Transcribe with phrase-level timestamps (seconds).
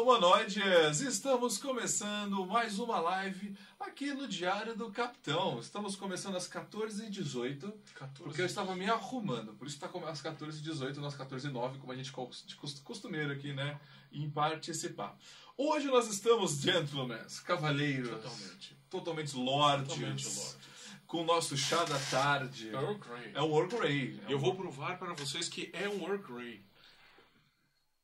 [0.00, 5.60] Humanoides, estamos começando mais uma live aqui no Diário do Capitão.
[5.60, 7.72] Estamos começando às 14h18,
[8.18, 9.54] porque eu estava me arrumando.
[9.54, 12.12] Por isso está às 14h18, nós 14h09, como a gente
[12.82, 13.80] costumeiro aqui, né?
[14.12, 15.16] Em participar.
[15.56, 18.10] Hoje nós estamos gentlemen, cavaleiros.
[18.10, 18.76] Totalmente.
[18.90, 19.94] Totalmente lords.
[19.94, 20.56] Totalmente.
[21.06, 22.68] Com o nosso chá da tarde.
[22.68, 23.30] Earl Grey.
[23.32, 24.20] É um Earl Grey.
[24.28, 26.64] Eu vou provar para vocês que é um Earl Grey.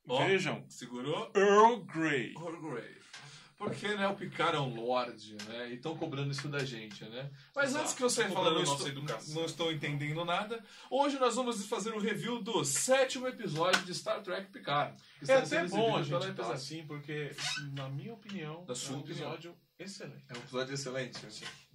[0.08, 0.64] Ó, Vejam.
[0.68, 1.30] Segurou?
[1.34, 2.34] Earl Grey.
[2.34, 3.00] Earl Grey.
[3.60, 5.68] Porque né, o Picard é um lord, né?
[5.68, 7.30] E estão cobrando isso da gente, né?
[7.54, 7.82] Mas Exato.
[7.82, 10.64] antes que eu saia falando, não estou, não estou entendendo nada.
[10.90, 14.96] Hoje nós vamos fazer um review do sétimo episódio de Star Trek Picard.
[15.28, 17.32] É até bom a gente falar assim, porque,
[17.74, 20.24] na minha opinião, Da sua é um episódio excelente.
[20.30, 21.18] É um episódio excelente.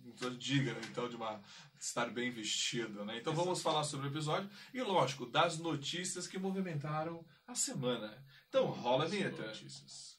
[0.04, 1.40] Um episódio digno, então, de uma
[1.80, 3.20] estar bem vestido, né?
[3.20, 8.23] Então vamos falar sobre o episódio e, lógico, das notícias que movimentaram a semana.
[8.49, 9.48] Então rola a vinheta.
[9.48, 10.16] Notícias.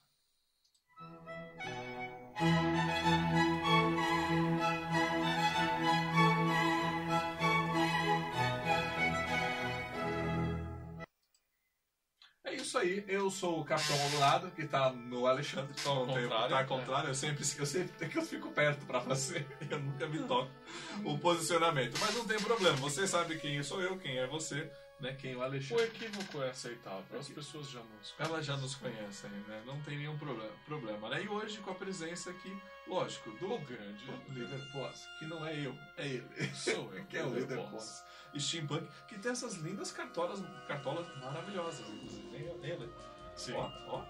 [12.44, 16.22] É isso aí, eu sou o Capitão ao lado, que tá no Alexandre, então tem
[16.22, 16.64] Contrário, tá é.
[16.64, 20.20] contrário, eu sempre, eu sempre é que eu fico perto pra fazer, eu nunca me
[20.20, 20.50] toco
[21.04, 21.98] o posicionamento.
[22.00, 25.12] Mas não tem problema, você sabe quem sou eu, quem é você, né?
[25.20, 25.84] Quem o O Alexandre.
[25.84, 27.18] equívoco é aceitável.
[27.18, 29.62] As pessoas já nos Elas já nos conhecem, né?
[29.66, 31.22] Não tem nenhum problema, problema, né?
[31.22, 35.54] E hoje com a presença aqui, lógico, do O grande líder boss, que não é
[35.66, 36.28] eu, é ele.
[36.54, 38.04] Sou eu, que é o líder boss.
[38.38, 42.44] Steampunk, que tem essas lindas cartolas, cartolas maravilhosas, inclusive.
[42.62, 42.88] Eu.
[43.34, 43.52] Sim.
[43.54, 44.04] Ó, ó.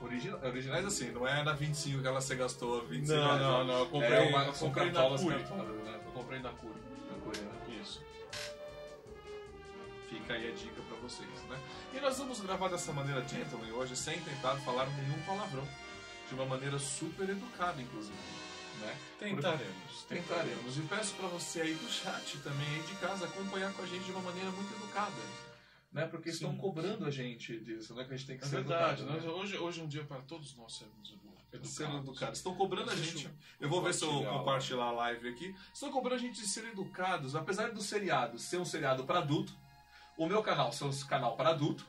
[0.00, 3.64] Origina- originais assim, não é na 25 que ela se gastou 25 Não, reais, não,
[3.64, 3.78] não.
[3.80, 5.44] Eu comprei, É uma- eu comprei na cartolas, né?
[6.04, 6.80] Eu comprei na Curi.
[10.12, 11.58] Fica aí a dica pra vocês, né?
[11.94, 15.66] E nós vamos gravar dessa maneira gentleman hoje, sem tentar falar nenhum palavrão.
[16.28, 18.16] De uma maneira super educada, inclusive.
[18.80, 18.96] Né?
[19.18, 20.02] Tentaremos.
[20.08, 20.76] Tentaremos.
[20.78, 24.04] E peço pra você aí do chat também, aí de casa, acompanhar com a gente
[24.04, 25.16] de uma maneira muito educada.
[25.92, 26.06] Né?
[26.06, 26.36] Porque Sim.
[26.46, 28.04] estão cobrando a gente disso, né?
[28.04, 29.02] Que a gente tem que É ser verdade.
[29.02, 29.30] educado, Nós, né?
[29.30, 32.02] hoje, hoje é um dia para todos nós sermos edu- educados.
[32.08, 32.38] Educados.
[32.38, 33.28] Estão cobrando a gente.
[33.60, 35.54] eu vou ver se eu compartilhar a live aqui.
[35.72, 37.36] Estão cobrando a gente de ser educados.
[37.36, 39.52] Apesar do seriado ser um seriado para adulto,
[40.16, 41.86] o meu canal ser um canal para adulto,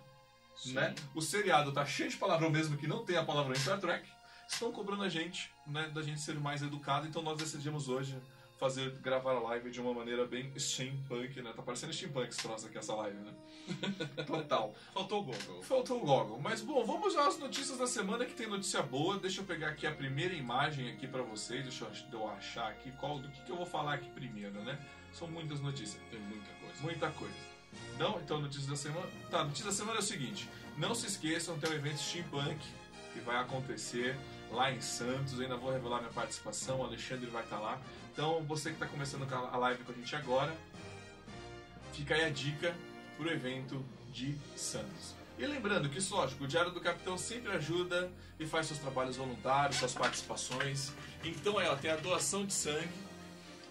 [0.56, 0.74] Sim.
[0.74, 0.94] né?
[1.14, 4.08] O seriado tá cheio de palavrão mesmo que não tem a palavrão em Star Trek.
[4.48, 7.08] Estão cobrando a gente, né, da gente ser mais educado.
[7.08, 8.16] Então nós decidimos hoje
[8.60, 11.52] fazer gravar a live de uma maneira bem steampunk, né?
[11.54, 13.34] Tá parecendo steampunk esse troço aqui essa live, né?
[14.26, 14.74] Total.
[14.94, 15.64] Faltou o Google.
[15.64, 16.40] Faltou o Goggle.
[16.40, 19.18] Mas bom, vamos às notícias da semana que tem notícia boa.
[19.18, 21.64] Deixa eu pegar aqui a primeira imagem aqui pra vocês.
[21.64, 24.78] Deixa eu- eu achar aqui qual do que, que eu vou falar aqui primeiro, né?
[25.12, 26.02] São muitas notícias.
[26.12, 26.82] Tem muita coisa.
[26.84, 27.53] Muita coisa.
[27.98, 28.20] Não?
[28.20, 29.08] Então, notícia da semana.
[29.30, 32.60] Tá, notícia da semana é o seguinte: não se esqueçam, tem o evento Steampunk
[33.14, 34.18] que vai acontecer
[34.52, 35.34] lá em Santos.
[35.34, 37.80] Eu ainda vou revelar minha participação, o Alexandre vai estar lá.
[38.12, 40.56] Então, você que está começando com a live com a gente agora,
[41.94, 42.76] fica aí a dica
[43.18, 45.16] pro evento de Santos.
[45.38, 49.18] E lembrando que, isso, lógico, o Diário do Capitão sempre ajuda e faz seus trabalhos
[49.18, 50.92] voluntários, suas participações.
[51.24, 52.90] Então, aí, ó, tem a doação de sangue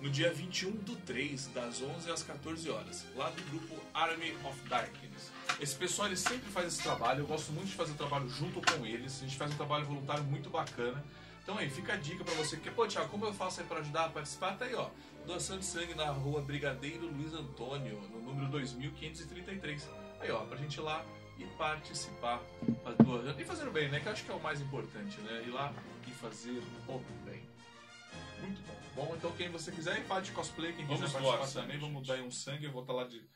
[0.03, 4.69] no dia 21 do 3, das 11 às 14 horas, lá do grupo Army of
[4.69, 5.31] Darkness.
[5.61, 8.61] Esse pessoal ele sempre faz esse trabalho, eu gosto muito de fazer o trabalho junto
[8.61, 11.03] com eles, a gente faz um trabalho voluntário muito bacana.
[11.45, 13.79] Então aí, fica a dica pra você que, pô, Thiago, como eu faço aí pra
[13.79, 14.57] ajudar a participar?
[14.57, 14.91] Tá aí, ó,
[15.25, 19.89] doação de sangue na rua Brigadeiro Luiz Antônio, no número 2533.
[20.21, 21.05] Aí, ó, pra gente ir lá
[21.39, 22.41] e participar,
[23.05, 24.01] doando e fazendo bem, né?
[24.01, 25.43] Que eu acho que é o mais importante, né?
[25.47, 25.73] Ir lá
[26.07, 27.43] e fazer o bem.
[28.41, 28.82] Muito bom.
[28.95, 31.81] Bom, então quem você quiser ir faz de cosplay, quem Vamos quiser participar sangue, também,
[31.81, 33.27] vamos dar aí um sangue, eu vou estar lá de,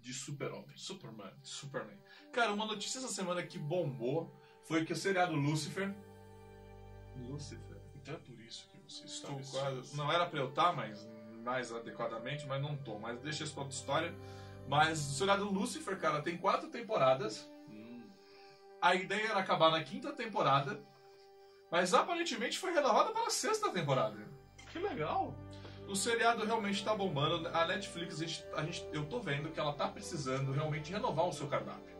[0.00, 0.76] de super-homem.
[0.76, 1.32] Superman.
[1.42, 1.98] Superman.
[2.32, 4.32] Cara, uma notícia essa semana que bombou
[4.64, 5.92] foi que o seriado Lucifer.
[7.16, 7.80] Lucifer.
[7.96, 9.96] Então é por isso que você está Estou vestido quase.
[9.96, 11.08] Não era pra eu estar, mas
[11.42, 12.98] mais adequadamente, mas não tô.
[12.98, 14.14] Mas deixa isso pra outra história.
[14.68, 17.50] Mas o seriado Lucifer, cara, tem quatro temporadas.
[17.68, 18.08] Hum,
[18.80, 20.80] A ideia era acabar na quinta temporada.
[21.70, 24.33] Mas aparentemente foi renovada para a sexta temporada.
[24.74, 25.34] Que legal.
[25.88, 27.46] O seriado realmente tá bombando.
[27.48, 31.26] A Netflix, a gente, a gente- eu tô vendo que ela tá precisando realmente renovar
[31.26, 31.94] o seu cardápio.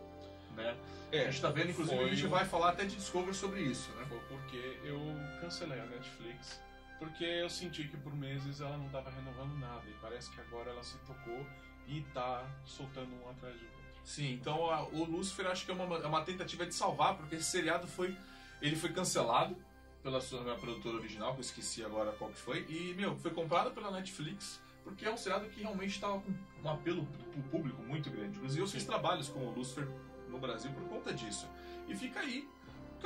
[0.55, 0.75] Né?
[1.11, 3.89] a gente tá vendo, inclusive, a gente vai falar até de Discovery sobre isso.
[3.91, 4.05] Né?
[4.09, 4.99] Foi porque eu
[5.39, 6.61] cancelei a Netflix.
[6.99, 9.83] Porque eu senti que por meses ela não estava renovando nada.
[9.87, 11.45] E parece que agora ela se tocou
[11.87, 13.81] e tá soltando um atrás do outro.
[14.03, 17.35] Sim, então a- o Lucifer acho que é uma, é uma tentativa de salvar, porque
[17.35, 18.17] esse seriado foi.
[18.61, 19.55] Ele foi cancelado
[20.05, 23.71] pela sua produtora original, que eu esqueci agora qual que foi, e, meu, foi comprado
[23.71, 26.31] pela Netflix, porque é um seriado que realmente estava com
[26.63, 28.37] um apelo pro público muito grande.
[28.37, 29.87] Inclusive eu fiz trabalhos com o Lucifer
[30.29, 31.47] no Brasil por conta disso.
[31.87, 32.47] E fica aí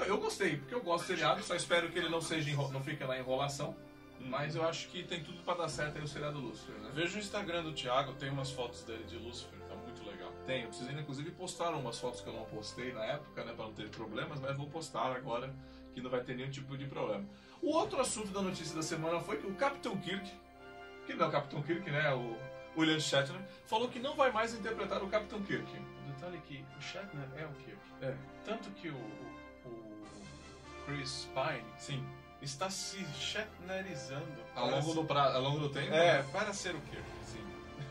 [0.05, 3.03] Eu gostei, porque eu gosto do seriado, só espero que ele não seja não fique
[3.05, 3.75] na enrolação.
[4.21, 6.91] Mas eu acho que tem tudo pra dar certo aí o seriado Lúcifer, né?
[6.93, 10.33] Veja o Instagram do Thiago, tem umas fotos dele de Lucifer, tá muito legal.
[10.45, 13.65] Tem, eu preciso inclusive postar umas fotos que eu não postei na época, né, pra
[13.65, 15.55] não ter problemas, mas vou postar agora,
[15.93, 17.25] que não vai ter nenhum tipo de problema.
[17.61, 20.31] O outro assunto da notícia da semana foi que o Capitão Kirk,
[21.05, 22.35] que não é o Capitão Kirk, né, o
[22.77, 25.65] William Shatner, falou que não vai mais interpretar o Capitão Kirk.
[25.77, 27.79] O detalhe é que o Shatner é o Kirk.
[28.01, 28.15] É,
[28.45, 29.83] Tanto que o, o
[30.85, 32.05] Chris Pine sim.
[32.41, 34.25] está se Shatnerizando.
[34.55, 35.93] Ao longo do, pra, ao longo do tempo.
[35.93, 37.03] É, para ser o Kirk.
[37.25, 37.39] Sim.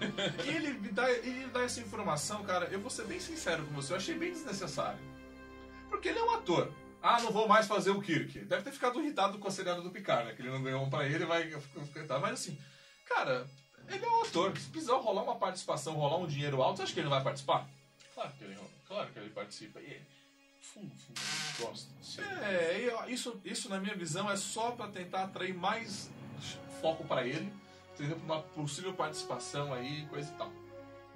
[0.47, 3.75] E ele me dá, ele dá essa informação, cara, eu vou ser bem sincero com
[3.75, 5.01] você, eu achei bem desnecessário.
[5.91, 6.73] Porque ele é um ator.
[7.03, 8.41] Ah, não vou mais fazer o Kirk.
[8.41, 10.35] Deve ter ficado irritado com a seriada do Picard, né?
[10.35, 12.19] Que ele não ganhou um pra ele, vai ficar.
[12.19, 12.59] Mas assim,
[13.07, 13.47] cara,
[13.89, 14.57] ele é um ator.
[14.59, 17.23] Se precisar rolar uma participação, rolar um dinheiro alto, você acha que ele não vai
[17.23, 17.69] participar?
[18.15, 19.81] Claro que ele, claro que ele participa.
[19.81, 20.07] E ele,
[20.61, 21.89] fundo, ele gosta.
[22.45, 26.11] É, isso, isso na minha visão é só pra tentar atrair mais
[26.81, 27.53] foco pra ele,
[27.95, 28.17] entendeu?
[28.17, 30.53] Pra uma possível participação aí, coisa e tal.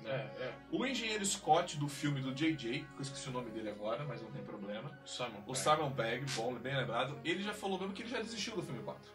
[0.06, 0.10] É,
[0.44, 0.52] é.
[0.70, 4.20] O engenheiro Scott do filme do JJ, que eu esqueci o nome dele agora, mas
[4.22, 4.90] não tem problema.
[5.04, 5.54] Simon O.
[5.54, 8.82] Simon Pegg, bom, bem lembrado, ele já falou mesmo que ele já desistiu do filme
[8.82, 9.10] 4.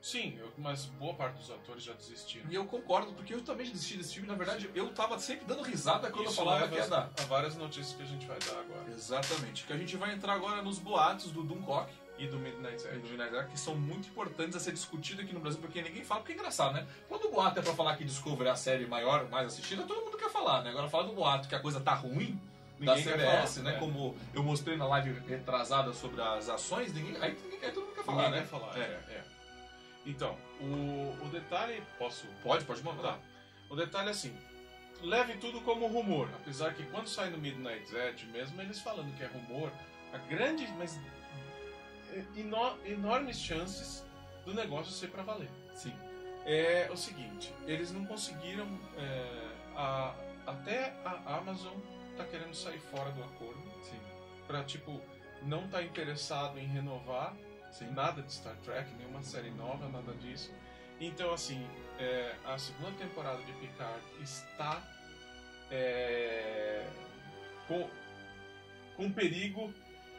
[0.00, 2.50] Sim, eu- mas boa parte dos atores já desistiram.
[2.50, 4.28] E eu concordo, porque eu também desisti desse filme.
[4.28, 7.10] Na verdade, eu tava sempre dando risada quando eu Isso falava leva que ia dar.
[7.18, 8.90] a várias notícias que a gente vai dar agora.
[8.90, 9.64] Exatamente.
[9.64, 12.94] Que a gente vai entrar agora nos boatos do Doomcock E do Midnight e do
[12.96, 13.08] Edge.
[13.08, 16.32] Vinagre, que são muito importantes a ser discutido aqui no Brasil, porque ninguém fala, porque
[16.32, 16.86] é engraçado, né?
[17.08, 20.04] Quando o boato é pra falar que Discovery é a série maior, mais assistida, todo
[20.04, 20.70] mundo quer falar, né?
[20.70, 22.40] Agora falar do boato que a coisa tá ruim,
[22.78, 23.76] da Ninguém quer CBS, falar, né?
[23.76, 23.78] é.
[23.80, 27.94] Como eu mostrei na live retrasada sobre as ações, ninguém, aí, ninguém, aí todo mundo
[27.96, 28.40] quer falar, Ninguém né?
[28.40, 28.80] quer falar, É.
[28.80, 29.14] é.
[29.16, 29.24] é.
[30.06, 31.82] Então, o, o detalhe.
[31.98, 32.26] Posso.
[32.42, 33.14] Pode, pode mandar.
[33.14, 33.18] Tá.
[33.70, 34.36] O detalhe é assim.
[35.02, 36.28] Leve tudo como rumor.
[36.34, 39.72] Apesar que quando sai no Midnight Edge, mesmo eles falando que é rumor,
[40.12, 40.98] há grandes, mas
[42.36, 44.04] eno- enormes chances
[44.44, 45.50] do negócio ser pra valer.
[45.74, 45.94] Sim.
[46.46, 48.66] É o seguinte, eles não conseguiram.
[48.96, 50.14] é, a-
[50.46, 51.72] até a Amazon
[52.16, 53.62] tá querendo sair fora do acordo.
[53.82, 53.98] Sim.
[54.46, 55.00] Pra, tipo,
[55.42, 57.34] não tá interessado em renovar
[57.72, 57.90] Sim.
[57.92, 60.52] nada de Star Trek, nenhuma série nova, nada disso.
[61.00, 61.66] Então, assim,
[61.98, 64.82] é, a segunda temporada de Picard está
[65.70, 66.86] é,
[67.66, 67.88] com,
[68.96, 69.72] com perigo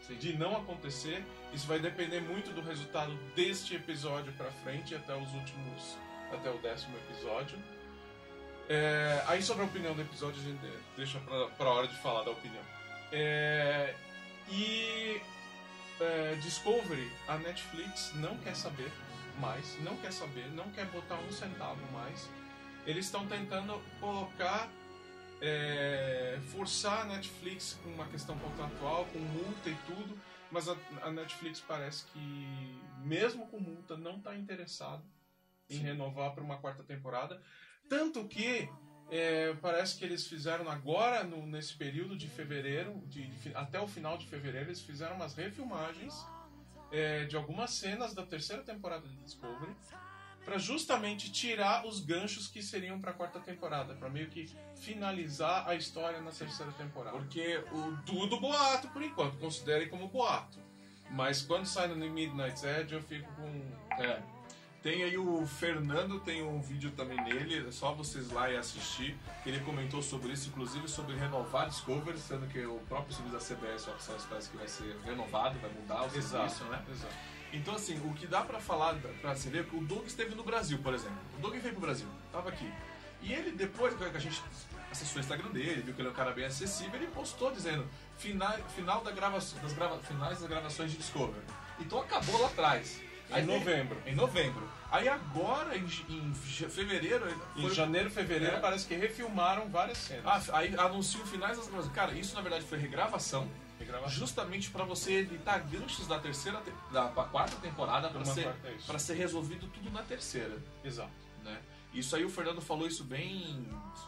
[0.08, 0.16] Sim.
[0.16, 1.24] de não acontecer.
[1.54, 5.98] Isso vai depender muito do resultado deste episódio pra frente, até os últimos,
[6.32, 7.58] até o décimo episódio.
[8.68, 10.60] É, aí sobre a opinião do episódio a gente
[10.98, 12.64] deixa pra, pra hora de falar da opinião.
[13.12, 13.94] É,
[14.50, 15.22] e
[16.00, 18.92] é, Discovery, a Netflix não quer saber
[19.40, 22.30] mais, não quer saber, não quer botar um centavo mais.
[22.86, 24.70] Eles estão tentando colocar,
[25.42, 30.18] é, forçar a Netflix com uma questão contratual, com multa e tudo,
[30.52, 35.04] mas a, a Netflix parece que, mesmo com multa, não está interessado
[35.70, 35.84] em Sim.
[35.84, 37.42] renovar para uma quarta temporada.
[37.90, 38.70] Tanto que
[39.12, 43.88] é, parece que eles fizeram agora, no- nesse período de fevereiro, de- de até o
[43.88, 46.14] final de fevereiro, eles fizeram umas refilmagens
[46.92, 49.76] é, de algumas cenas da terceira temporada de Discovery
[50.46, 55.68] para justamente tirar os ganchos que seriam para a quarta temporada, para meio que finalizar
[55.68, 57.18] a história na terceira temporada.
[57.18, 57.98] Porque o.
[58.06, 60.60] Tudo boato por enquanto, considerem como boato.
[61.10, 64.02] Mas quando sai no Midnight Edge eu fico com.
[64.02, 64.22] É.
[64.84, 69.18] Tem aí o Fernando, tem um vídeo também nele, é só vocês lá e assistir.
[69.44, 73.88] Ele comentou sobre isso, inclusive sobre renovar Discovery, sendo que o próprio serviço da CBS
[73.88, 76.86] oficial parece que vai ser renovado, vai mudar o serviço, né?
[76.88, 77.16] Exato.
[77.54, 80.44] Então, assim, o que dá pra falar, pra se ver, que o Doug esteve no
[80.44, 81.18] Brasil, por exemplo.
[81.38, 82.70] O Doug veio pro Brasil, tava aqui.
[83.22, 84.42] E ele, depois que a gente
[84.92, 87.88] acessou o Instagram dele, viu que ele é um cara bem acessível, ele postou dizendo
[88.18, 91.42] final, final da gravação, das grava, finais das gravações de Discovery.
[91.80, 93.02] Então acabou lá atrás.
[93.36, 93.98] Em novembro.
[94.06, 94.70] Em novembro.
[94.92, 97.26] Aí agora, em, em fevereiro...
[97.56, 98.60] Em janeiro, fevereiro, É.
[98.60, 100.50] parece que refilmaram várias cenas.
[100.50, 101.96] Ah, aí anunciam finais das gravações.
[101.96, 103.50] Cara, isso na verdade foi regravação.
[104.08, 108.54] Justamente pra você evitar ganchos da terceira, te- da quarta temporada pra Uma ser,
[108.86, 111.12] pra ser resolvido tudo na terceira, Exato.
[111.44, 111.62] né?
[111.94, 113.66] Isso aí o Fernando falou isso bem,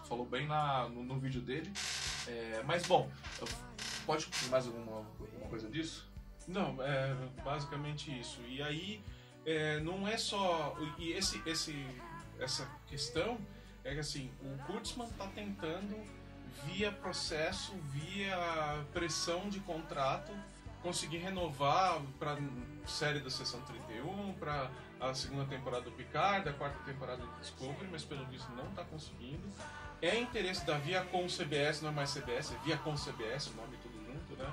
[0.09, 1.71] falou bem na, no, no vídeo dele.
[2.27, 3.09] É, mas bom,
[4.05, 6.05] pode mais alguma, alguma coisa disso?
[6.47, 8.41] Não, é basicamente isso.
[8.47, 9.01] E aí,
[9.45, 10.77] é, não é só.
[10.97, 11.87] E esse, esse,
[12.39, 13.37] essa questão
[13.85, 15.95] é que assim, o Kurtzman está tentando,
[16.65, 18.37] via processo, via
[18.93, 20.31] pressão de contrato,
[20.81, 22.37] conseguir renovar para
[22.85, 27.87] série da Sessão 31, para a segunda temporada do Picard, a quarta temporada do Discovery,
[27.91, 29.47] mas pelo visto não está conseguindo.
[30.01, 33.97] É interesse da Viacom CBS, não é mais CBS, é Viacom CBS, o nome tudo
[34.05, 34.51] junto, né?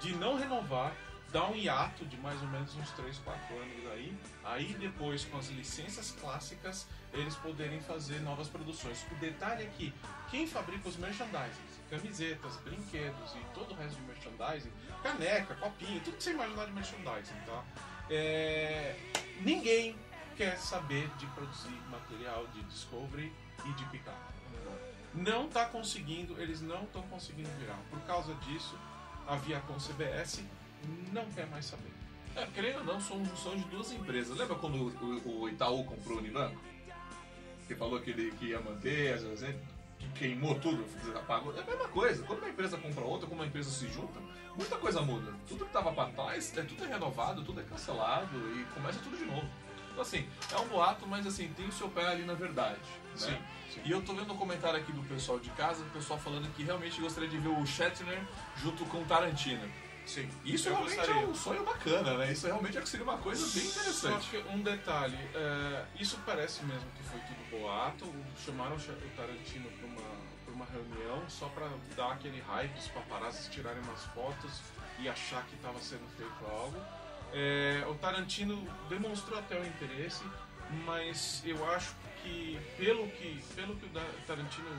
[0.00, 0.92] De não renovar,
[1.32, 4.18] dá um hiato de mais ou menos uns 3, 4 anos aí.
[4.44, 9.04] Aí depois, com as licenças clássicas, eles poderem fazer novas produções.
[9.10, 9.92] O detalhe é que
[10.30, 16.16] quem fabrica os merchandising, camisetas, brinquedos e todo o resto de merchandising, caneca, copinho, tudo
[16.16, 17.64] que você imaginar de merchandising, tá?
[18.10, 18.96] É...
[19.40, 19.96] Ninguém
[20.36, 23.32] quer saber de produzir material de Discovery
[23.64, 24.18] e de Picard.
[25.14, 27.78] Não está conseguindo, eles não estão conseguindo virar.
[27.88, 28.78] Por causa disso,
[29.26, 30.44] a Viacom CBS
[31.12, 31.92] não quer mais saber.
[32.36, 34.36] É, querendo ou não, são junção de duas empresas.
[34.36, 36.60] Lembra quando o, o Itaú comprou o Unibanco?
[37.66, 39.56] Que falou que ele que ia manter, às vezes,
[39.98, 40.84] que queimou tudo,
[41.16, 41.56] apagou.
[41.56, 42.22] É a mesma coisa.
[42.24, 44.20] Quando uma empresa compra outra, quando uma empresa se junta,
[44.54, 45.32] muita coisa muda.
[45.48, 49.16] Tudo que estava para trás, é, tudo é renovado, tudo é cancelado e começa tudo
[49.16, 49.48] de novo.
[49.90, 52.78] Então, assim, é um boato, mas assim, tem o seu pé ali na verdade.
[52.78, 53.16] Né?
[53.16, 53.38] Sim,
[53.72, 53.80] sim.
[53.82, 56.62] E eu tô vendo um comentário aqui do pessoal de casa, o pessoal falando que
[56.62, 58.22] realmente gostaria de ver o Shatner
[58.58, 59.66] junto com o Tarantino.
[60.06, 60.30] Sim.
[60.44, 61.22] Isso Eu realmente gostaria.
[61.22, 62.32] é um sonho bacana, né?
[62.32, 64.30] Isso realmente é seria uma coisa bem Só interessante.
[64.30, 68.06] que um detalhe, é, isso parece mesmo que foi tudo boato.
[68.44, 70.02] Chamaram o Tarantino para uma,
[70.44, 74.60] pra uma reunião só para dar aquele hype, os paparazzi tirarem umas fotos
[75.00, 76.80] e achar que estava sendo feito algo.
[77.32, 80.22] É, o Tarantino demonstrou até o interesse,
[80.84, 83.90] mas eu acho que pelo que, pelo que o
[84.26, 84.70] Tarantino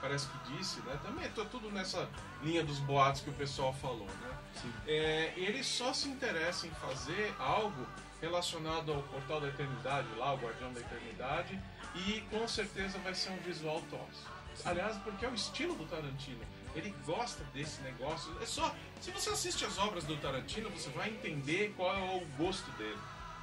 [0.00, 0.98] parece que disse, né?
[1.02, 2.08] Também tô tudo nessa
[2.42, 4.38] linha dos boatos que o pessoal falou, né?
[4.86, 7.86] É, ele só se interessa em fazer algo
[8.20, 11.60] relacionado ao Portal da Eternidade, lá, o Guardião da Eternidade,
[11.94, 14.36] e com certeza vai ser um visual tosse.
[14.64, 16.40] Aliás, porque é o estilo do Tarantino.
[16.74, 18.30] Ele gosta desse negócio.
[18.40, 18.74] É só.
[19.00, 22.98] Se você assiste as obras do Tarantino, você vai entender qual é o gosto dele.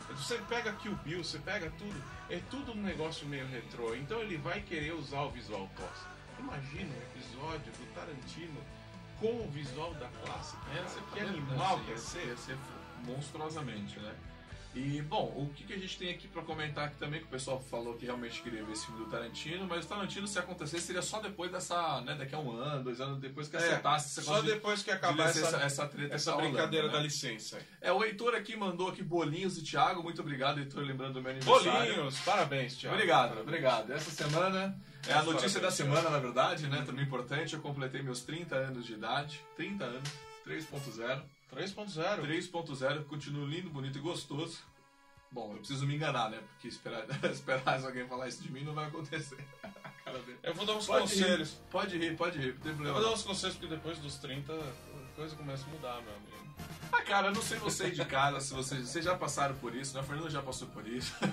[0.10, 3.96] Você pega Kill Bill, você pega tudo, é tudo um negócio meio retrô.
[3.96, 6.13] Então ele vai querer usar o visual tosse.
[6.44, 8.62] Imagina um episódio do Tarantino
[9.20, 10.62] com o visual da clássica.
[10.78, 12.28] Essa que animal que ia ia ser.
[12.28, 12.58] Ia ser
[13.06, 14.14] monstruosamente, né?
[14.76, 17.30] E, bom, o que, que a gente tem aqui pra comentar aqui também, que o
[17.30, 20.80] pessoal falou que realmente queria ver esse filme do Tarantino, mas o Tarantino, se acontecer,
[20.80, 24.24] seria só depois dessa, né, daqui a um ano, dois anos depois que acertasse É,
[24.24, 26.54] só negócio de- depois que de acabar licença- essa, essa treta essa que tá rolando,
[26.58, 26.94] brincadeira né?
[26.94, 27.60] da licença.
[27.80, 31.32] É, o Heitor aqui mandou aqui bolinhos do Thiago, muito obrigado, Heitor, lembrando do meu
[31.32, 31.94] aniversário.
[31.94, 32.96] Bolinhos, parabéns, Thiago.
[32.96, 33.92] Obrigado, obrigado.
[33.94, 34.76] Essa semana
[35.08, 36.82] é a notícia da parabéns, semana, na verdade, né?
[36.84, 37.54] Também importante.
[37.54, 39.40] Eu completei meus 30 anos de idade.
[39.56, 40.10] 30 anos,
[40.48, 41.22] 3.0.
[41.54, 42.22] 3.0.
[42.22, 44.60] 3.0, continuo lindo, bonito e gostoso.
[45.32, 46.40] Bom, eu preciso me enganar, né?
[46.54, 49.38] Porque esperar, esperar alguém falar isso de mim não vai acontecer.
[50.44, 51.54] Eu vou dar uns Pode conselhos.
[51.54, 53.00] rir, pode rir, pode rir, não tem Eu problema.
[53.00, 56.44] vou dar uns conselhos porque depois dos 30 a coisa começa a mudar, meu amigo.
[56.92, 59.96] Ah, cara, eu não sei você de casa, se vocês, vocês já passaram por isso,
[59.96, 60.02] né?
[60.02, 61.14] O Fernando já passou por isso.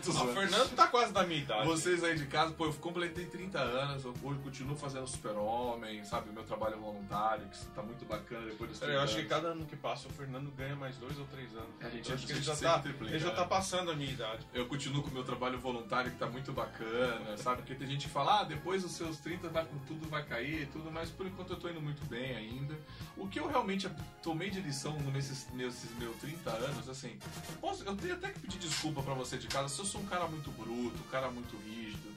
[0.00, 0.12] O.
[0.32, 1.66] Fernando tá quase da minha idade.
[1.66, 6.30] Vocês aí de casa, pô, eu completei 30 anos, eu hoje continuo fazendo super-homem, sabe?
[6.30, 9.48] O meu trabalho voluntário, que tá muito bacana depois dos 30 Eu acho que cada
[9.48, 11.68] ano que passa o Fernando ganha mais dois ou três anos.
[11.80, 13.34] É, a gente acho que ele já, tá, triplica, ele já é.
[13.34, 14.46] tá passando a minha idade.
[14.54, 17.58] Eu continuo com o meu trabalho voluntário que tá muito bacana, sabe?
[17.58, 20.66] Porque tem gente que fala, ah, depois dos seus 30 vai, tudo vai cair e
[20.66, 22.74] tudo, mas por enquanto eu tô indo muito bem ainda.
[23.20, 23.86] O que eu realmente
[24.22, 27.18] tomei de lição nesses, nesses meus 30 anos, assim,
[27.60, 30.06] posso, eu tenho até que pedir desculpa pra você de casa se eu sou um
[30.06, 32.08] cara muito bruto, um cara muito rígido,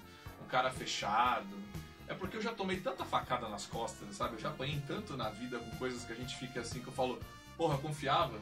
[0.42, 1.62] um cara fechado.
[2.08, 4.36] É porque eu já tomei tanta facada nas costas, sabe?
[4.36, 6.94] Eu já apanhei tanto na vida com coisas que a gente fica assim, que eu
[6.94, 7.20] falo,
[7.58, 8.40] porra, confiava,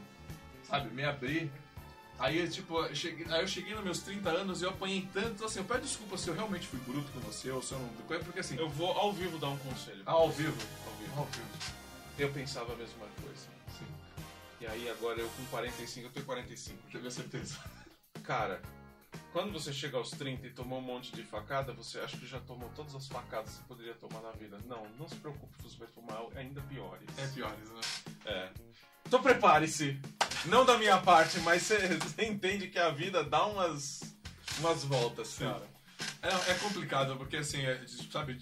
[0.68, 0.94] sabe?
[0.94, 1.52] Me abri.
[2.20, 5.10] Aí, eu, tipo, eu cheguei, aí eu cheguei nos meus 30 anos e eu apanhei
[5.12, 7.80] tanto, assim, eu peço desculpa se eu realmente fui bruto com você ou se eu
[7.80, 7.90] não.
[8.24, 10.04] Porque assim, Eu vou ao vivo dar um conselho.
[10.06, 10.56] ah, ao vivo.
[10.86, 11.20] Ao vivo.
[11.20, 11.81] Ao vivo.
[12.22, 13.48] Eu pensava a mesma coisa.
[14.60, 16.80] E aí agora eu com 45, eu tenho 45.
[16.94, 17.58] eu tenho certeza.
[18.24, 18.62] Cara,
[19.34, 22.40] quando você chega aos 30 e tomou um monte de facada, você acha que já
[22.42, 24.60] tomou todas as facadas que você poderia tomar na vida.
[24.68, 27.10] Não, não se preocupe, você vai tomar ainda piores.
[27.18, 27.82] É piores, né?
[28.26, 28.50] É.
[29.08, 30.00] Então prepare-se.
[30.46, 34.16] Não da minha parte, mas você você entende que a vida dá umas,
[34.60, 35.68] umas voltas, cara.
[36.22, 38.38] É, é complicado, porque assim, é, sabe?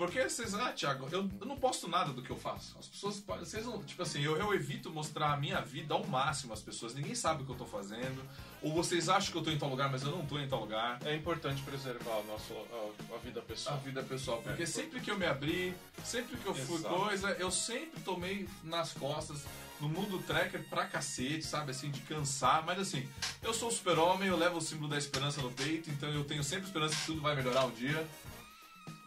[0.00, 2.74] Porque vocês, ah, Thiago, eu, eu não posto nada do que eu faço.
[2.78, 6.54] As pessoas, vocês não, tipo assim, eu, eu evito mostrar a minha vida ao máximo
[6.54, 6.94] às pessoas.
[6.94, 8.22] Ninguém sabe o que eu tô fazendo.
[8.62, 10.60] Ou vocês acham que eu tô em tal lugar, mas eu não tô em tal
[10.60, 10.98] lugar.
[11.04, 13.78] É importante preservar o nosso, a, a vida A pessoal.
[13.84, 14.40] vida pessoal.
[14.42, 14.66] Porque É.
[14.66, 16.94] sempre que eu me abri, sempre que eu fui Exato.
[16.94, 19.44] coisa, eu sempre tomei nas costas
[19.80, 21.72] no mundo tracker pra cacete, sabe?
[21.72, 22.64] Assim, de cansar.
[22.64, 23.06] Mas assim,
[23.42, 26.64] eu sou super-homem, eu levo o símbolo da esperança no peito, então eu tenho sempre
[26.66, 28.06] esperança que tudo vai melhorar um dia,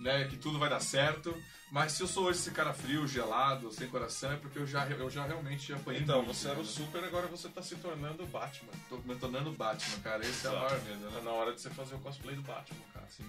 [0.03, 0.25] né?
[0.27, 1.35] Que tudo vai dar certo.
[1.71, 4.85] Mas se eu sou hoje esse cara frio, gelado, sem coração, é porque eu já,
[4.85, 6.67] eu já realmente apanhei Então, muito, você era o né?
[6.69, 8.71] super, agora você tá se tornando o Batman.
[8.87, 10.21] Tô me tornando Batman, cara.
[10.23, 10.65] Esse é o Exato.
[10.65, 11.11] maior medo, né?
[11.15, 13.05] Tá na hora de você fazer o cosplay do Batman, cara.
[13.07, 13.25] Assim.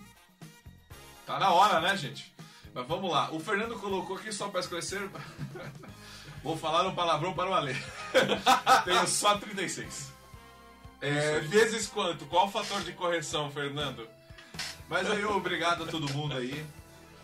[1.24, 2.34] Tá na hora, né, gente?
[2.74, 3.30] Mas vamos lá.
[3.32, 5.08] O Fernando colocou aqui só pra esclarecer.
[6.44, 7.74] Vou falar um palavrão para o Alê.
[8.84, 10.12] Tenho só 36.
[11.00, 12.26] É, vezes quanto?
[12.26, 14.06] Qual o fator de correção, Fernando?
[14.94, 16.64] Mas aí, obrigado a todo mundo aí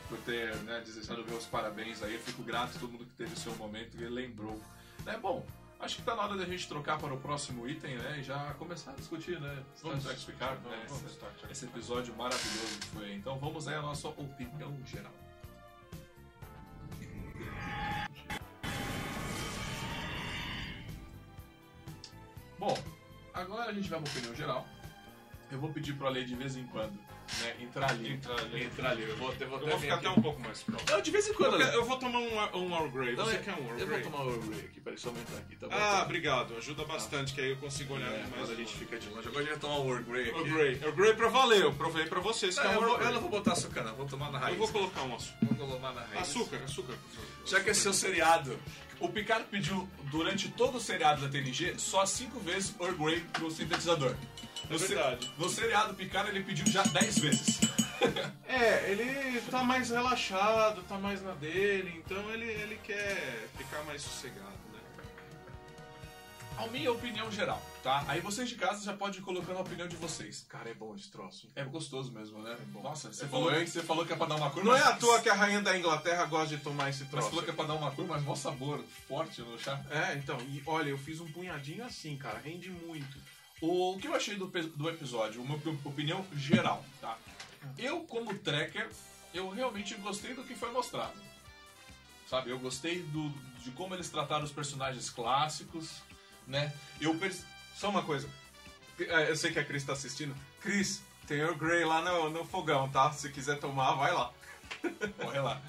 [0.08, 2.14] por ter né, desejado meus parabéns aí.
[2.14, 4.60] Eu fico grato a todo mundo que teve o seu momento e lembrou.
[5.06, 5.46] É bom,
[5.78, 8.18] acho que tá na hora da gente trocar para o próximo item, né?
[8.18, 9.62] E já começar a discutir, né?
[9.76, 10.84] Star Vamos Trek Picard, vamos, né?
[10.88, 11.52] vamos esse, Star Trek.
[11.52, 13.14] esse episódio maravilhoso que foi.
[13.14, 15.12] Então vamos aí à nossa opinião geral.
[22.58, 22.76] Bom,
[23.32, 24.66] agora a gente vai pra opinião geral.
[25.52, 26.98] Eu vou pedir pro Ale de vez em quando,
[27.42, 27.56] né?
[27.60, 28.12] Entrar ali.
[28.12, 28.64] Entrar ali.
[28.64, 29.02] Entrar ali.
[29.08, 30.90] Eu vou, eu vou, Eu vou ficar até um pouco mais próximo.
[30.90, 33.14] Não, de vez em Eu, quando, quero- eu vou tomar um, um Earl Grey.
[33.14, 34.02] Você é- quer um Earl Eu Grey?
[34.02, 35.74] vou tomar o Earl Grey aqui, peraí, só aumentar aqui, tá bom?
[35.76, 36.56] Ah, obrigado.
[36.56, 38.50] Ajuda bastante, que aí eu consigo olhar É, mais.
[38.50, 39.28] a gente fica de longe.
[39.28, 40.38] Agora a gente vai tomar o Earl Grey aqui.
[40.38, 40.80] Earl Grey.
[40.82, 41.60] Earl Grey pra valer.
[41.62, 43.82] Eu provei pra vocês que Não, é um eu, vou, eu não vou botar açúcar,
[43.84, 43.94] não.
[43.94, 44.52] Vou tomar na raiz.
[44.54, 45.38] Eu vou colocar um açúcar.
[45.46, 46.20] Vou colocar na raiz.
[46.22, 46.94] Açúcar, açúcar.
[47.46, 48.58] Já que é seu seriado.
[48.98, 53.50] O Picard pediu, durante todo o seriado da TNG, só cinco vezes Earl Grey pro
[53.50, 54.14] sintetizador.
[54.70, 55.30] É verdade.
[55.36, 57.60] No seriado Picard ele pediu já 10 vezes.
[58.48, 64.00] É, ele tá mais relaxado, tá mais na dele, então ele, ele quer ficar mais
[64.02, 64.40] sossegado,
[64.72, 64.80] né?
[66.58, 68.02] A minha opinião geral, tá?
[68.08, 70.44] Aí vocês de casa já podem ir colocando a opinião de vocês.
[70.48, 71.48] Cara, é bom esse troço.
[71.54, 72.56] É gostoso mesmo, né?
[72.68, 72.82] bom.
[72.82, 74.64] Nossa, você É falou você falou que é pra dar uma cor.
[74.64, 77.10] Não é mas- à toa que a rainha da Inglaterra gosta de tomar esse Mas
[77.10, 77.28] troço.
[77.28, 79.78] falou que é pra dar uma cor, mas mó sabor forte no chá.
[79.90, 83.18] É, então, e olha, eu fiz um punhadinho assim, cara, rende muito.
[83.60, 87.18] O que eu achei do, do episódio, uma op- opinião geral, tá?
[87.76, 88.88] Eu, como tracker,
[89.34, 91.12] eu realmente gostei do que foi mostrado.
[92.26, 93.28] Sabe, eu gostei do,
[93.62, 95.90] de como eles trataram os personagens clássicos,
[96.46, 96.72] né?
[97.00, 97.18] Eu
[97.74, 98.28] Só uma coisa.
[98.98, 100.34] É, Eu sei que a Cris tá assistindo.
[100.60, 103.12] Cris, tem Earl Grey lá no, no fogão, tá?
[103.12, 104.32] Se quiser tomar, vai lá.
[105.20, 105.60] Corre lá.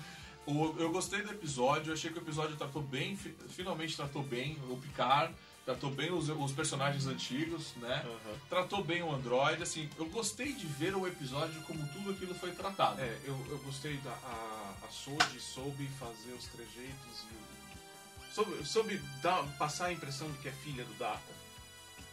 [0.45, 4.57] O- eu gostei do episódio, achei que o episódio tratou bem, fi- finalmente tratou bem
[4.69, 5.33] o Picard,
[5.71, 8.05] tratou bem os, os personagens antigos, né?
[8.49, 12.51] Tratou bem o Android, assim, eu gostei de ver o episódio como tudo aquilo foi
[12.51, 12.99] tratado.
[12.99, 18.97] É, eu, eu gostei da a, a Soji soube fazer os trejeitos e soube, soube
[19.21, 21.31] dar, passar a impressão de que é filha do Data.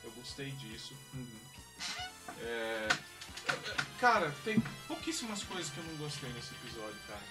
[0.04, 0.94] Eu gostei disso.
[2.40, 2.88] É,
[3.98, 7.22] cara, tem pouquíssimas coisas que eu não gostei nesse episódio, cara.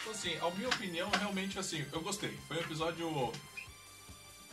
[0.00, 2.36] Então, assim, a minha opinião, realmente, assim, eu gostei.
[2.48, 3.32] Foi um episódio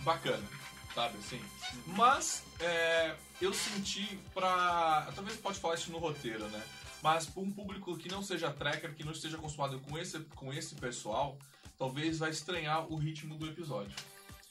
[0.01, 0.47] bacana,
[0.93, 1.41] sabe, assim.
[1.87, 5.09] Mas, é, eu senti pra...
[5.15, 6.61] Talvez pode falar isso no roteiro, né?
[7.01, 10.53] Mas pra um público que não seja tracker, que não esteja acostumado com esse, com
[10.53, 11.37] esse pessoal,
[11.77, 13.95] talvez vai estranhar o ritmo do episódio.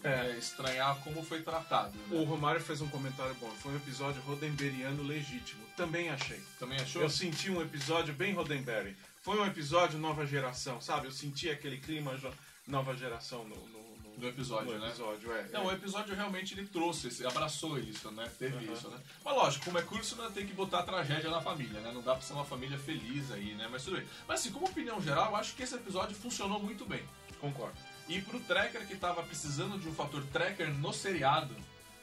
[0.02, 0.30] É.
[0.30, 1.92] É, estranhar como foi tratado.
[2.08, 2.18] né?
[2.18, 3.50] O Romário fez um comentário bom.
[3.50, 5.62] Foi um episódio rodemberiano legítimo.
[5.76, 6.40] Também achei.
[6.58, 7.02] Também achou?
[7.02, 8.96] Eu senti um episódio bem Roddenberry.
[9.22, 11.06] Foi um episódio nova geração, sabe?
[11.06, 12.18] Eu senti aquele clima
[12.66, 13.89] nova geração no- no-
[14.20, 14.88] Do episódio, no né?
[14.88, 15.48] episódio, é.
[15.48, 15.74] Não, o é.
[15.74, 18.30] episódio realmente ele trouxe, esse- abraçou isso, né?
[18.38, 18.72] Teve Aham.
[18.74, 18.98] isso, né?
[19.24, 21.90] Mas lógico, como é curso, né, tem que botar a tragédia na família, né?
[21.92, 23.66] Não dá pra ser uma família feliz aí, né?
[23.70, 24.06] Mas tudo bem.
[24.28, 27.02] Mas assim, como opinião geral, eu acho que esse episódio funcionou muito bem.
[27.40, 27.76] Concordo.
[28.08, 31.54] E pro tracker que tava precisando de um fator tracker no seriado,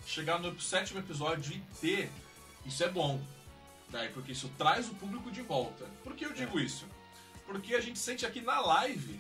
[0.06, 2.10] chegar no sétimo episódio e ter,
[2.66, 3.22] isso é bom.
[3.90, 4.10] Né?
[4.14, 5.86] Porque isso traz o público de volta.
[6.04, 6.86] Por que eu digo isso?
[7.46, 9.20] Porque a gente sente aqui na live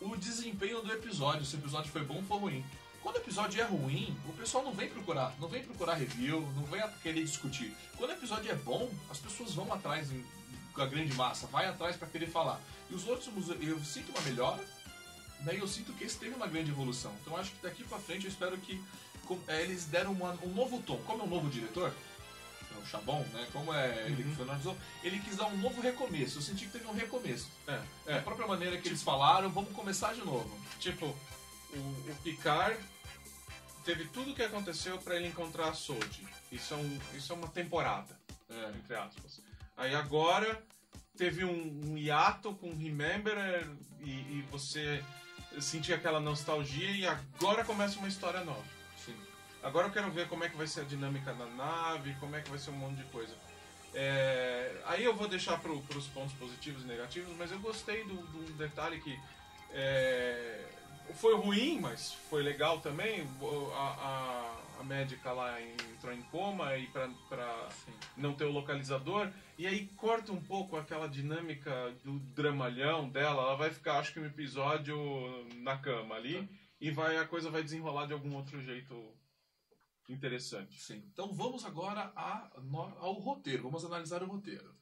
[0.00, 2.64] o desempenho do episódio, se o episódio foi bom ou ruim.
[3.02, 6.64] Quando o episódio é ruim, o pessoal não vem procurar, não vem procurar review, não
[6.64, 7.74] vem querer discutir.
[7.96, 10.08] Quando o episódio é bom, as pessoas vão atrás
[10.72, 12.60] com a grande massa, vai atrás pra querer falar.
[12.90, 13.28] E os outros,
[13.60, 14.62] eu sinto uma melhora,
[15.40, 17.12] daí eu sinto que esse teve uma grande evolução.
[17.20, 18.82] Então acho que daqui pra frente eu espero que
[19.48, 20.96] é, eles deram uma- um novo tom.
[21.06, 21.94] Como é um novo diretor,
[22.84, 23.46] o Chabon, né?
[23.52, 26.38] Como é ele que finalizou, ele quis dar um novo recomeço.
[26.38, 27.48] Eu senti que teve um recomeço.
[27.66, 30.58] É, É a própria maneira que eles falaram, vamos começar de novo.
[30.78, 32.78] Tipo, o, o Picard
[33.84, 36.26] teve tudo o que aconteceu pra ele encontrar a Soji.
[36.52, 38.18] Isso é, um, isso é uma temporada,
[38.48, 38.70] É.
[38.78, 39.40] entre aspas.
[39.76, 40.62] Aí agora
[41.16, 43.36] teve um, um hiato com Remember
[44.00, 45.02] e, e você
[45.60, 48.73] sentia aquela nostalgia e agora começa uma história nova.
[49.64, 52.42] Agora eu quero ver como é que vai ser a dinâmica da nave, como é
[52.42, 53.34] que vai ser um monte de coisa.
[53.94, 58.14] É, aí eu vou deixar para os pontos positivos e negativos, mas eu gostei do,
[58.14, 59.18] do detalhe que
[59.72, 60.66] é,
[61.14, 63.26] foi ruim, mas foi legal também.
[63.74, 67.08] A, a, a médica lá entrou em coma e para
[68.18, 69.30] não ter o localizador.
[69.56, 73.42] E aí corta um pouco aquela dinâmica do dramalhão dela.
[73.42, 74.96] Ela vai ficar, acho que um episódio
[75.56, 76.48] na cama ali.
[76.80, 78.94] E vai, a coisa vai desenrolar de algum outro jeito
[80.08, 80.80] interessante.
[80.80, 81.02] Sim.
[81.12, 82.50] Então vamos agora a,
[82.98, 83.62] ao roteiro.
[83.62, 84.74] Vamos analisar o roteiro.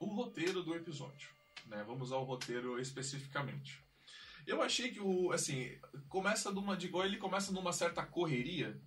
[0.00, 1.30] O roteiro do episódio.
[1.66, 1.82] né?
[1.86, 3.82] Vamos ao roteiro especificamente.
[4.46, 5.70] Eu achei que o, assim,
[6.08, 8.78] começa numa, ele começa numa certa correria,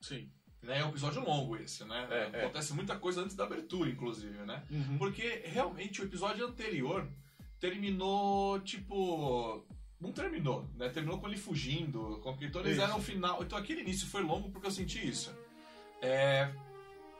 [0.00, 0.30] Sim.
[0.62, 0.80] né?
[0.80, 2.06] É um episódio longo esse, né?
[2.10, 2.44] É, é.
[2.44, 4.62] Acontece muita coisa antes da abertura, inclusive, né?
[4.70, 4.98] Uhum.
[4.98, 7.10] Porque realmente o episódio anterior
[7.58, 9.66] terminou, tipo.
[10.00, 10.88] Não terminou, né?
[10.90, 12.20] Terminou com ele fugindo.
[12.22, 12.36] Com...
[12.40, 12.80] Então eles Isso.
[12.86, 13.42] deram um final.
[13.42, 15.34] Então aquele início foi longo porque eu senti isso.
[16.02, 16.50] É.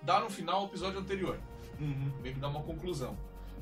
[0.03, 1.41] Dar um final ao episódio anterior.
[1.81, 2.12] Uhum.
[2.23, 3.17] Meio que dar uma conclusão.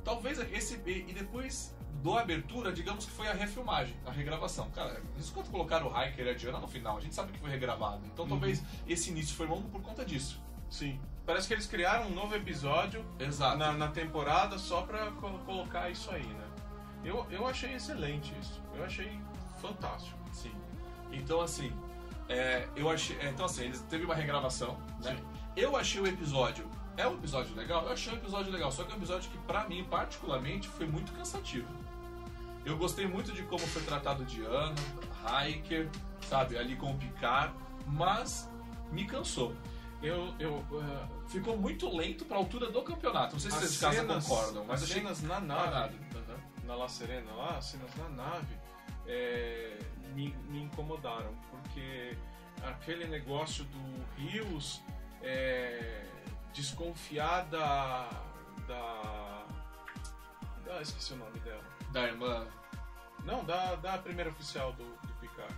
[0.04, 0.74] Talvez esse.
[0.86, 4.68] E depois do abertura, digamos que foi a refilmagem, a regravação.
[4.72, 7.38] Cara, eles quando colocaram o Hiker e a Diana no final, a gente sabe que
[7.38, 8.04] foi regravado.
[8.06, 10.42] Então talvez esse início foi longo por conta disso.
[10.68, 11.00] Sim.
[11.24, 13.56] Parece que eles criaram um novo episódio Exato.
[13.56, 16.43] na, na temporada só pra co- colocar isso aí, né?
[17.04, 18.60] Eu, eu achei excelente isso.
[18.74, 19.20] Eu achei
[19.60, 20.18] fantástico.
[20.32, 20.52] Sim.
[21.12, 21.72] Então, assim,
[22.28, 23.16] é, eu achei.
[23.18, 25.16] é, então, assim, eles teve uma regravação, né?
[25.16, 25.24] Sim.
[25.56, 26.68] Eu achei o episódio.
[26.96, 27.84] É um episódio legal?
[27.86, 30.86] Eu achei um episódio legal, só que é um episódio que, pra mim, particularmente, foi
[30.86, 31.68] muito cansativo.
[32.64, 34.74] Eu gostei muito de como foi tratado Diana,
[35.46, 35.88] Hiker,
[36.28, 37.52] sabe, ali com o Picard,
[37.86, 38.48] mas
[38.90, 39.54] me cansou.
[40.02, 43.32] Eu, eu, eh, Ficou muito lento pra altura do campeonato.
[43.34, 45.92] Não sei se vocês de casa cenas- concordam, mas as achei cenas na nave, nada.
[46.64, 48.56] Na La Serena lá, as cenas na nave,
[49.06, 49.78] é,
[50.14, 52.16] me, me incomodaram, porque
[52.62, 54.82] aquele negócio do Rios
[55.22, 56.04] é,
[56.52, 58.08] desconfiar da,
[58.66, 59.44] da.
[60.64, 61.62] da- esqueci o nome dela.
[61.92, 62.46] da irmã.
[63.24, 65.54] Não, da, da primeira oficial do, do Picard.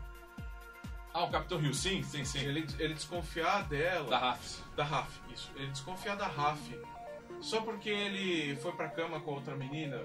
[1.13, 2.41] Ah, o Capitão Rio, sim, sim, sim.
[2.41, 4.09] Ele, ele desconfiar dela.
[4.09, 4.63] Da Rafs.
[4.77, 5.51] Da Raf, isso.
[5.57, 6.61] Ele desconfiar da Raf
[7.41, 10.01] só porque ele foi pra cama com outra menina.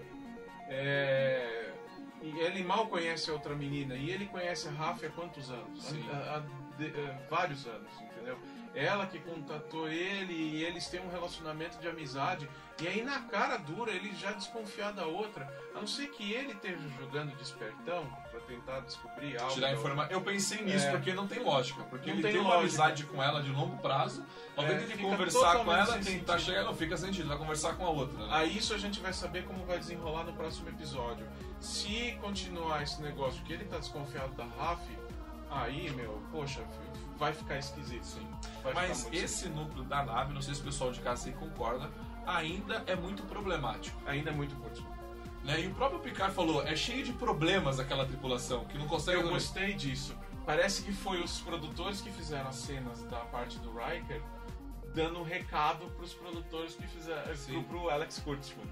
[0.72, 1.74] É...
[2.22, 3.96] Ele mal conhece a outra menina.
[3.96, 5.94] E ele conhece a Raf há quantos anos?
[6.12, 8.38] Há, há vários anos, entendeu?
[8.74, 12.50] Ela que contatou ele e eles têm um relacionamento de amizade.
[12.82, 15.52] E aí na cara dura ele já desconfiar da outra.
[15.76, 17.44] A não ser que ele esteja jogando de
[18.32, 19.54] pra tentar descobrir algo.
[19.54, 20.12] Tirar informação.
[20.12, 20.92] Eu pensei nisso É.
[20.92, 21.84] porque não tem lógica.
[21.84, 24.24] Porque Não ele tem tem, uma amizade com ela de longo prazo.
[24.58, 26.40] É, tem que fica conversar com ela, tentar sentido.
[26.40, 26.64] chegar.
[26.64, 28.18] Não fica sentido, vai conversar com a outra.
[28.18, 28.28] Né?
[28.32, 31.28] Aí isso a gente vai saber como vai desenrolar no próximo episódio.
[31.60, 34.82] Se continuar esse negócio que ele tá desconfiado da Raf,
[35.50, 36.62] aí, meu, poxa,
[37.18, 38.04] vai ficar esquisito.
[38.06, 38.28] Sim.
[38.64, 41.90] Vai Mas esse núcleo da nave, não sei se o pessoal de casa aí concorda,
[42.26, 43.86] ainda é muito problemático.
[43.98, 44.10] esquisito.
[44.10, 44.86] ainda é muito curto.
[45.44, 45.62] Né?
[45.62, 49.22] E o próprio Picard falou, é cheio de problemas aquela tripulação, que não consegue...
[49.22, 50.16] Eu gostei disso.
[50.46, 54.22] Parece que foi os produtores que fizeram as cenas da parte do Riker
[54.94, 57.64] dando um recado pros produtores que fizeram Sim.
[57.64, 58.66] pro, pro Alex Kurtzman.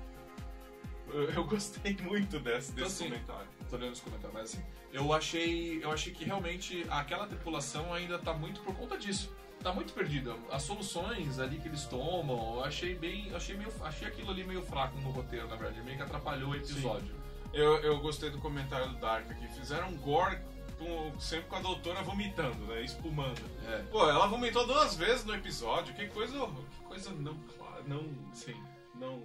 [1.08, 3.48] Eu, eu gostei muito desse, Então, desse assim, comentário.
[3.70, 8.18] Tô lendo os comentários, mas assim, eu achei, eu achei que realmente aquela tripulação ainda
[8.20, 9.34] tá muito por conta disso.
[9.64, 10.34] Tá muito perdida.
[10.52, 14.62] As soluções ali que eles tomam, eu achei bem, achei meio, achei aquilo ali meio
[14.62, 17.14] fraco no roteiro, na verdade, meio que atrapalhou o episódio.
[17.54, 19.48] Eu, eu gostei do comentário do Dark aqui.
[19.50, 20.40] Fizeram um gore
[20.78, 22.82] com- sempre com a doutora vomitando, né?
[22.84, 23.42] Espumando.
[23.68, 23.80] É.
[23.92, 25.94] Pô, ela vomitou duas vezes no episódio.
[25.94, 26.38] Que coisa,
[26.78, 28.56] que coisa não clara, não, Sim.
[28.96, 29.24] não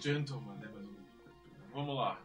[0.00, 0.68] gentleman, né?
[0.72, 0.86] Mas,
[1.74, 2.18] vamos lá.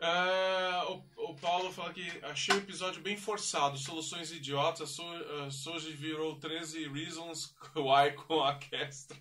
[0.00, 4.90] Ah, o, o Paulo fala que achei o episódio bem forçado, soluções idiotas.
[4.90, 9.16] So, uh, Soji virou 13 Reasons Why com a Kestra.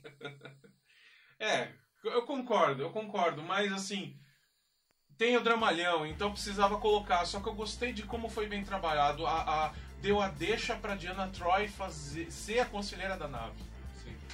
[1.40, 1.72] é,
[2.04, 4.16] eu concordo, eu concordo, mas assim,
[5.18, 7.26] tem o dramalhão, então precisava colocar.
[7.26, 9.26] Só que eu gostei de como foi bem trabalhado.
[9.26, 13.66] A, a- deu a deixa pra Diana Troy fazer, ser a conselheira da nave.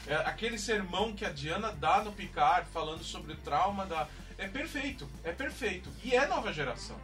[0.06, 4.08] É, aquele sermão que a Diana dá no Picard falando sobre o trauma da.
[4.38, 5.89] É perfeito, é perfeito.
[6.04, 7.00] E é nova geração.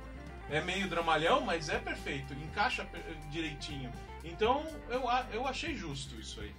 [0.50, 2.34] É meio dramalhão, mas é perfeito.
[2.34, 3.92] Encaixa per- direitinho.
[4.24, 6.54] Então eu, eu achei justo isso aí.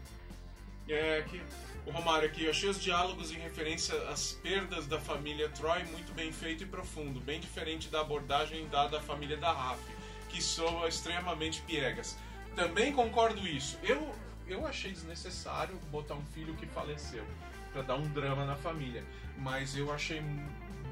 [0.88, 1.40] É que
[1.87, 6.12] o Romário aqui, eu achei os diálogos em referência às perdas da família Troy muito
[6.14, 9.80] bem feito e profundo, bem diferente da abordagem dada à família da Raf,
[10.28, 12.16] que soa extremamente piegas.
[12.56, 13.78] Também concordo isso.
[13.83, 14.14] Eu,
[14.46, 17.24] eu achei desnecessário botar um filho que faleceu
[17.72, 19.04] para dar um drama na família,
[19.38, 20.20] mas eu achei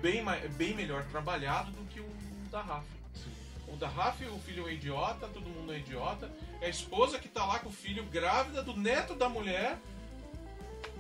[0.01, 0.25] bem,
[0.57, 2.09] bem melhor trabalhado do que o
[2.51, 2.85] da Raf.
[3.69, 6.31] O da Raf, o filho é idiota, todo mundo é idiota.
[6.61, 9.79] É a esposa que tá lá com o filho grávida do neto da mulher,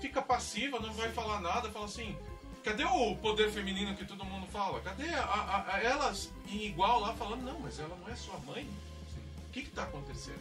[0.00, 2.16] fica passiva, não vai falar nada, fala assim.
[2.62, 4.80] Cadê o poder feminino que todo mundo fala?
[4.80, 8.38] Cadê a, a- a- elas em igual lá falando, não, mas ela não é sua
[8.40, 8.68] mãe?
[9.46, 10.40] O que que tá acontecendo?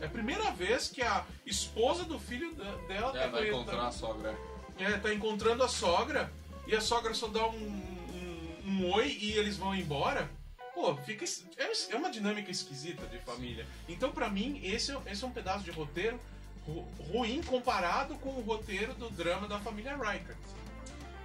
[0.00, 2.54] É a primeira vez que a esposa do filho
[2.86, 4.38] dela É, tá, vai tá- encontrar a sogra.
[4.78, 6.30] é, tá encontrando a sogra
[6.66, 10.28] e a sogra só dá um, um, um oi e eles vão embora.
[10.74, 11.24] Pô, fica,
[11.56, 13.66] é, é uma dinâmica esquisita de família.
[13.88, 16.20] Então, pra mim, esse, é- esse é um pedaço de roteiro
[16.66, 20.36] ru- ruim comparado com o roteiro do drama da família Riker.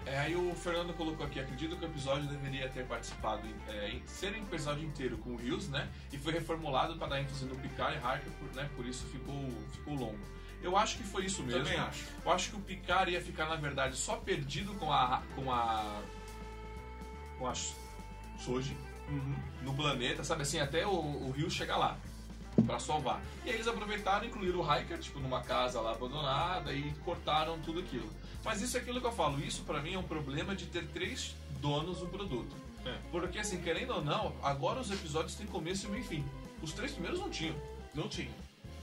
[0.05, 4.33] É, aí o Fernando colocou aqui, acredito que o episódio deveria ter participado, é, ser
[4.33, 5.87] um episódio inteiro com o Rios, né?
[6.11, 8.67] E foi reformulado para dar ênfase no Picard e Harker, por, né?
[8.75, 9.35] Por isso ficou,
[9.73, 10.17] ficou longo.
[10.63, 11.63] Eu acho que foi isso mesmo.
[11.63, 12.05] Também acho.
[12.23, 15.21] Eu acho que o Picard ia ficar, na verdade, só perdido com a.
[15.35, 16.01] com a.
[17.37, 17.53] com a
[18.37, 18.75] Soji
[19.63, 21.97] no planeta, sabe assim, até o, o Rio chegar lá
[22.65, 23.21] pra salvar.
[23.45, 27.59] E aí eles aproveitaram e incluíram o Hiker, tipo, numa casa lá abandonada e cortaram
[27.59, 28.09] tudo aquilo.
[28.43, 30.87] Mas isso é aquilo que eu falo, isso pra mim é um problema de ter
[30.87, 32.55] três donos do produto.
[32.85, 32.97] É.
[33.11, 36.25] Porque assim, querendo ou não, agora os episódios têm começo e meio e fim.
[36.61, 37.55] Os três primeiros não tinham.
[37.93, 38.31] Não tinha.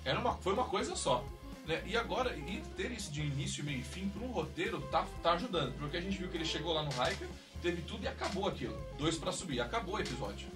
[0.04, 1.24] Era uma, foi uma coisa só.
[1.68, 1.83] Né?
[1.87, 5.33] E agora, e ter isso de início, meio e fim para um roteiro tá, tá
[5.35, 5.78] ajudando.
[5.78, 7.28] Porque a gente viu que ele chegou lá no Hiker,
[7.61, 8.74] teve tudo e acabou aquilo.
[8.96, 10.48] Dois pra subir, acabou o episódio.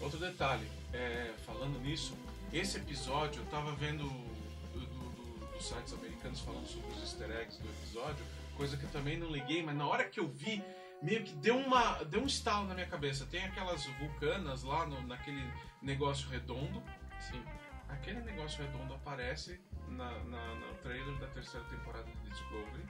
[0.00, 2.16] Outro detalhe, é, falando nisso,
[2.52, 7.30] esse episódio eu tava vendo do- do- do- dos sites americanos falando sobre os easter
[7.30, 8.24] eggs do episódio,
[8.56, 10.62] coisa que eu também não liguei, mas na hora que eu vi,
[11.02, 13.26] meio que deu, uma, deu um estalo na minha cabeça.
[13.26, 15.42] Tem aquelas vulcanas lá no, naquele
[15.80, 16.80] negócio redondo.
[17.20, 17.42] Sim.
[17.88, 19.60] Aquele negócio redondo aparece
[19.92, 22.84] na, na- no trailer da terceira temporada de Discovery.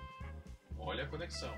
[0.79, 1.55] Olha a conexão.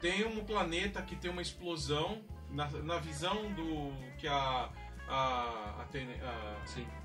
[0.00, 4.70] Tem um planeta que tem uma explosão na, na visão do que a
[5.06, 6.56] a, a, tene- a-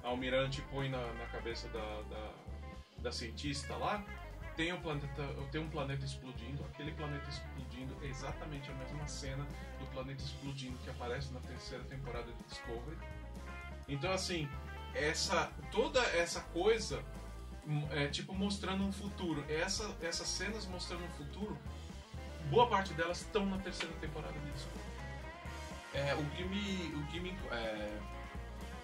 [0.03, 2.32] a almirante põe na, na cabeça da, da,
[2.99, 4.01] da cientista lá.
[4.55, 6.63] Tem um planeta tem um planeta explodindo.
[6.65, 9.45] Aquele planeta explodindo é exatamente a mesma cena
[9.79, 12.97] do planeta explodindo que aparece na terceira temporada de Discovery.
[13.88, 14.47] Então assim
[14.93, 17.03] essa toda essa coisa
[17.91, 19.43] é tipo mostrando um futuro.
[19.49, 21.58] Essa, essas cenas mostrando um futuro
[22.49, 24.89] boa parte delas estão na terceira temporada de Discovery.
[25.93, 26.93] É, o que me.
[26.95, 27.38] O que me.
[27.51, 27.97] é,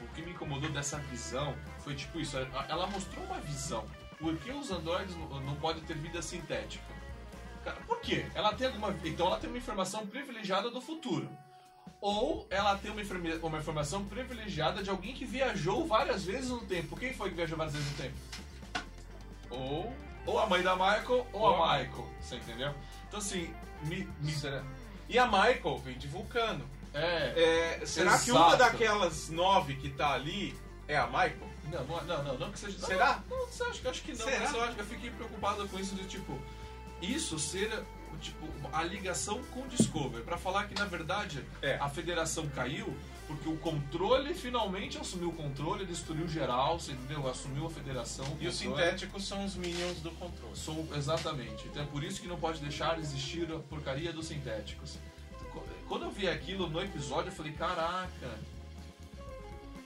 [0.01, 3.85] o que me incomodou dessa visão foi tipo isso, ela- ela mostrou uma visão.
[4.19, 6.83] Por que os androides não, podem ter vida sintética?
[7.63, 8.25] Cara, por quê?
[8.35, 8.95] Ela tem alguma.
[9.03, 11.29] Então ela tem uma informação privilegiada do futuro.
[12.01, 13.01] Ou ela tem uma,
[13.47, 16.95] uma informação privilegiada de alguém que viajou várias vezes no tempo.
[16.95, 18.15] Quem foi que viajou várias vezes no tempo?
[19.55, 19.93] Ou
[20.25, 22.07] Ou a mãe da Michael ou, Ou a Michael.
[22.21, 22.73] Você entendeu?
[23.07, 24.07] Então assim, me.
[24.21, 24.33] me
[25.07, 26.67] e a Michael vem de Vulcano.
[26.93, 27.77] é.
[27.81, 28.37] É, será que Exato.
[28.47, 31.49] uma daquelas nove que tá ali é a Michael?
[31.71, 32.77] Não, não, não, não, não que seja.
[32.79, 33.23] não, Será?
[33.29, 34.39] Não, você acha que acho que não, Será?
[34.41, 36.39] mas eu, acho, eu fiquei preocupado com isso de tipo.
[37.01, 37.69] Isso ser
[38.21, 40.23] tipo, a ligação com o Discovery.
[40.23, 41.75] Pra falar que na verdade É.
[41.75, 42.95] a federação caiu
[43.27, 47.27] porque o controle finalmente assumiu o controle, destruiu geral, você entendeu?
[47.27, 48.25] Assumiu a federação.
[48.39, 50.55] E os sintéticos são os minions do controle.
[50.55, 51.67] São, exatamente.
[51.67, 54.97] Então é por isso que não pode deixar existir a porcaria dos sintéticos.
[55.87, 58.39] Quando eu vi aquilo no episódio, eu falei, caraca,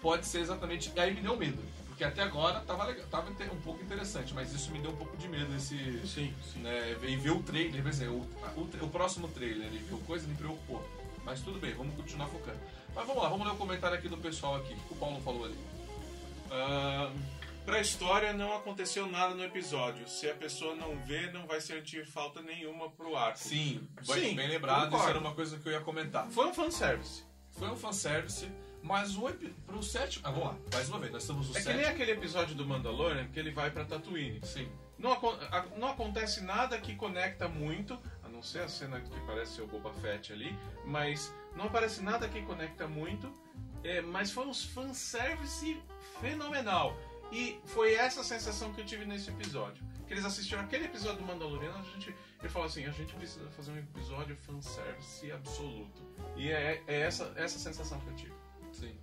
[0.01, 0.91] pode ser exatamente.
[0.95, 1.61] E aí me deu medo.
[1.87, 5.17] Porque até agora tava, legal, tava um pouco interessante, mas isso me deu um pouco
[5.17, 5.53] de medo.
[5.55, 5.75] Esse,
[6.07, 6.59] Sim, sim.
[6.61, 8.25] né, e ver o trailer, quer dizer, o,
[8.55, 10.81] o, o próximo trailer e ver coisa me preocupou.
[11.25, 12.57] Mas tudo bem, vamos continuar focando.
[12.95, 14.73] Mas vamos lá, vamos ler o comentário aqui do pessoal aqui.
[14.73, 15.57] O que o Paulo falou ali?
[16.51, 17.11] Ah,
[17.65, 20.07] pra história não aconteceu nada no episódio.
[20.07, 23.37] Se a pessoa não vê, não vai sentir falta nenhuma pro arco.
[23.39, 25.09] Sim, Sim, bem lembrado, isso concordo.
[25.09, 26.27] era uma coisa que eu ia comentar.
[26.29, 27.23] Foi um fanservice.
[27.51, 28.49] Foi um fanservice,
[28.81, 29.29] mas o
[29.65, 30.25] pro sétimo.
[30.27, 31.93] Ah, vamos lá, mais uma vez, nós estamos no É que nem sétimo.
[31.93, 34.39] aquele episódio do Mandalorian que ele vai pra Tatooine.
[34.43, 34.69] Sim.
[34.97, 39.55] Não, a- não acontece nada que conecta muito, a não ser a cena que parece
[39.55, 40.53] ser o Boba Fett ali,
[40.85, 43.31] mas não aparece nada que conecta muito,
[43.83, 45.81] é, mas foi um fanservice
[46.19, 46.95] fenomenal.
[47.31, 49.83] E foi essa sensação que eu tive nesse episódio.
[50.07, 53.47] Que eles assistiram aquele episódio do Mandaloriano, a gente, ele falou assim, a gente precisa
[53.51, 56.01] fazer um episódio fanservice absoluto.
[56.35, 58.33] E é, é essa, essa sensação que eu tive.
[58.71, 58.97] Sim.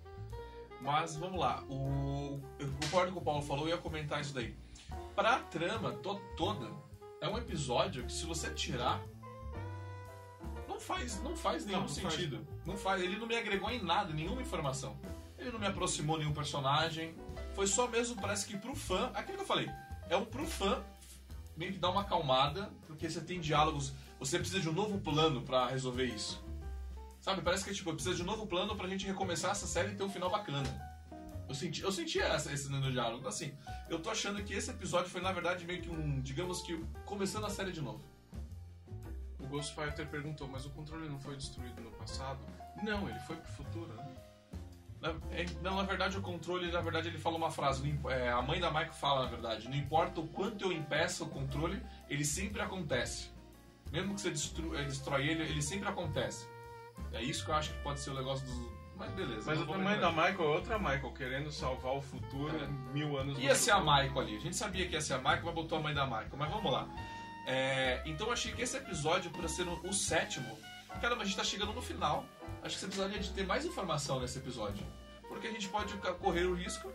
[0.80, 2.40] Mas vamos lá, o...
[2.58, 4.54] eu concordo com o Paulo falou, eu ia comentar isso daí.
[5.14, 6.70] Pra trama to- toda,
[7.20, 9.00] é um episódio que se você tirar.
[10.76, 12.12] Não faz, não faz nenhum Não, não faz.
[12.14, 12.46] sentido.
[12.66, 13.02] Não faz.
[13.02, 14.94] Ele não me agregou em nada, nenhuma informação.
[15.38, 17.14] Ele não me aproximou nenhum personagem.
[17.54, 19.70] Foi só mesmo, parece que pro fã, aquilo que eu falei,
[20.10, 20.84] é um pro fã
[21.56, 25.40] meio que dar uma acalmada, porque você tem diálogos, você precisa de um novo plano
[25.40, 26.44] pra resolver isso.
[27.22, 29.94] Sabe, parece que tipo, precisa de um novo plano pra gente recomeçar essa série e
[29.94, 30.68] ter um final bacana.
[31.48, 33.20] Eu senti, eu senti essa, esse no diálogo.
[33.20, 33.54] Então, assim,
[33.88, 37.46] eu tô achando que esse episódio foi, na verdade, meio que um, digamos que, começando
[37.46, 38.04] a série de novo.
[39.38, 42.38] O Ghostfighter perguntou, mas o controle não foi destruído no passado?
[42.82, 44.06] Não, ele foi pro futuro, né?
[45.00, 47.86] Na, é, não, na verdade, o controle, na verdade, ele fala uma frase.
[47.86, 51.24] não é, a mãe da Michael fala, na verdade, não importa o quanto eu impeça
[51.24, 53.30] o controle, ele sempre acontece.
[53.92, 56.48] Mesmo que você destru, é, destrói ele, ele sempre acontece.
[57.12, 58.76] É isso que eu acho que pode ser o negócio dos.
[58.96, 59.42] Mas beleza.
[59.44, 62.66] Mas a mãe da Michael é outra Michael, querendo salvar o futuro É.
[62.94, 63.94] mil anos Ia ser a futuro.
[63.94, 64.36] Michael ali.
[64.36, 66.30] A gente sabia que ia ser a Michael, mas botou a mãe da Michael.
[66.38, 66.88] Mas vamos lá.
[67.46, 70.58] É, então eu achei que esse episódio, por ser o, sétimo,
[71.00, 72.26] caramba, a gente tá chegando no final.
[72.62, 74.84] Acho que você precisaria de ter mais informação nesse episódio.
[75.28, 76.92] Porque a gente pode correr o risco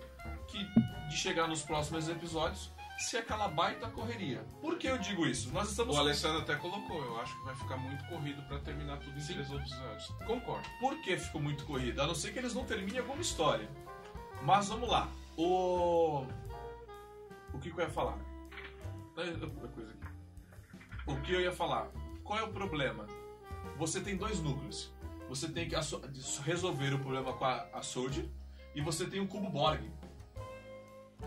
[0.48, 0.64] que,
[1.10, 4.46] de chegar nos próximos episódios se aquela baita correria.
[4.62, 5.52] Por que eu digo isso?
[5.52, 5.96] Nós estamos.
[5.96, 9.22] O Alessandro até colocou, eu acho que vai ficar muito corrido pra terminar tudo em
[9.22, 9.34] Sim.
[9.34, 10.08] três episódios.
[10.26, 10.68] Concordo.
[10.80, 12.02] Por que ficou muito corrido?
[12.02, 13.68] A não ser que eles não terminem alguma história.
[14.44, 15.10] Mas vamos lá.
[15.36, 16.26] O.
[17.54, 18.18] O que, que eu ia falar?
[19.18, 20.01] É coisa aqui.
[21.06, 21.90] O que eu ia falar?
[22.24, 23.08] Qual é o problema?
[23.78, 24.92] Você tem dois núcleos.
[25.28, 25.76] Você tem que
[26.44, 28.26] resolver o problema com a, a Soldier
[28.76, 29.82] e você tem o Cubo Borg.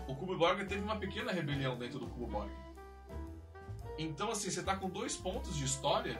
[0.07, 2.51] O Cubo Borg teve uma pequena rebelião dentro do Cubo Borg.
[3.97, 6.19] Então, assim, você tá com dois pontos de história,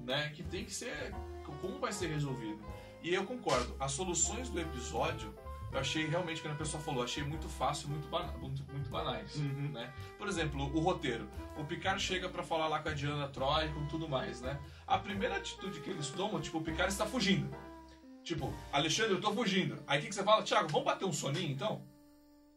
[0.00, 1.14] né, que tem que ser.
[1.60, 2.60] Como vai ser resolvido?
[3.02, 5.32] E eu concordo, as soluções do episódio
[5.76, 9.36] eu achei realmente, como a pessoa falou, achei muito fácil, muito, bana muito, muito banais.
[9.36, 9.70] Uhum.
[9.72, 9.92] Né?
[10.18, 11.28] Por exemplo, o roteiro.
[11.56, 14.58] O Picard chega pra falar lá com a Diana Troy com tudo mais, né?
[14.86, 17.48] A primeira atitude que eles tomam, tipo, o Picard está fugindo.
[18.24, 19.82] Tipo, Alexandre, eu tô fugindo.
[19.86, 20.42] Aí o que, que você fala?
[20.42, 21.82] Thiago, vamos bater um soninho então?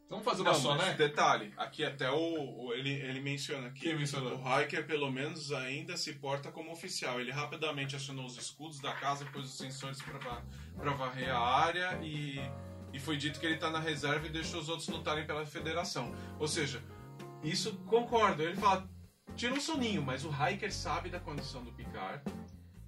[0.09, 3.81] Vamos fazer uma Não, detalhe, aqui até o, o- ele, ele menciona aqui.
[3.81, 4.39] Quem mencionou?
[4.43, 7.21] O Hiker, pelo menos, ainda se porta como oficial.
[7.21, 12.39] Ele rapidamente acionou os escudos da casa, pôs os sensores pra varrer a área e,
[12.93, 16.13] e foi dito que ele tá na reserva e deixou os outros lutarem pela federação.
[16.39, 16.83] Ou seja,
[17.43, 18.43] isso concordo.
[18.43, 18.87] Ele fala,
[19.35, 22.23] tira um soninho, mas o Hiker sabe da condição do Picard.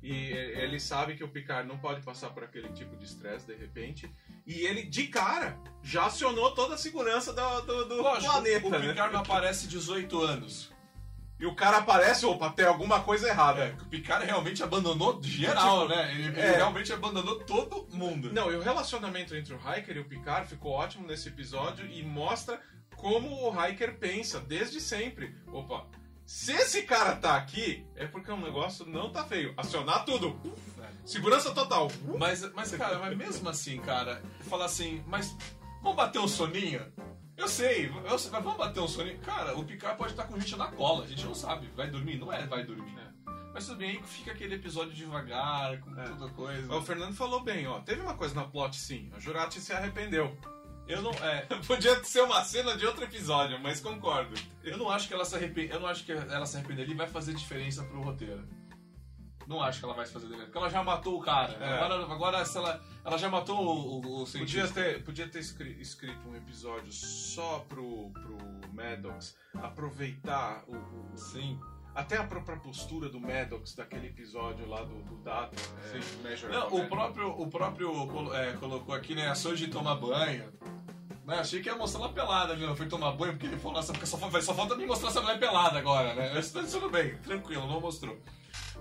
[0.04, 3.54] E ele sabe que o Picard não pode passar por aquele tipo de estresse de
[3.54, 4.12] repente.
[4.48, 8.66] E ele, de cara, já acionou toda a segurança do, do, do Lógico, planeta.
[8.66, 8.80] o né?
[8.80, 10.72] Picard não aparece 18 anos.
[11.42, 13.64] E o cara aparece, opa, tem alguma coisa errada.
[13.64, 16.12] É, o Picard realmente abandonou geral, Tipo, né?
[16.14, 16.52] Ele, ele é.
[16.58, 18.32] realmente abandonou todo mundo.
[18.32, 22.04] Não, e o relacionamento entre o Hiker e o Picard ficou ótimo nesse episódio e
[22.04, 22.62] mostra
[22.96, 25.36] como o Hiker pensa desde sempre.
[25.52, 25.88] Opa,
[26.28, 29.56] se esse cara tá aqui, é porque o negócio não tá feio.
[29.58, 30.40] Acionar tudo.
[31.04, 31.92] Segurança total.
[32.20, 35.36] Mas, mas, cara, mas mesmo assim, cara, falar assim, mas
[35.82, 36.86] vamos bater um soninho?
[37.38, 39.17] Eu sei, eu sei, mas vamos bater um soninho?
[39.20, 41.67] Cara, o Picard pode estar com gente na cola, a gente não sabe.
[41.76, 42.17] Vai dormir?
[42.17, 42.96] Não é, vai dormir.
[43.54, 46.04] Mas tudo bem, aí fica aquele episódio devagar, com É.
[46.06, 46.74] toda coisa.
[46.74, 47.80] O Fernando falou bem, ó.
[47.80, 49.10] Teve uma coisa na plot sim.
[49.13, 50.38] A Jurati se arrependeu.
[50.88, 54.34] Eu não, é, Podia ser uma cena de outro episódio, mas concordo.
[54.63, 56.94] eu não acho que ela se arrepende, eu não acho que ela se arrepender ali
[56.94, 58.48] vai fazer diferença pro roteiro.
[59.52, 61.54] Não acho que ela vai fazer diferença, porque ela já matou o cara.
[61.60, 61.74] É.
[61.74, 64.74] Agora, agora se ela, ela já matou o, o, o Podia cientista.
[64.82, 68.38] ter, podia ter escri- escrito um episódio só pro, pro
[68.74, 71.60] Maddox aproveitar o, o- Sim.
[71.94, 75.56] até a própria postura do Maddox daquele episódio lá do, do Data.
[75.94, 76.24] É.
[76.24, 76.88] Measure Não, o Man.
[76.90, 79.28] próprio, o próprio é, colocou aqui, né?
[79.28, 80.52] A Soji toma banho.
[81.26, 83.94] Né, achei que ia mostrar ela pelada não foi tomar banho, porque ele falou, nossa,
[83.94, 86.32] porque só, só falta me mostrar essa mulher pelada agora, né?
[86.34, 88.18] Mas tudo bem, tranquilo, não mostrou.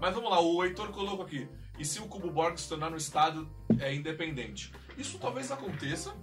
[0.00, 1.48] Mas vamos lá, o Heitor colocou aqui.
[1.78, 4.72] E se o Cubo Borg se tornar um estado é, independente?
[4.96, 6.14] Isso talvez aconteça,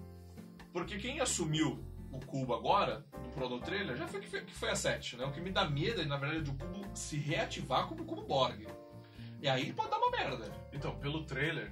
[0.73, 4.69] porque quem assumiu o cubo agora, no Proto Trailer, já foi que foi, que foi
[4.69, 5.25] a 7, né?
[5.25, 8.67] O que me dá medo é, na verdade, do cubo se reativar como Cubo Borg.
[9.41, 10.51] E aí pode dar uma merda.
[10.73, 11.71] Então, pelo trailer.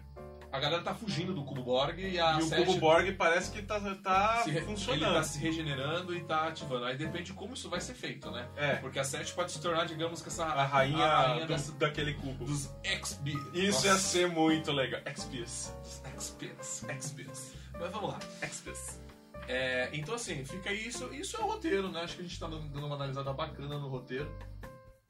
[0.55, 3.51] A galera tá fugindo do Cubo Borg e a e o 7 Cubo Borg parece
[3.51, 5.03] que tá, tá se re- funcionando.
[5.05, 6.85] Ele tá se regenerando e tá ativando.
[6.85, 8.47] Aí depende de como isso vai ser feito, né?
[8.55, 11.47] É, Porque a 7 pode se tornar, digamos que essa a rainha, a rainha do-
[11.53, 12.45] dessa- daquele cubo.
[12.45, 13.31] dos XP.
[13.53, 15.01] Isso ia ser muito legal.
[15.05, 15.73] XPs.
[16.17, 16.85] XPs.
[16.99, 17.53] XPs.
[17.79, 18.99] Mas vamos lá, XPs.
[19.47, 21.13] É, então assim, fica isso.
[21.13, 22.01] Isso é o roteiro, né?
[22.01, 24.31] Acho que a gente tá dando dando uma analisada bacana no roteiro.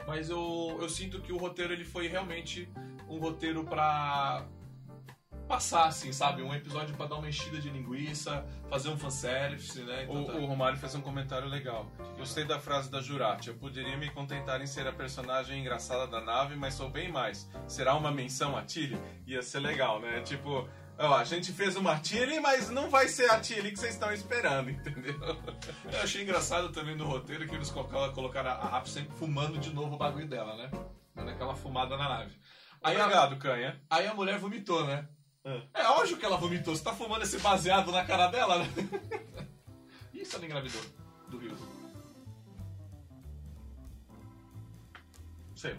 [0.08, 2.67] Mas eu, eu sinto que o roteiro ele foi realmente
[3.08, 4.45] um roteiro pra
[5.47, 6.41] passar, assim, sabe?
[6.41, 10.03] Um episódio pra dar uma enchida de linguiça, fazer um fanservice, né?
[10.03, 11.86] Então O, tá- o Romário fez um comentário legal.
[12.17, 13.49] Gostei da frase da Jurati.
[13.49, 17.49] Eu poderia me contentar em ser a personagem engraçada da nave, mas sou bem mais.
[17.67, 18.97] Será uma menção a Tilly?
[19.27, 20.21] Ia ser legal, né?
[20.21, 23.93] Tipo, ó, a gente fez uma Tilly, mas não vai ser a Tilly que vocês
[23.93, 25.19] estão esperando, entendeu?
[25.91, 29.95] Eu achei engraçado também no roteiro que eles colocaram, a Rap sempre fumando de novo
[29.95, 30.72] o bagulho dela, né?
[31.15, 32.36] Dando aquela fumada na nave.
[32.84, 33.82] Aí a, Obrigado, Canha.
[33.89, 35.07] aí a mulher vomitou, né?
[35.46, 35.62] Ah.
[35.74, 36.76] É óbvio que ela vomitou.
[36.76, 38.68] Você tá fumando esse baseado na cara dela, né?
[40.14, 40.82] Isso ela engravidou
[41.30, 41.56] do Rio.
[45.56, 45.78] Sei.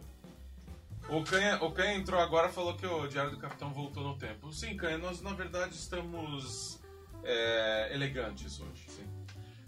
[1.09, 4.17] O Canha, o Canha entrou agora e falou que o Diário do Capitão voltou no
[4.17, 4.53] tempo.
[4.53, 6.81] Sim, Canha, nós na verdade estamos
[7.23, 8.87] é, elegantes hoje.
[8.89, 9.07] Sim.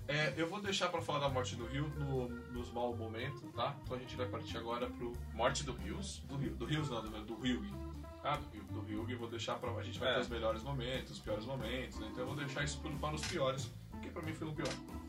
[0.09, 3.77] É, eu vou deixar pra falar da morte do Rio no, nos maus momentos, tá?
[3.85, 5.13] Então a gente vai partir agora pro.
[5.35, 6.23] Morte do Rios?
[6.27, 6.55] Do Rio.
[6.57, 7.71] Do Rios não, do, Ryug.
[8.37, 8.65] Do Rio.
[8.65, 9.71] Do Ryug vou deixar pra.
[9.73, 10.15] A gente vai É.
[10.15, 12.09] ter os melhores momentos, os piores momentos, né?
[12.11, 13.71] Então eu vou deixar isso tudo para os piores.
[13.91, 14.69] Porque pra mim foi o pior.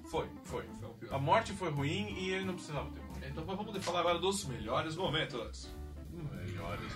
[0.09, 0.63] Foi, foi.
[0.79, 1.13] Foi o pior.
[1.13, 3.27] A morte foi ruim e ele não precisava ter morrido.
[3.27, 5.69] Então vamos falar agora dos melhores momentos.
[6.11, 6.91] Melhores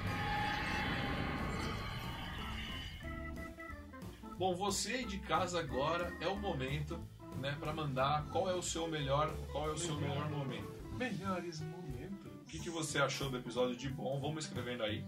[4.37, 6.99] Bom, você de casa agora é o momento,
[7.39, 10.73] né, para mandar qual é o seu melhor, qual é o seu melhor momento.
[10.97, 12.31] Melhores momentos.
[12.41, 14.19] O que, que você achou do episódio de bom?
[14.19, 15.05] Vamos escrevendo aí.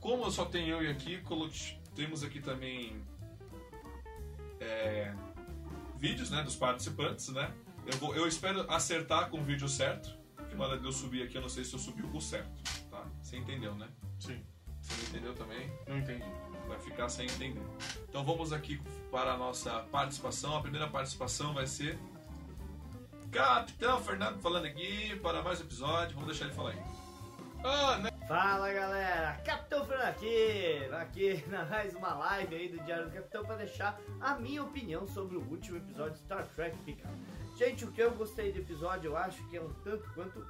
[0.00, 1.22] Como eu só tenho eu aqui,
[1.94, 3.02] temos aqui também
[4.58, 5.14] é,
[5.98, 7.52] vídeos, né, dos participantes, né?
[7.86, 10.18] Eu, vou, eu espero acertar com o vídeo certo.
[10.48, 12.50] Que na hora de eu subir aqui, eu não sei se eu subi o certo,
[12.90, 13.06] tá?
[13.22, 13.88] Você entendeu, né?
[14.18, 14.42] Sim.
[14.80, 15.70] Você não entendeu também?
[15.86, 16.24] Não entendi.
[16.66, 17.62] Vai ficar sem entender.
[18.08, 18.80] Então vamos aqui
[19.10, 20.56] para a nossa participação.
[20.56, 21.98] A primeira participação vai ser
[23.30, 26.14] Capitão Fernando falando aqui para mais um episódio.
[26.14, 26.99] Vamos deixar ele falar aí.
[27.60, 28.10] Né?
[28.26, 33.44] Fala galera, Capitão Fernando aqui, aqui na mais uma live aí do Diário do Capitão
[33.44, 37.14] para deixar a minha opinião sobre o último episódio de Star Trek Picard.
[37.58, 40.46] Gente, o que eu gostei do episódio eu acho que é um tanto quanto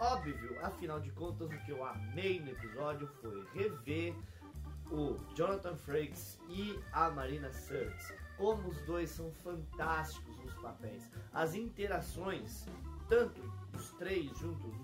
[0.00, 4.14] óbvio, afinal de contas o que eu amei no episódio foi rever
[4.90, 8.14] o Jonathan Frakes e a Marina Sirtis.
[8.38, 11.06] Como os dois são fantásticos nos papéis.
[11.34, 12.66] As interações,
[13.10, 13.42] tanto
[13.74, 14.74] os três juntos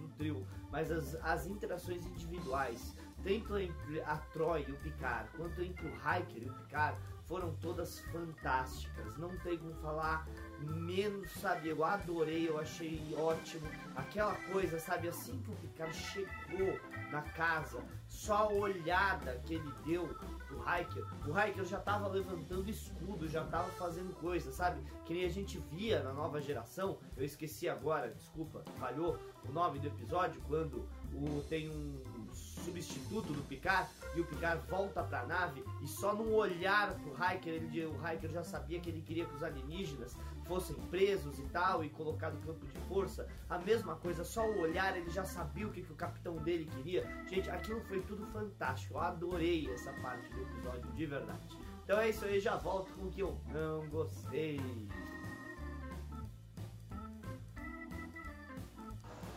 [0.70, 5.90] mas as, as interações individuais, tanto entre a Troy e o Picard, quanto entre o
[5.90, 9.16] Hiker e o Picard, foram todas fantásticas.
[9.16, 10.26] Não tem como falar
[10.60, 11.68] menos, sabe?
[11.68, 13.66] Eu adorei, eu achei ótimo.
[13.96, 15.08] Aquela coisa, sabe?
[15.08, 16.78] Assim que o Picard chegou
[17.10, 20.08] na casa, só a olhada que ele deu
[20.52, 24.82] pro Hiker, o Hiker já tava levantando escudo, já tava fazendo coisa, sabe?
[25.04, 26.98] Que nem a gente via na nova geração.
[27.16, 32.00] Eu esqueci agora, desculpa, falhou o nome do episódio, quando o, tem um
[32.32, 37.52] substituto do Picard e o Picard volta pra nave e só num olhar pro Hiker,
[37.52, 40.16] ele, o Hiker já sabia que ele queria que os alienígenas
[40.46, 43.28] fossem presos e tal e colocado no campo de força.
[43.48, 46.66] A mesma coisa, só o olhar ele já sabia o que, que o capitão dele
[46.76, 47.06] queria.
[47.28, 48.94] Gente, aquilo foi tudo fantástico.
[48.94, 51.58] Eu adorei essa parte do episódio de verdade.
[51.84, 54.60] Então é isso aí, já volto com o que eu não gostei.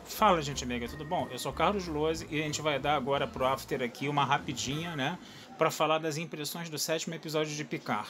[0.06, 1.28] Fala, gente amiga, tudo bom?
[1.32, 4.96] Eu sou Carlos Lose e a gente vai dar agora pro after aqui uma rapidinha,
[4.96, 5.18] né,
[5.58, 8.08] para falar das impressões do sétimo episódio de Picard.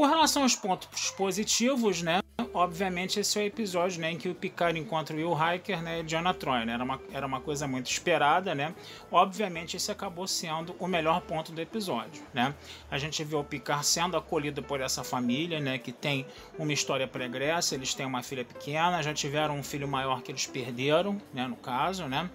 [0.00, 2.20] Com relação aos pontos positivos, né?
[2.54, 6.00] Obviamente esse é o episódio né, em que o Picard encontra o Will Hiker né,
[6.00, 6.64] e Diana Troy.
[6.64, 6.72] Né?
[6.72, 8.74] Era, uma, era uma coisa muito esperada, né?
[9.12, 12.54] Obviamente esse acabou sendo o melhor ponto do episódio, né?
[12.90, 15.76] A gente vê o Picard sendo acolhido por essa família, né?
[15.76, 16.26] Que tem
[16.58, 20.46] uma história pregressa, eles têm uma filha pequena, já tiveram um filho maior que eles
[20.46, 21.46] perderam, né?
[21.46, 22.30] No caso, né?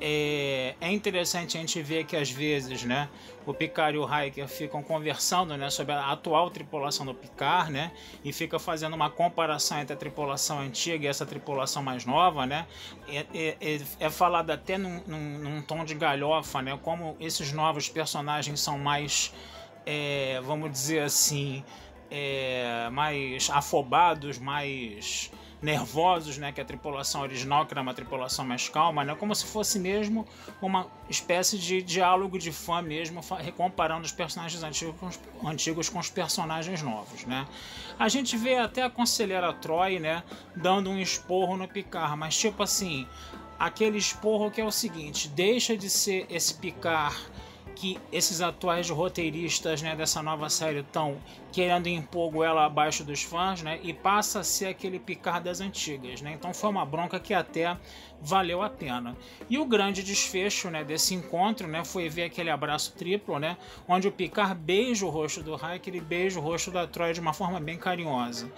[0.00, 3.08] É, é, interessante a gente ver que às vezes né,
[3.46, 7.90] o Picard e o Riker ficam conversando né, sobre a atual tripulação do Picard né,
[8.22, 12.44] e fica fazendo uma comparação entre a tripulação antiga e essa tripulação mais nova.
[12.44, 12.66] Né,
[13.08, 17.52] é, é, é, é falado até num, num, num, tom de galhofa né, como esses
[17.52, 19.32] novos personagens são mais,
[19.86, 21.64] é, vamos dizer assim,
[22.10, 25.30] é, mais afobados, mais
[25.60, 29.46] nervosos, né, que a tripulação original, que era uma tripulação mais calma, né, como se
[29.46, 30.26] fosse mesmo
[30.60, 33.20] uma espécie de diálogo de fã mesmo,
[33.56, 37.46] comparando os personagens antigos com os, antigos com os personagens novos, né.
[37.98, 40.22] A gente vê até a conselheira Troy, né,
[40.54, 43.06] dando um esporro no Picard, mas tipo assim,
[43.58, 47.16] aquele esporro que é o seguinte, deixa de ser esse Picard
[47.76, 51.18] que esses atuais roteiristas né, dessa nova série estão
[51.52, 56.22] querendo impor ela abaixo dos fãs né, e passa a ser aquele Picard das antigas.
[56.22, 56.32] Né?
[56.32, 57.76] Então foi uma bronca que até
[58.20, 59.14] valeu a pena.
[59.48, 64.08] E o grande desfecho né, desse encontro né, foi ver aquele abraço triplo, né, onde
[64.08, 67.34] o Picard beija o rosto do Riker e beija o rosto da Troy de uma
[67.34, 68.50] forma bem carinhosa.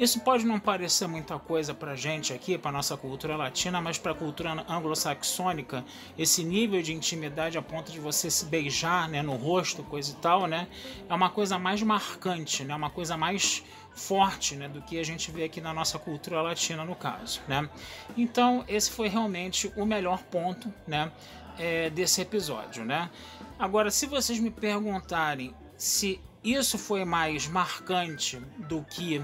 [0.00, 4.12] Isso pode não parecer muita coisa para gente aqui, para nossa cultura latina, mas para
[4.12, 5.84] a cultura anglo-saxônica,
[6.16, 10.14] esse nível de intimidade a ponto de você se beijar, né, no rosto, coisa e
[10.14, 10.68] tal, né,
[11.06, 13.62] é uma coisa mais marcante, né, uma coisa mais
[13.94, 17.68] forte, né, do que a gente vê aqui na nossa cultura latina, no caso, né.
[18.16, 21.12] Então, esse foi realmente o melhor ponto, né,
[21.58, 23.10] é, desse episódio, né.
[23.58, 29.22] Agora, se vocês me perguntarem se isso foi mais marcante do que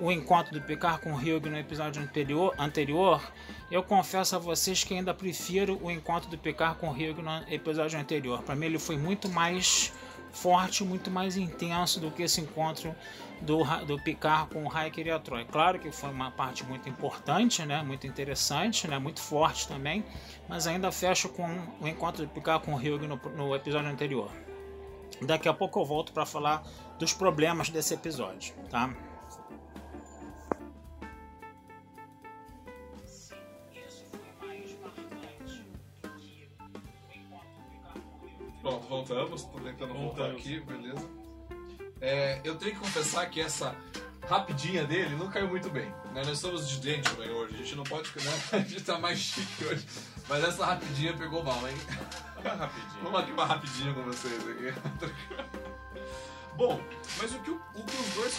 [0.00, 3.22] o encontro do Picard com o Hugh no episódio anterior, anterior,
[3.70, 7.52] eu confesso a vocês que ainda prefiro o encontro do Picard com o Hugh no
[7.52, 8.42] episódio anterior.
[8.42, 9.92] Para mim ele foi muito mais
[10.30, 12.94] forte, muito mais intenso do que esse encontro
[13.40, 15.44] do, do Picard com o Riker e a Troy.
[15.46, 20.04] Claro que foi uma parte muito importante, né, muito interessante, né, muito forte também,
[20.46, 21.48] mas ainda fecho com
[21.80, 24.30] o encontro do Picard com o Hugh no, no episódio anterior.
[25.22, 26.62] Daqui a pouco eu volto para falar
[26.98, 28.94] dos problemas desse episódio, tá?
[38.70, 40.40] Voltamos, tô tentando voltar Voltamos.
[40.40, 41.08] aqui, beleza.
[42.00, 43.74] É, eu tenho que confessar que essa
[44.28, 45.86] rapidinha dele não caiu muito bem.
[46.12, 46.22] Né?
[46.24, 48.08] Nós somos de gentleman hoje, a gente não pode.
[48.16, 48.32] Né?
[48.52, 49.86] A gente tá mais chique hoje.
[50.28, 51.76] Mas essa rapidinha pegou mal, hein?
[52.42, 53.02] Vai rapidinho.
[53.02, 54.74] Vamos aqui uma rapidinha com vocês aqui.
[56.56, 56.80] Bom,
[57.18, 58.38] mas o que, o, o que os dois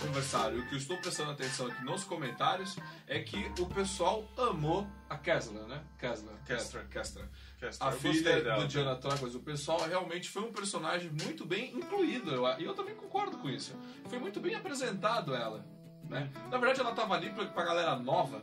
[0.00, 2.76] conversaram e o que eu estou prestando atenção aqui nos comentários
[3.06, 5.82] é que o pessoal amou a Kessler, né?
[5.98, 6.34] Kessler.
[6.46, 6.88] Kessler.
[6.88, 7.28] Kessler.
[7.60, 8.62] Kessler, A eu filha dela.
[8.62, 9.34] do Diana Trockers.
[9.34, 12.30] O pessoal realmente foi um personagem muito bem incluído.
[12.32, 13.74] eu- E eu, também concordo com isso.
[14.08, 15.64] Foi muito bem apresentado ela.
[16.08, 16.30] Né?
[16.50, 18.42] Na verdade, ela estava ali pra, pra galera nova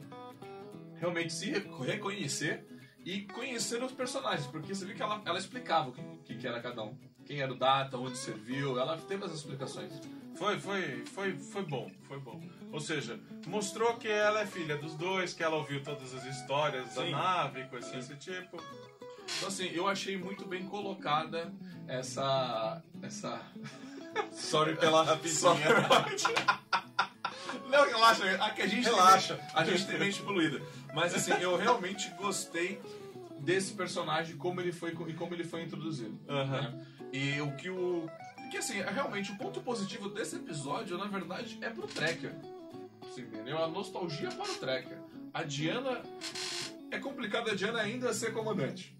[0.95, 2.65] realmente se re- reconhecer
[3.03, 4.45] e conhecer os personagens.
[4.47, 6.97] Porque você viu que ela, ela explicava o que, que, que era cada um.
[7.29, 8.79] Quem era o Data, onde serviu.
[8.79, 9.93] Ela teve as explicações.
[10.35, 12.41] Foi, foi, foi, foi bom, foi bom.
[12.71, 16.95] Ou seja, mostrou que ela é filha dos dois, que ela ouviu todas as histórias
[16.95, 17.11] da Sim.
[17.11, 18.57] nave, coisas desse tipo.
[19.37, 21.53] Então, assim, eu achei muito bem colocada
[21.87, 22.81] essa.
[23.03, 23.39] essa.
[24.33, 25.85] Sorry pela rapidinha.
[27.69, 29.35] Não, relaxa, é que a gente Relaxa.
[29.35, 30.59] Tem, a gente tem mente poluída.
[30.95, 32.81] Mas assim, eu realmente gostei
[33.39, 36.19] desse personagem como ele foi e como ele foi introduzido.
[36.27, 36.61] Aham.
[36.61, 36.85] né?
[37.11, 38.09] E o que o.
[38.51, 42.33] Que assim, realmente o ponto positivo desse episódio, na verdade, é pro Trekker.
[43.01, 43.63] Você entendeu?
[43.63, 44.97] A nostalgia para o Trekker.
[45.33, 46.01] A Diana.
[46.91, 48.95] É complicado a Diana ainda ser comandante.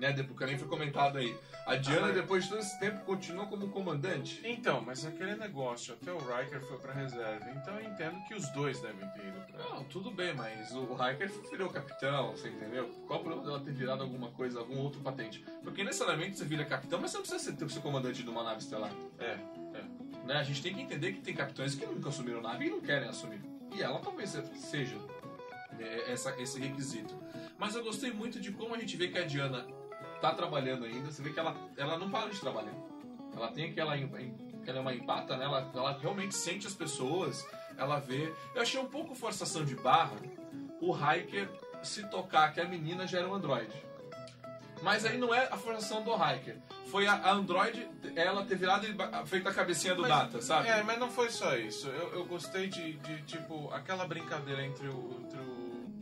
[0.00, 0.12] Né?
[0.12, 1.36] Depois que nem foi comentado aí.
[1.66, 4.40] A Diana, Ah, depois de todo esse tempo, continua como comandante.
[4.42, 8.48] Então, mas aquele negócio, até o Riker foi pra reserva, então eu entendo que os
[8.48, 9.62] dois devem ter ido pra.
[9.62, 12.88] Não, tudo bem, mas o Hiker virou capitão, você entendeu?
[13.06, 15.44] Qual o problema dela ter virado alguma coisa, algum outro patente?
[15.62, 18.60] Porque necessariamente você vira capitão, mas você não precisa ser, ser comandante de uma nave
[18.60, 18.90] estelar.
[19.18, 19.36] É,
[20.24, 20.34] Né?
[20.34, 23.08] A gente tem que entender que tem capitães que nunca assumiram nave e não querem
[23.08, 23.40] assumir.
[23.74, 24.96] E ela talvez seja
[25.72, 27.14] né, essa, esse requisito.
[27.58, 29.66] Mas eu gostei muito de como a gente vê que a Diana
[30.20, 31.10] tá trabalhando ainda.
[31.10, 32.74] Você vê que ela, ela não para de trabalhar.
[33.34, 33.96] Ela tem aquela.
[33.96, 35.44] Ela é uma empata, né?
[35.44, 37.46] Ela, ela realmente sente as pessoas,
[37.76, 38.32] ela vê.
[38.54, 40.16] Eu achei um pouco forçação de barra
[40.80, 41.48] o Hiker
[41.82, 43.74] se tocar que a menina já era um androide.
[44.82, 46.56] Mas aí não é a forçação do Hiker.
[46.86, 50.68] Foi a, a androide, ela ter virado e feito a cabecinha do Mas- Data, sabe?
[50.68, 51.88] É, mas não foi só isso.
[51.88, 55.49] Eu, eu gostei de, de, tipo, aquela brincadeira entre o, entre o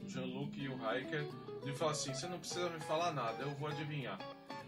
[0.09, 1.27] Jean-Luc e o Hiker,
[1.65, 4.19] de falar assim, você não precisa me falar nada, eu vou adivinhar.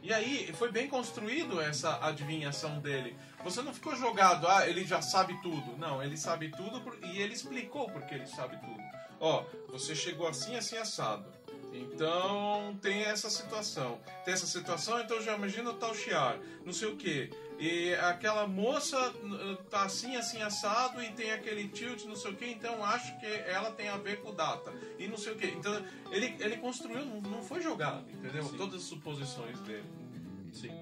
[0.03, 3.16] E aí, foi bem construído essa adivinhação dele.
[3.45, 5.76] Você não ficou jogado, ah, ele já sabe tudo.
[5.76, 8.80] Não, ele sabe tudo e ele explicou porque ele sabe tudo.
[9.20, 11.30] Ó, você chegou assim, assim, assado.
[11.72, 14.00] Então, tem essa situação.
[14.24, 17.30] Tem essa situação, então já imagina o tal Chiar, não sei o quê.
[17.58, 18.96] E aquela moça
[19.68, 23.26] tá assim, assim, assado e tem aquele tilt, não sei o quê, então acho que
[23.26, 24.72] ela tem a ver com data.
[24.98, 25.52] E não sei o quê.
[25.54, 25.72] Então,
[26.10, 28.44] ele, ele construiu, não, não foi jogado, entendeu?
[28.44, 28.56] Sim.
[28.56, 29.84] Todas as suposições dele.
[30.52, 30.72] Sim.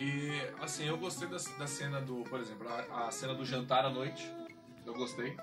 [0.00, 3.84] E assim, eu gostei da, da cena do, por exemplo, a, a cena do jantar
[3.84, 4.30] à noite.
[4.84, 5.36] Eu gostei.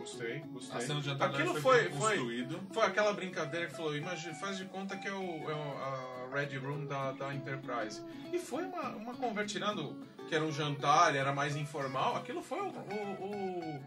[0.00, 0.78] Gostei, gostei.
[0.78, 2.60] A cena do jantar à Aquilo foi, foi, construído.
[2.72, 6.30] foi aquela brincadeira que falou, imagina, faz de conta que é, o, é o- a
[6.34, 8.02] Red Room da, da Enterprise.
[8.32, 12.60] E foi uma, uma conversa, tirando que era um jantar, era mais informal, aquilo foi
[12.60, 13.80] o, o-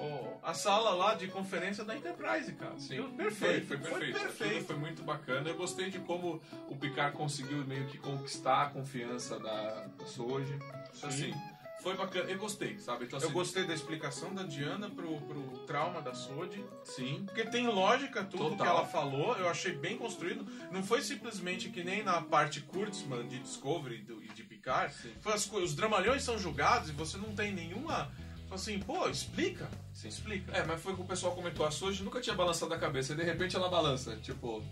[0.00, 2.78] o- a sala lá de conferência da Enterprise, cara.
[2.78, 4.16] Sim, Aquilo perfeito, Foi, foi perfeito.
[4.16, 4.64] Aquilo perfeito.
[4.66, 5.48] Foi muito bacana.
[5.48, 10.56] Eu gostei de como o Picard conseguiu meio que conquistar a confiança da, da Soji.
[11.02, 11.34] Assim,
[11.82, 12.30] foi bacana.
[12.30, 13.04] Eu gostei, sabe?
[13.04, 16.64] Então, Eu assim, gostei da explicação da Diana pro, pro trauma da Sodi.
[16.84, 17.22] Sim.
[17.26, 18.58] Porque tem lógica tudo Total.
[18.58, 20.46] que ela falou, eu achei bem construído.
[20.72, 24.94] Não foi simplesmente que nem na parte Kurtzman de Discovery e do- e de Picard.
[25.24, 28.10] As os dramalhões são julgados e você não tem nenhuma.
[28.50, 29.68] Assim, pô, explica.
[29.92, 30.08] Sim.
[30.08, 30.52] Explica.
[30.56, 31.66] É, mas foi o que o pessoal comentou.
[31.66, 34.16] A Soji nunca tinha balançado a cabeça e de repente ela balança.
[34.16, 34.62] Tipo,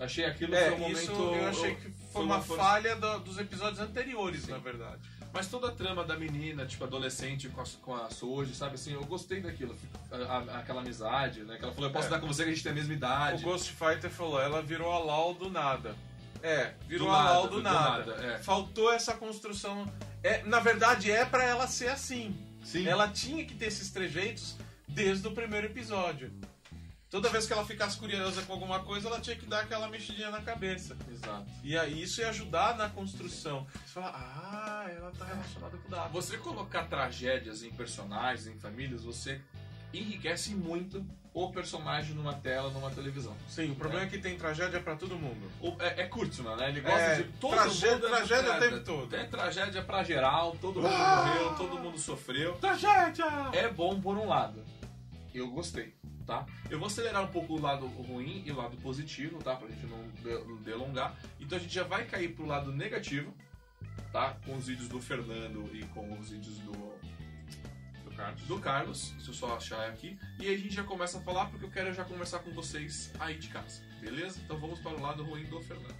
[0.00, 1.12] achei aquilo É, foi um momento.
[1.12, 4.52] eu achei que foi, foi uma, uma falha do- dos episódios anteriores, Sim.
[4.52, 5.02] na verdade.
[5.34, 8.92] Mas toda a trama da menina, tipo, adolescente com a, com a Soji, sabe assim,
[8.92, 9.74] eu gostei daquilo.
[10.10, 11.56] A- a- aquela amizade, né?
[11.56, 12.10] Que ela falou, eu posso É.
[12.10, 13.42] dar com você que a gente tem a mesma O idade.
[13.42, 15.96] Ghost Fighter falou, ela virou a Lau do nada.
[16.42, 18.14] É, virou Do a Lau do do nada.
[18.14, 18.38] nada, é.
[18.38, 19.90] Faltou essa construção.
[20.22, 22.36] É, na verdade, é pra ela ser assim.
[22.62, 22.86] Sim.
[22.86, 24.56] Ela tinha que ter esses trejeitos
[24.86, 26.30] desde o primeiro episódio.
[27.12, 30.30] Toda vez que ela ficasse curiosa com alguma coisa, ela tinha que dar aquela mexidinha
[30.30, 30.96] na cabeça.
[31.12, 31.44] Exato.
[31.62, 33.66] E aí isso ia ajudar na construção.
[33.84, 36.10] Você fala, ah, ela tá relacionada com o dado.
[36.10, 39.42] Você colocar tragédias em personagens, em famílias, você
[39.92, 41.04] enriquece muito
[41.34, 43.36] o personagem numa tela, numa televisão.
[43.46, 45.50] Sim, o problema é, que tem tragédia pra todo mundo.
[45.60, 46.70] O- é, é Kurtzman, né?
[46.70, 48.06] Ele gosta É, de todo tragédia- mundo.
[48.06, 49.16] é tragédia o é, tempo todo.
[49.16, 51.26] É tragédia pra geral, todo mundo Ah!
[51.26, 52.54] morreu, todo mundo sofreu.
[52.54, 53.26] Tragédia!
[53.52, 54.64] É bom por um lado.
[55.34, 55.94] Eu gostei,
[56.26, 56.46] tá?
[56.70, 59.56] Eu vou acelerar um pouco o lado ruim e o lado positivo, tá?
[59.56, 61.16] Pra gente não de- delongar.
[61.40, 63.34] Então a gente já vai cair pro lado negativo,
[64.12, 64.36] tá?
[64.46, 66.72] Com os vídeos do Fernando e com os vídeos do,
[68.04, 68.42] Do Carlos.
[68.42, 70.18] do Carlos, se eu só achar aqui.
[70.38, 73.12] E aí a gente já começa a falar porque eu quero já conversar com vocês
[73.18, 74.40] aí de casa, beleza?
[74.44, 75.94] Então vamos para o lado ruim do Fernando.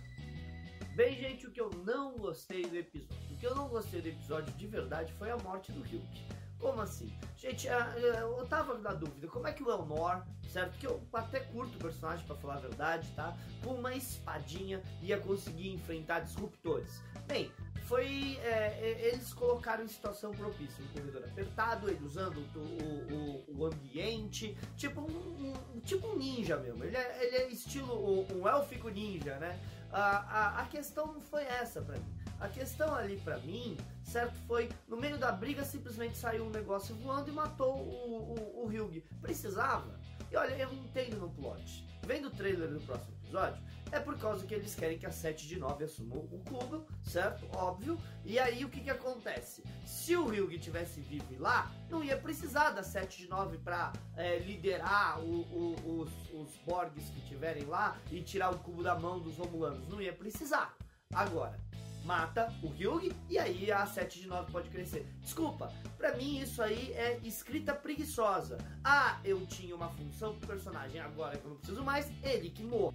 [0.95, 3.17] Bem, gente, o que eu não gostei do episódio.
[3.31, 6.23] O que eu não gostei do episódio de verdade foi a morte do Hulk.
[6.63, 7.13] Como assim?
[7.37, 10.79] Gente, ah, eu tava na dúvida, como é que o Elnor, certo?
[10.79, 13.37] Que eu até curto o personagem, pra falar a verdade, tá?
[13.65, 17.03] Com uma espadinha ia conseguir enfrentar disruptores.
[17.27, 17.51] Bem,
[17.89, 18.39] foi.
[18.45, 20.85] é, é, eles colocaram em situação propícia.
[20.85, 26.57] Um corredor apertado, ele usando o, o- o- ambiente, tipo um, um- tipo um ninja
[26.59, 26.85] mesmo.
[26.85, 29.59] Ele é, ele é estilo um, um élfico ninja, né?
[29.91, 32.22] A, a, a questão não foi essa pra mim.
[32.43, 36.93] A questão ali pra mim, certo, foi no meio da briga simplesmente saiu um negócio
[36.97, 39.01] voando e matou o, o, o Hyug.
[39.21, 39.99] Precisava?
[40.31, 41.87] E olha, eu entendo no plot.
[42.05, 43.63] Vendo o trailer do próximo episódio,
[43.93, 47.47] é por causa que eles querem que a 7 de 9 assuma o cubo, certo?
[47.57, 47.97] Óbvio.
[48.25, 49.63] E aí o que que acontece?
[49.87, 54.39] Se o Hyug tivesse vivo lá, não ia precisar da 7 de 9 pra é,
[54.41, 59.21] liderar o- o- os, os Borgs que tiverem lá e tirar o cubo da mão
[59.21, 59.87] dos Romulanos.
[59.89, 60.75] Não ia precisar.
[61.15, 61.57] Agora,
[62.05, 65.07] mata o Hyug e aí a 7 de 9 pode crescer.
[65.21, 68.59] Desculpa, pra mim isso aí é escrita preguiçosa.
[68.85, 72.63] Ah, eu tinha uma função pro personagem, agora que eu não preciso mais, ele que
[72.63, 72.95] morra.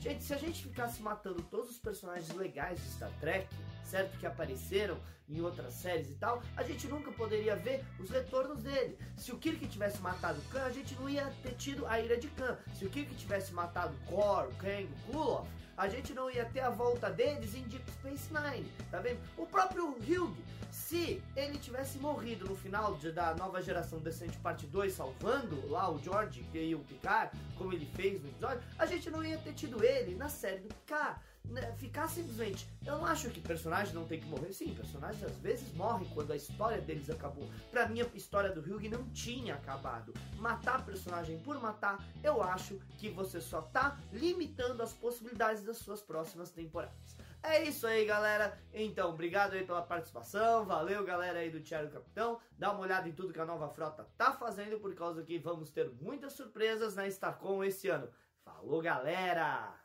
[0.00, 3.46] Gente, se a gente ficasse matando todos os personagens legais de Star Trek,
[3.84, 4.18] certo?
[4.18, 8.96] Que apareceram em outras séries e tal, a gente nunca poderia ver os retornos dele.
[9.16, 12.28] Se o Kirk tivesse matado Khan, a gente não ia ter tido a ira de
[12.28, 12.56] Khan.
[12.74, 17.10] Se o Kirk tivesse matado Kor, Kang, Kulov, a gente não ia ter a volta
[17.10, 19.18] deles em Deep Space Nine, tá vendo?
[19.36, 20.36] O próprio Hugh,
[20.70, 25.90] se ele tivesse morrido no final de- da nova geração Descente Parte 2, salvando lá
[25.90, 29.52] o George e o Picard, como ele fez no episódio, a gente não ia ter
[29.54, 31.18] tido ele na série do Picard.
[31.44, 32.68] Né, Ficar simplesmente.
[32.86, 34.52] Eu não acho que personagem não tem que morrer.
[34.52, 37.48] Sim, personagens às vezes morrem quando a história deles acabou.
[37.70, 40.14] Pra mim, a história do Hugh não tinha acabado.
[40.36, 46.00] Matar personagem por matar, eu acho que você só tá limitando as possibilidades das suas
[46.00, 47.16] próximas temporadas.
[47.42, 48.56] É isso aí, galera.
[48.72, 50.64] Então, obrigado aí pela participação.
[50.66, 52.38] Valeu, galera aí do Tiago Capitão.
[52.58, 55.70] Dá uma olhada em tudo que a nova frota tá fazendo, por causa que vamos
[55.70, 58.08] ter muitas surpresas na Starcom esse ano.
[58.44, 59.79] Falou, galera!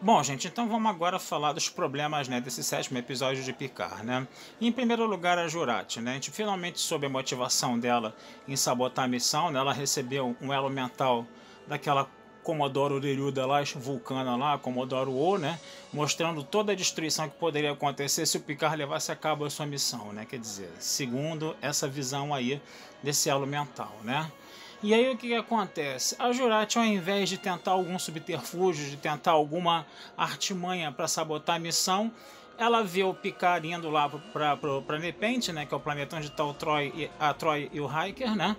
[0.00, 4.26] Bom, gente, então vamos agora falar dos problemas né, desse sétimo episódio de Picard, né?
[4.60, 6.10] Em primeiro lugar, a Jurati, né?
[6.10, 8.14] A gente finalmente soube a motivação dela
[8.46, 9.58] em sabotar a missão, né?
[9.58, 11.26] Ela recebeu um elo mental
[11.66, 12.06] daquela
[12.42, 15.58] Comodoro Neruda lá, vulcana lá, Comodoro O, né?
[15.90, 19.64] Mostrando toda a destruição que poderia acontecer se o Picard levasse a cabo a sua
[19.64, 20.26] missão, né?
[20.26, 22.60] Quer dizer, segundo essa visão aí
[23.02, 24.30] desse elo mental, né?
[24.84, 26.14] E aí o que, que acontece?
[26.18, 31.58] A Jurati, ao invés de tentar algum subterfúgio, de tentar alguma artimanha para sabotar a
[31.58, 32.12] missão,
[32.58, 36.44] ela vê o Picard indo lá para Nepente, né, que é o planeta onde está
[36.44, 38.54] o Troy, a Troy e o Hiker, né?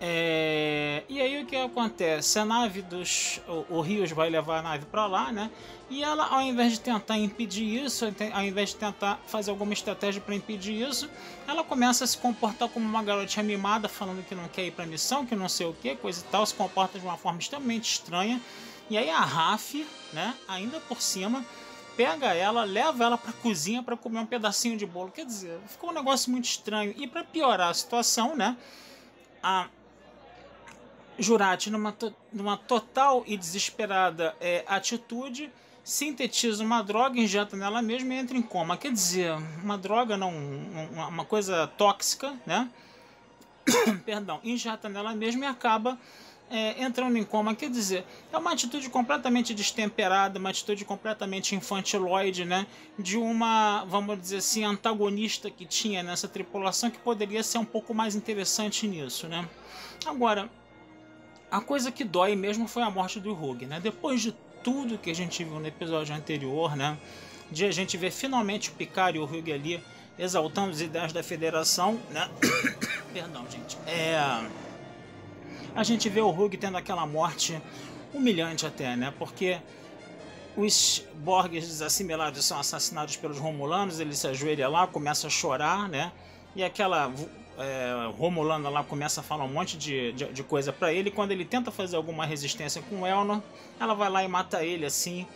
[0.00, 2.38] É, e aí o que acontece?
[2.38, 3.40] A nave dos.
[3.48, 5.50] O, o Rios vai levar a nave para lá, né?
[5.90, 10.20] E ela, ao invés de tentar impedir isso, ao invés de tentar fazer alguma estratégia
[10.20, 11.10] para impedir isso,
[11.46, 14.86] ela começa a se comportar como uma garotinha mimada, falando que não quer ir para
[14.86, 17.90] missão, que não sei o que, coisa e tal, se comporta de uma forma extremamente
[17.90, 18.40] estranha.
[18.90, 21.44] E aí a Raf, né, ainda por cima,
[21.96, 25.10] pega ela, leva ela para cozinha para comer um pedacinho de bolo.
[25.10, 26.94] Quer dizer, ficou um negócio muito estranho.
[26.96, 28.56] E para piorar a situação, né,
[29.42, 29.68] a
[31.18, 35.50] Jurati, numa, to- numa total e desesperada é, atitude,
[35.82, 38.76] sintetiza uma droga, injeta nela mesma e entra em coma.
[38.76, 42.68] Quer dizer, uma droga, não, um- uma coisa tóxica, né?
[44.04, 45.98] Perdão, injeta nela mesma e acaba
[46.50, 47.54] é, entrando em coma.
[47.54, 52.66] Quer dizer, é uma atitude completamente destemperada, uma atitude completamente infantiloide, né?
[52.98, 57.92] De uma, vamos dizer assim, antagonista que tinha nessa tripulação que poderia ser um pouco
[57.92, 59.46] mais interessante nisso, né?
[60.06, 60.48] Agora,
[61.50, 63.80] a coisa que dói mesmo foi a morte do Hug, né?
[63.80, 64.32] Depois de
[64.62, 66.96] tudo que a gente viu no episódio anterior, né?
[67.50, 69.82] De a gente ver finalmente o Picard e o Hug ali
[70.18, 72.28] exaltando as ideias da Federação, né?
[73.12, 73.78] Perdão, gente.
[73.86, 74.18] É...
[75.74, 77.60] A gente vê o Hug tendo aquela morte
[78.12, 79.14] humilhante até, né?
[79.18, 79.58] Porque
[80.56, 86.12] os Borgs desassimilados são assassinados pelos Romulanos, ele se ajoelha lá, começa a chorar, né?
[86.56, 87.12] E aquela
[87.58, 91.10] é, Romulana lá começa a falar um monte de, de, de coisa para ele.
[91.10, 93.42] Quando ele tenta fazer alguma resistência com Elnor,
[93.80, 95.26] ela vai lá e mata ele assim,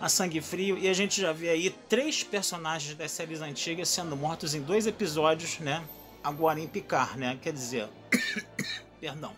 [0.00, 0.78] a sangue frio.
[0.78, 4.86] E a gente já vê aí três personagens das séries antigas sendo mortos em dois
[4.86, 5.82] episódios, né?
[6.22, 7.36] Agora em Picard, né?
[7.42, 7.88] Quer dizer.
[9.00, 9.32] Perdão.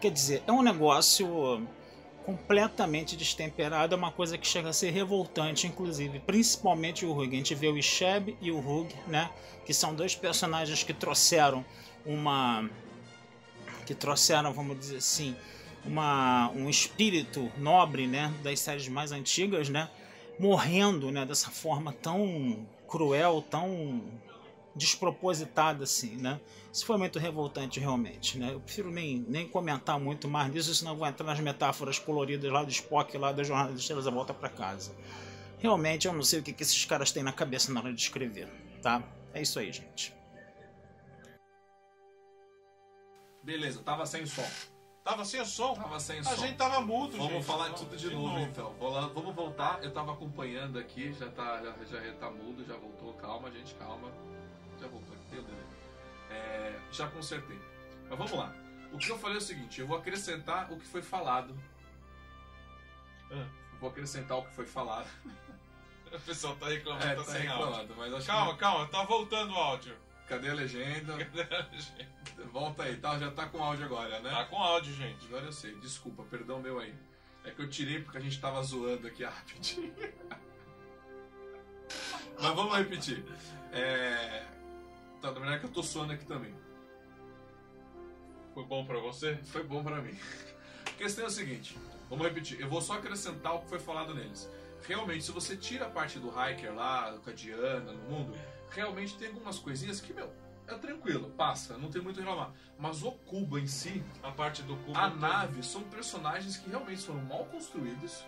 [0.00, 1.66] Quer dizer, é um negócio
[2.30, 7.34] completamente destemperado, é uma coisa que chega a ser revoltante, inclusive, principalmente o Hug.
[7.34, 9.30] A gente vê o Isheb e o Hug, né,
[9.66, 11.64] que são dois personagens que trouxeram
[12.06, 12.68] uma
[13.84, 15.34] que trouxeram, vamos dizer assim,
[15.84, 19.90] uma, um espírito nobre, né, das séries mais antigas, né,
[20.38, 24.00] morrendo, né, dessa forma tão cruel, tão
[24.74, 26.40] despropositada assim, né?
[26.72, 28.52] Isso foi muito revoltante realmente, né?
[28.52, 32.62] Eu prefiro nem, nem comentar muito mais nisso, senão vou entrar nas metáforas coloridas lá
[32.62, 34.94] do Spock, lá da Jornada das Estrelas, a volta para casa.
[35.58, 38.00] Realmente eu não sei o que, que esses caras têm na cabeça na hora de
[38.00, 38.48] escrever,
[38.82, 39.02] tá?
[39.34, 40.14] É isso aí, gente.
[43.42, 44.46] Beleza, tava sem som.
[45.02, 45.74] Tava sem o som?
[45.74, 46.36] Tava sem A som.
[46.36, 47.44] gente tava mudo, Vamos gente.
[47.44, 48.74] falar tudo de, novo, então.
[48.78, 49.82] Vou lá- Vamos voltar.
[49.82, 53.14] Eu tava acompanhando aqui, já tá, já, já tá mudo, já voltou.
[53.14, 54.08] Calma, gente, calma.
[55.30, 55.64] Deu delay.
[56.30, 57.58] É, já consertei.
[58.08, 58.54] Mas vamos lá.
[58.92, 61.54] O que eu falei é o seguinte: eu vou acrescentar o que foi falado.
[63.30, 63.46] Ah.
[63.80, 65.08] Vou acrescentar o que foi falado.
[66.12, 67.94] O pessoal tá reclamando, É, tá, tá sem áudio.
[67.96, 69.94] mas Calma, calma, tá voltando o áudio.
[69.94, 70.00] que.
[70.26, 71.14] Cadê a legenda?
[72.52, 73.16] Volta aí, tá?
[73.16, 74.28] Já tá com áudio agora, né?
[74.28, 75.26] Tá com áudio, gente.
[75.26, 76.92] Agora eu sei, desculpa, perdão meu aí.
[77.44, 79.94] É que eu tirei porque a gente tava zoando aqui rapidinho.
[82.42, 83.24] Mas vamos repetir.
[83.72, 84.46] É...
[85.20, 86.54] Tá, na verdade que eu tô suando aqui também.
[88.54, 89.36] Foi bom pra você?
[89.44, 90.16] Foi bom pra mim.
[90.86, 91.76] A questão é o seguinte,
[92.08, 92.60] vamos repetir.
[92.60, 94.48] Eu vou só acrescentar o que foi falado neles.
[94.86, 98.34] Realmente, se você tira a parte do hiker lá, com a Diana, no mundo,
[98.70, 100.32] realmente tem algumas coisinhas que, meu,
[100.66, 102.52] é tranquilo, passa, não tem muito que reclamar.
[102.78, 104.96] Mas o Cuba em si, A parte do cubo.
[104.98, 108.24] A tem- nave são personagens que realmente foram mal construídos,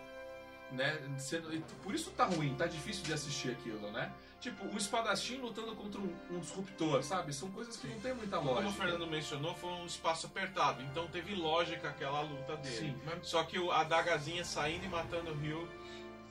[0.72, 0.98] né?
[1.18, 1.50] Sendo-
[1.82, 4.12] por isso tá ruim, tá difícil de assistir aquilo, né?
[4.42, 7.32] Tipo, um espadachim lutando contra um, um disruptor, sabe?
[7.32, 8.70] São coisas que não tem muita Como lógica.
[8.70, 12.76] o Fernando mencionou, foi um espaço apertado, então teve lógica aquela luta dele.
[12.76, 15.68] Sim, mas Só que a dagazinha saindo e matando o Rio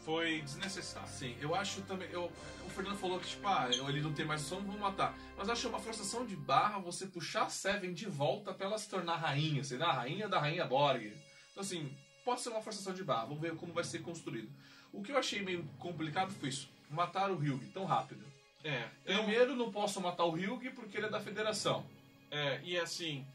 [0.04, 1.08] foi desnecessário.
[1.08, 2.10] Sim, eu acho também.
[2.12, 2.30] Eu,
[2.66, 5.18] o Fernando falou que, tipo, ah, ele não tem mais som, vamos matar.
[5.38, 8.78] Mas eu acho uma forçação de barra você puxar a Seven de volta pra ela
[8.78, 11.14] se tornar rainha, sei lá, a rainha da rainha Borg.
[11.52, 11.96] Então, assim,
[12.26, 14.52] pode ser uma forçação de barra, vamos ver como vai ser construído.
[14.92, 18.24] O que eu achei meio complicado foi isso: matar o Hyug tão rápido.
[18.64, 21.86] É, um- Primeiro, não posso matar o Hyug porque ele é da federação.
[22.30, 23.26] é, e assim.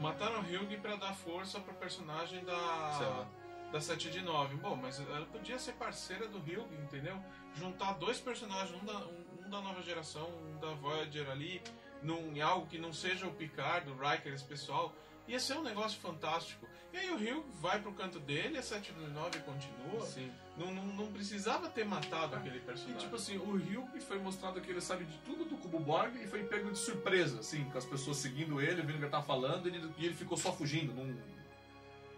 [0.00, 2.96] Mataram o Hyug pra dar força pro personagem da.
[2.98, 3.40] Certo.
[3.72, 4.56] Da 7 de 9.
[4.56, 7.16] Bom, mas ela podia ser parceira do Hyug, entendeu?
[7.54, 11.62] Juntar dois personagens, um da, um, um da nova geração, um da Voyager ali,
[12.02, 14.92] num, em algo que não seja o Picard, o Riker, esse pessoal.
[15.28, 16.66] Ia ser um negócio fantástico.
[16.92, 20.04] E aí o Hyug vai pro canto dele, a 7 de 9 continua.
[20.06, 20.30] Sim.
[20.56, 22.98] Não, não, não precisava ter matado aquele E personagem.
[23.00, 26.26] tipo assim, o Hyug foi mostrado que ele sabe de tudo do Cubo Borg e
[26.26, 29.24] foi pego de surpresa, assim, com as pessoas seguindo ele, vendo o que ele tava
[29.24, 30.92] falando, e ele, e ele ficou só fugindo.
[30.92, 31.16] Não,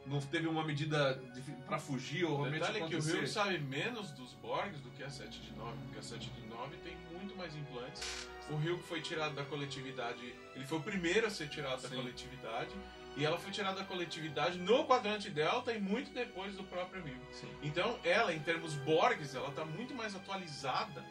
[0.07, 1.23] não teve uma medida
[1.67, 3.01] pra fugir ou O realmente detalhe é que o.
[3.01, 6.47] Hyuk sabe menos dos Borgs do que a 7 de 9, porque a 7 de
[6.47, 8.27] 9 tem muito mais implantes.
[8.51, 11.95] O Hyuk foi tirado da coletividade, ele foi o primeiro a ser tirado da Sim.
[11.97, 12.75] coletividade,
[13.17, 17.03] e ela foi tirada da coletividade no quadrante Delta e muito depois do próprio.
[17.33, 17.49] Sim.
[17.63, 21.05] Então ela, em termos Borgs, ela tá muito mais atualizada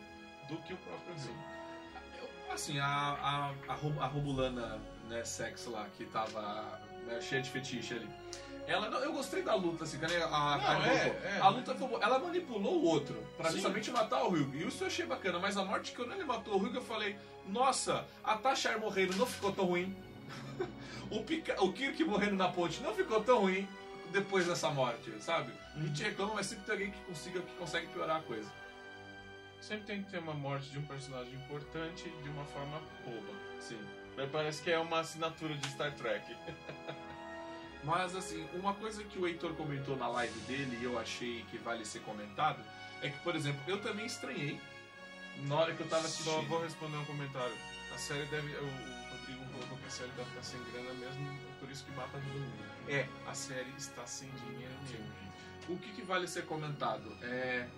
[0.47, 1.13] do que o próprio.
[2.19, 7.41] Eu- assim, a, a, a, Ro- a Romulana né, Sex lá, que tava né, cheia
[7.41, 8.09] de fetiche ali.
[8.67, 11.73] Ela, não, eu gostei da luta, assim, cara, a, Não, Karen é, é, a luta
[11.75, 12.01] foi boa.
[12.03, 13.55] Ela manipulou o outro pra Sim.
[13.55, 14.55] justamente matar o Hyug.
[14.57, 16.81] E isso eu achei bacana, mas a morte que quando ele matou o Hyug, eu
[16.83, 19.95] falei, nossa, a Tashar morrendo não ficou tão ruim.
[21.09, 23.67] o, Pica, o Kirk morrendo na ponte não ficou tão ruim
[24.11, 25.51] depois dessa morte, sabe?
[25.75, 28.51] A gente reclama, mas sempre tem alguém que, consiga, que consegue piorar a coisa.
[29.61, 33.33] Sempre tem que ter uma morte de um personagem importante de uma forma boba.
[33.59, 33.79] Sim.
[34.31, 36.35] Parece que é uma assinatura de Star Trek.
[37.83, 41.57] Mas assim, uma coisa que o Heitor comentou na live dele e eu achei que
[41.57, 42.61] vale ser comentado
[43.01, 44.59] é que, por exemplo, eu também estranhei
[45.43, 46.33] na hora que eu tava assistindo.
[46.33, 47.53] Só vou responder um comentário.
[47.93, 48.51] A série deve.
[48.55, 49.00] O,
[49.91, 51.27] série deve estar sem grana mesmo,
[51.59, 52.71] por isso que mata todo mundo.
[52.87, 55.71] É, a série está sem dinheiro gente.
[55.71, 57.11] O que, que vale ser comentado?
[57.21, 57.69] É.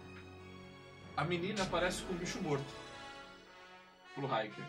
[1.18, 2.66] A menina aparece com um bicho morto
[4.16, 4.66] pro hiker.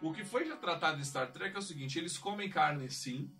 [0.00, 3.30] O que foi já tratado em Star Trek é o seguinte: eles comem carne sim,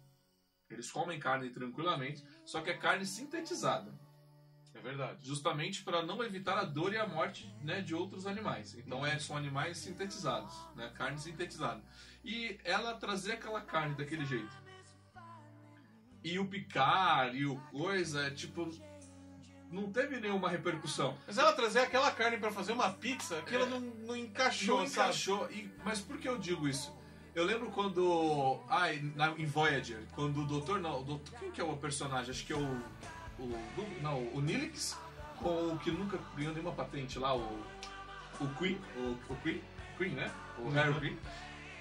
[0.71, 3.99] eles comem carne tranquilamente, só que é carne sintetizada.
[4.75, 5.27] É verdade.
[5.27, 8.75] justamente para não evitar a dor e a morte né, de outros animais.
[8.75, 11.83] Então é, são animais sintetizados, né, carne sintetizada.
[12.29, 14.55] E ela trazer aquela carne daquele jeito.
[16.23, 18.69] E o picar e o coisa, é tipo.
[19.71, 21.17] Não teve nenhuma repercussão.
[21.27, 23.67] Mas ela trazer aquela carne pra fazer uma pizza, aquilo É.
[23.67, 25.09] não, não encaixou, Não sabe?
[25.09, 25.51] encaixou.
[25.51, 26.95] E, mas por que eu digo isso?
[27.35, 28.61] Eu lembro quando.
[28.69, 30.81] Ai, na, em Voyager, quando o doutor.
[30.81, 32.31] Não, o doutor, quem que é o personagem?
[32.31, 32.83] Acho que é o.
[33.39, 34.99] o não, o Nilix
[35.39, 37.41] com o que nunca ganhou nenhuma patente lá, o.
[38.39, 38.79] O Queen.
[38.99, 39.63] O, o Queen,
[39.97, 40.31] Queen, né?
[40.59, 41.19] O Harry Queen.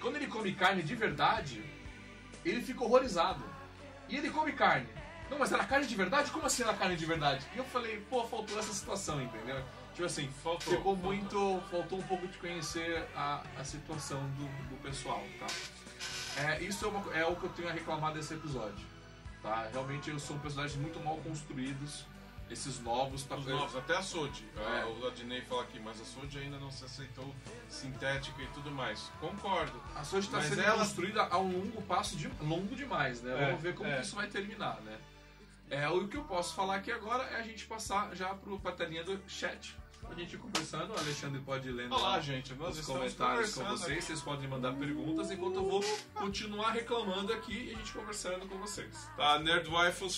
[0.08, 1.62] Quando ele come carne de verdade,
[2.45, 3.43] ele fica horrorizado.
[4.08, 4.88] E ele come carne.
[5.30, 6.32] Não, mas era carne de verdade?
[6.32, 7.45] Como assim era carne de verdade?
[7.53, 9.62] E eu falei, pô, faltou essa situação, entendeu?
[9.93, 11.14] Tipo assim, Faltou, ficou faltou.
[11.14, 11.62] muito.
[11.70, 15.47] Faltou um pouco de conhecer a, a situação do, do pessoal, tá?
[16.41, 18.86] É, isso é, uma- é o que eu tenho a reclamar desse episódio.
[19.43, 19.68] Tá?
[19.74, 22.05] Realmente eu são personagens muito mal construídos.
[22.50, 23.24] Esses novos.
[23.24, 24.45] Tá, Os novos, até a Soji.
[24.56, 24.86] É.
[24.86, 27.34] O Adnei fala aqui, mas a Soji ainda não se aceitou
[27.68, 29.12] sintética e tudo mais.
[29.20, 29.82] Concordo.
[29.95, 33.34] A Soji está sendo ela- construída a um longo passo de longo demais, né?
[33.41, 33.95] É, Vamos ver como é.
[33.98, 34.98] que isso vai terminar, né?
[35.70, 38.72] É, o que eu posso falar aqui agora é a gente passar já pro, pra
[38.72, 39.76] telinha do chat.
[40.10, 42.53] A gente conversando, o Alexandre pode lendo Olá, lá gente.
[42.53, 43.91] Os comentários com vocês.
[43.91, 44.01] aqui.
[44.01, 45.84] Vocês podem mandar perguntas enquanto eu vou
[46.16, 49.08] continuar reclamando aqui e a gente conversando com vocês.
[49.16, 49.34] Tá?
[49.34, 49.70] A Nerd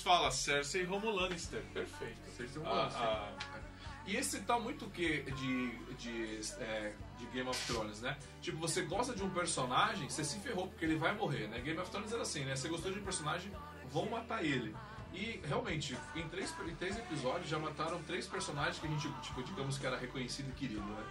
[0.01, 1.61] fala Cersei Romo Lannister.
[1.73, 2.17] Perfeito.
[2.39, 3.59] Estão Ah, falando, ah,
[4.07, 8.17] E esse tá muito o que de, de, é, de Game of Thrones, né?
[8.41, 11.59] Tipo, você gosta de um personagem, você se ferrou porque ele vai morrer, né?
[11.59, 12.55] Game of Thrones era assim, né?
[12.55, 13.51] Você gostou de um personagem,
[13.91, 14.73] vão matar ele.
[15.13, 19.43] E realmente, em três, em três episódios já mataram três personagens que a gente, tipo,
[19.43, 21.03] digamos que era reconhecido e querido, né?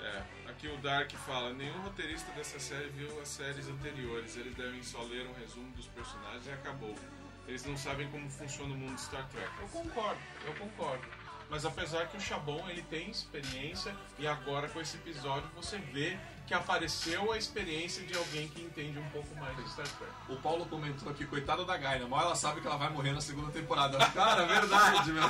[0.00, 4.36] É, aqui o Dark fala: nenhum roteirista dessa série viu as séries anteriores.
[4.36, 6.94] Eles devem só ler um resumo dos personagens e acabou.
[7.46, 9.50] Eles não sabem como funciona o mundo de Star Trek.
[9.60, 11.06] Eu concordo, eu concordo.
[11.50, 16.18] Mas apesar que o Chabon ele tem experiência e agora com esse episódio você vê
[16.48, 20.12] que apareceu a experiência de alguém que entende um pouco mais de Star Trek.
[20.30, 23.20] O Paulo comentou aqui, coitada da Gaina, mal ela sabe que ela vai morrer na
[23.20, 23.98] segunda temporada.
[24.12, 25.22] Cara, verdade, meu.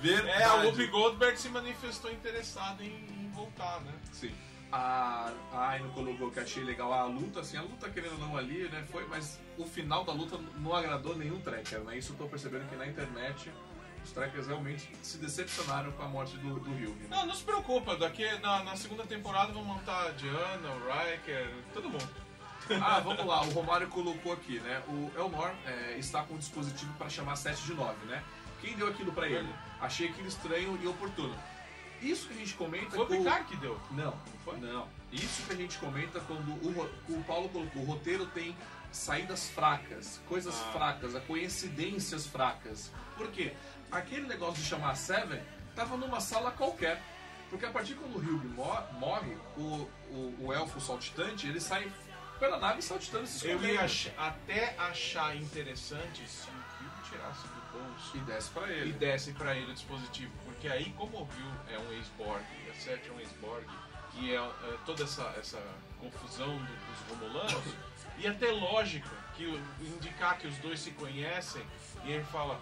[0.00, 0.28] Verdade.
[0.28, 3.92] É, a Whoopi Goldberg se manifestou interessada em, em voltar, né?
[4.12, 4.32] Sim.
[4.70, 8.36] A, a Aino colocou que achei legal a luta, assim, a luta querendo ou não
[8.36, 12.16] ali, né, foi, mas o final da luta não agradou nenhum tracker, né, isso eu
[12.16, 13.50] tô percebendo que na internet
[14.06, 17.06] os trackers realmente se decepcionaram com a morte do, do Hugh, né?
[17.10, 21.52] Não, não se preocupa, daqui na, na segunda temporada vão montar a Diana, o Riker,
[21.74, 22.08] todo mundo.
[22.82, 26.92] Ah, vamos lá, o Romário colocou aqui, né, o Elnor é, está com um dispositivo
[26.94, 28.24] para chamar 7 de 9, né,
[28.60, 29.48] quem deu aquilo para ele?
[29.80, 31.32] Achei aquilo estranho e oportuno.
[32.02, 33.80] Isso que a gente comenta Foi o Picard que deu.
[33.92, 34.56] Não, não foi?
[34.58, 34.88] Não.
[35.12, 38.56] Isso que a gente comenta quando o, o Paulo colocou, o roteiro tem
[38.90, 40.72] saídas fracas, coisas Ah.
[40.72, 42.90] fracas, coincidências fracas.
[43.16, 43.54] Por quê?
[43.90, 45.40] Aquele negócio de chamar Seven
[45.74, 47.00] tava numa sala qualquer.
[47.50, 51.90] Porque a partir quando o Hugh mo- morre, o, o, o elfo saltitante, ele sai
[52.40, 57.42] pela nave saltitando e se Eu ia ach- até achar interessante se o Rio tirasse
[57.46, 58.92] do bolso E desce pra e ele.
[58.94, 60.32] desse pra ele o dispositivo.
[60.44, 63.64] Porque aí, como o Rio é um ex-Borg e a Sete é um ex-Borg,
[64.14, 65.62] e é, é toda essa, essa
[66.00, 67.74] confusão do- dos Romulanos,
[68.18, 69.44] ia ter lógica que
[69.80, 71.64] indicar que os dois se conhecem
[72.04, 72.60] e ele fala.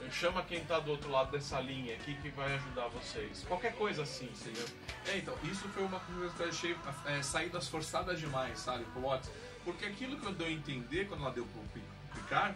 [0.00, 3.44] "Ah, cha- Chama quem tá do outro lado dessa linha aqui que vai ajudar vocês.
[3.48, 4.66] Qualquer coisa assim, entendeu?
[5.06, 6.76] É, então, isso foi uma coisa que eu achei
[7.06, 9.30] é, saídas forçadas demais, sabe, pro Watts.
[9.64, 11.82] Porque aquilo que eu deu a entender quando ela deu pro Pi-
[12.14, 12.54] Picard,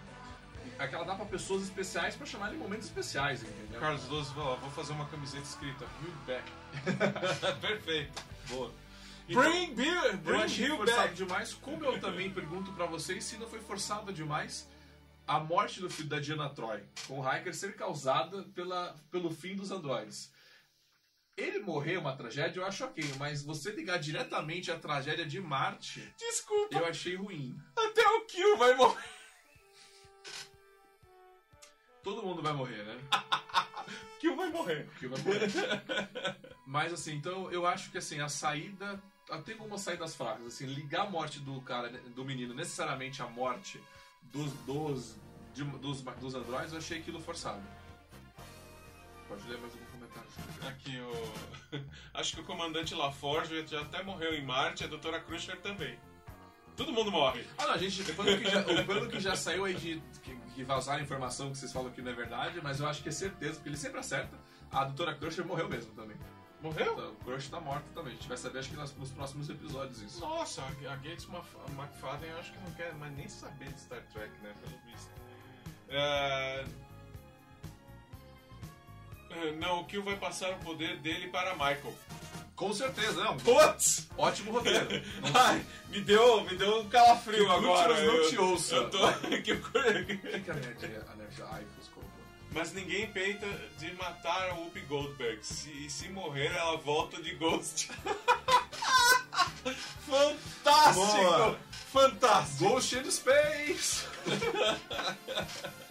[0.78, 3.80] é que ela dá pra pessoas especiais pra chamar em momentos especiais, entendeu?
[3.80, 6.50] Carlos Luz falou, vou fazer uma camiseta escrita Rio Back.
[7.60, 8.22] Perfeito.
[8.48, 8.70] Boa.
[9.28, 11.14] Bring beer, Eu bring achei Rio forçado Back.
[11.14, 14.68] demais, como eu também pergunto pra vocês se não foi forçado demais
[15.30, 19.54] a morte do filho da Diana Troy, com o Hiker ser causada pela, pelo fim
[19.54, 20.32] dos androides.
[21.36, 25.40] Ele morrer é uma tragédia, eu acho ok, mas você ligar diretamente à tragédia de
[25.40, 27.56] Marte, Desculpa, eu achei ruim.
[27.78, 29.08] até o Kill vai morrer.
[32.02, 32.98] Todo mundo vai morrer, né?
[34.18, 34.90] Kill vai morrer.
[34.98, 35.48] Que vai morrer.
[36.66, 39.00] Mas assim, então eu acho que assim, a saída.
[39.44, 43.80] Tem algumas saídas fracas, assim, ligar a morte do cara, do menino, necessariamente a morte
[44.22, 45.16] dos, dos,
[45.54, 47.60] de- dos, dos androides, eu achei aquilo forçado.
[49.28, 50.28] Pode ler mais algum comentário?
[50.68, 51.80] Aqui o.
[52.14, 55.96] Acho que o comandante LaForge já até morreu em Marte, a doutora Crusher também.
[56.76, 57.44] Todo mundo morre.
[57.58, 60.64] Ah, não, a gente, pelo que já, pelo que já saiu aí de que, que
[60.64, 63.12] vazaram a informação que vocês falam que não é verdade, mas eu acho que é
[63.12, 64.36] certeza, porque ele sempre acerta.
[64.72, 66.16] A doutora Crusher morreu mesmo também.
[66.62, 66.92] Morreu?
[66.92, 68.12] Então, o Crush tá morta também.
[68.12, 70.20] A gente vai saber, acho que nas- nos próximos episódios isso.
[70.20, 74.30] Nossa, a Gates McFadden eu acho que não quer mais nem saber de Star Trek,
[74.42, 74.52] né?
[74.62, 75.10] Pelo visto.
[75.88, 76.64] É,
[79.58, 81.94] Não, o Kill vai passar o poder dele para Michael.
[82.56, 83.36] Com certeza, não.
[83.38, 84.08] Putz!
[84.18, 84.86] Ótimo roteiro.
[85.34, 87.88] Ai, me deu, me deu um calafrio Que agora.
[87.92, 88.74] Lúcius não eu- te ouça.
[88.74, 88.98] Eu tô...
[89.42, 89.62] que eu-
[90.42, 91.99] que a Nerd, a Nerd Aifos colocou?
[92.52, 93.46] Mas ninguém peita
[93.78, 95.38] de matar a Whoopi Goldberg.
[95.42, 97.90] Se, se morrer, ela volta de Ghost.
[100.06, 101.06] Fantástico!
[101.06, 101.58] Boa.
[101.92, 102.70] Fantástico!
[102.70, 104.06] Ghost in Space!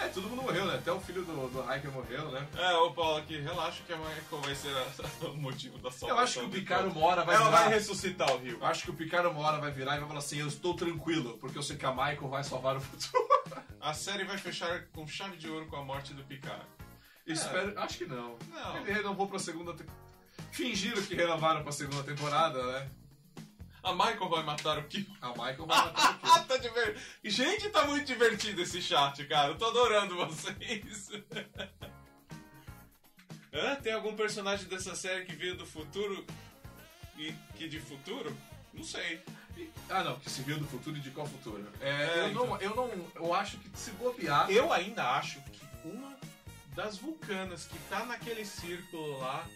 [0.00, 0.74] é, todo mundo morreu, né?
[0.74, 2.46] Até o filho do, do Hiker morreu, né?
[2.56, 6.08] É, ô Paulo aqui, relaxa que a Michael vai ser a- o motivo da salvação.
[6.08, 7.58] Eu acho que o Picaro hora vai Ela virar.
[7.62, 8.58] vai ressuscitar o Rio.
[8.60, 10.74] Eu acho que o Picaro uma hora vai virar e vai falar assim: Eu estou
[10.74, 13.24] tranquilo, porque eu sei que a Michael vai salvar o futuro.
[13.80, 16.62] A série vai fechar com chave de ouro com a morte do Picaro.
[17.26, 17.78] Espero.
[17.78, 18.36] Acho que não.
[18.48, 18.76] Não.
[18.78, 19.72] Ele renovou pra segunda.
[19.74, 19.84] Te...
[20.50, 22.90] Fingiram que renovaram pra segunda temporada, né?
[23.84, 25.06] A Michael vai matar o Kyo.
[25.20, 26.44] A Michael vai matar o Kill.
[26.48, 26.96] tá diver...
[27.22, 29.48] Gente, tá muito divertido esse chat, cara.
[29.48, 31.10] Eu tô adorando vocês.
[33.52, 33.76] Hã?
[33.76, 36.24] Tem algum personagem dessa série que veio do futuro
[37.18, 38.34] e que de futuro?
[38.72, 39.20] Não sei.
[39.88, 41.64] Ah, não, que se viu do futuro e de qual futuro?
[41.80, 42.46] É, eu, então.
[42.46, 42.90] não, eu não.
[43.14, 44.50] Eu acho que se bobear.
[44.50, 46.16] Eu ainda acho que uma
[46.74, 49.46] das vulcanas que tá naquele círculo lá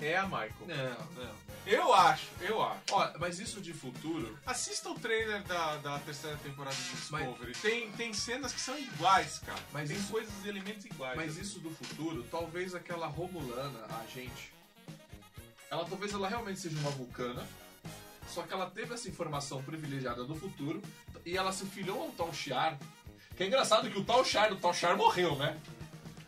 [0.00, 0.52] é a Michael.
[0.66, 1.34] Não, não.
[1.66, 2.80] Eu acho, eu acho.
[2.92, 4.38] Ó, mas isso de futuro.
[4.44, 7.52] Assista o trailer da, da terceira temporada de Discovery.
[7.62, 9.58] Tem, tem cenas que são iguais, cara.
[9.72, 11.16] Mas tem isso- coisas e elementos iguais.
[11.16, 14.52] Mas isso do futuro, talvez aquela Romulana, a gente.
[15.70, 17.46] Ela talvez ela realmente seja uma vulcana.
[18.28, 20.82] Só que ela teve essa informação privilegiada do futuro
[21.24, 22.78] e ela se filiou ao Tal Shiar.
[23.36, 25.58] Que é engraçado que o Tal Shiar do Tal Shiar morreu, né?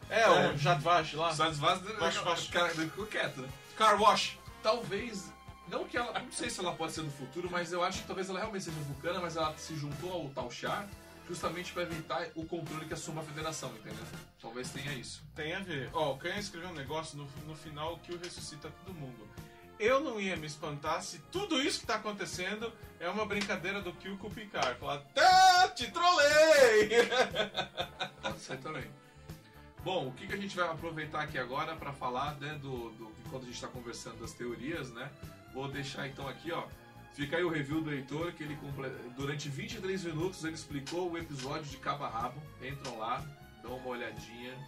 [0.08, 0.50] É, É.
[0.52, 1.34] o Jadvash lá.
[1.34, 2.48] Sads Vaz Vash, Vash.
[2.48, 3.48] cara, ficou quieto, né?
[3.76, 4.38] Car Wash.
[4.62, 5.32] Talvez.
[5.68, 6.18] Não que ela.
[6.20, 8.64] Não sei se ela pode ser no futuro, mas eu acho que talvez ela realmente
[8.64, 10.50] seja vulcana, mas ela se juntou ao Tal
[11.28, 14.04] justamente para evitar o controle que assume a federação, entendeu?
[14.40, 15.24] Talvez tenha isso.
[15.34, 15.90] Tem a ver.
[15.92, 19.28] Ó, o Canhão escreveu um negócio no, no final que o ressuscita todo mundo.
[19.78, 23.92] Eu não ia me espantar se tudo isso que tá acontecendo é uma brincadeira do
[23.92, 24.78] Kill com o Picard.
[24.78, 25.02] Falar,
[25.74, 26.88] te trolei!
[28.22, 28.84] Pode ser também.
[29.86, 33.12] Bom, o que, que a gente vai aproveitar aqui agora para falar né, do, do
[33.24, 35.08] enquanto a gente está conversando das teorias, né?
[35.54, 36.66] Vou deixar então aqui, ó.
[37.14, 38.58] Fica aí o review do Heitor, que ele
[39.16, 42.42] durante 23 minutos ele explicou o episódio de cabo a rabo.
[42.60, 43.24] Entram lá,
[43.62, 44.58] dão uma olhadinha,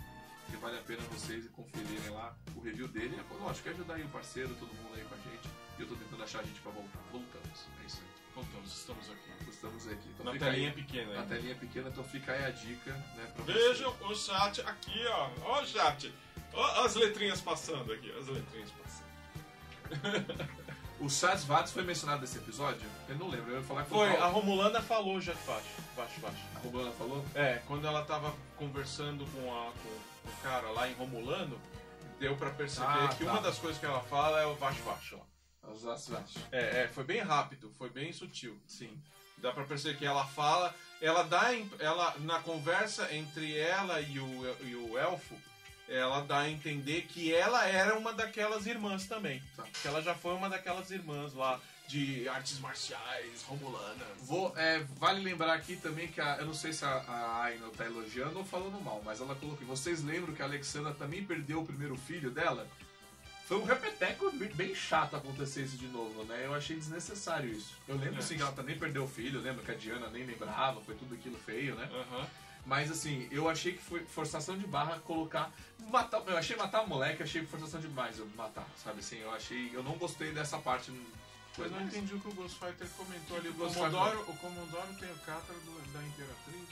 [0.48, 3.20] que vale a pena vocês conferirem lá o review dele.
[3.40, 5.48] Lógico, quer ajudar aí o parceiro, todo mundo aí com a gente.
[5.80, 7.00] E eu tô tentando achar a gente para voltar.
[7.10, 8.17] Voltamos, é isso aí.
[8.38, 9.50] Voltamos, estamos aqui.
[9.50, 10.08] Estamos aqui.
[10.14, 11.12] Então Na telinha aí, pequena.
[11.14, 11.28] na hein?
[11.28, 13.32] telinha pequena, então fica aí a dica, né?
[13.44, 15.28] Vejam o chat aqui, ó.
[15.42, 16.14] Ó o chat.
[16.52, 20.48] Ó as letrinhas passando aqui, as letrinhas passando.
[21.00, 22.82] O Sads Vats foi mencionado nesse episódio?
[23.08, 25.62] Eu não lembro, eu ia falar que Foi, o a Romulana falou Jadvash.
[25.96, 26.36] Baixo, baixo.
[26.56, 27.24] a Romana falou.
[27.36, 31.56] É, quando ela tava conversando com, a, com o cara lá em Romulano,
[32.18, 33.30] deu pra perceber Ah, que tá.
[33.30, 35.20] uma das coisas que ela fala é o Vash Vash lá.
[36.52, 38.58] É, é, foi bem rápido, foi bem sutil.
[38.66, 38.90] Sim.
[39.38, 44.56] Dá pra perceber que ela fala, ela dá, ela na conversa entre ela e o,
[44.66, 45.36] e o elfo,
[45.88, 49.42] ela dá a entender que ela era uma daquelas irmãs também.
[49.56, 49.64] Tá.
[49.80, 54.06] Que ela já foi uma daquelas irmãs lá de artes marciais romulanas.
[54.18, 57.70] Vou, é, vale lembrar aqui também que a, eu não sei se a, a Aino
[57.70, 59.66] tá elogiando ou falando mal, mas ela colocou.
[59.66, 62.68] Vocês lembram que a Alexandra também perdeu o primeiro filho dela?
[63.48, 66.42] Foi um repeteco bem- chato acontecer isso de novo, né?
[66.44, 67.72] Eu achei desnecessário isso.
[67.88, 68.22] Eu lembro É.
[68.22, 71.14] sim que ela também perdeu o filho, lembra que a Diana nem lembrava, foi tudo
[71.14, 71.88] aquilo feio, né?
[71.90, 72.26] Aham.
[72.66, 75.50] Mas assim, eu achei que foi forçação de barra colocar.
[75.90, 79.16] Matar, eu achei matar o moleque, achei forçação demais eu matar, sabe assim?
[79.16, 79.70] Eu achei.
[79.72, 80.90] Eu não gostei dessa parte.
[81.56, 83.48] Eu não entendi o que o Ghost Fighter comentou ali.
[83.48, 85.58] O Ghost Comodoro, o Comodoro tem o cátaro
[85.94, 86.68] da Imperatriz.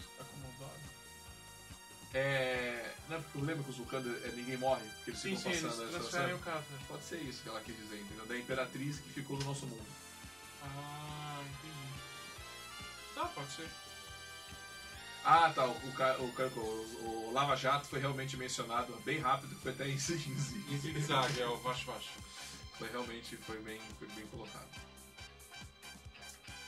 [2.16, 2.94] É.
[3.08, 5.42] Não é porque eu lembro que os vulcanos é, ninguém morre, porque eles Sim, ficam
[5.42, 5.88] sim, eles passando.
[5.88, 6.64] essa- transferem o essa- cátaro.
[6.88, 8.26] Pode ser isso que ela quis dizer, entendeu?
[8.26, 9.86] Da Imperatriz que ficou no nosso mundo.
[10.62, 12.00] Ah, entendi.
[13.14, 13.68] Tá, pode ser.
[15.24, 15.66] Ah, tá.
[15.66, 19.98] O, o, o, o Lava Jato foi realmente mencionado bem rápido, foi até em Em
[19.98, 20.78] zigue-zague.
[20.78, 21.84] zigue-zague, é o Vash.
[22.78, 24.68] Foi realmente foi bem, foi bem colocado.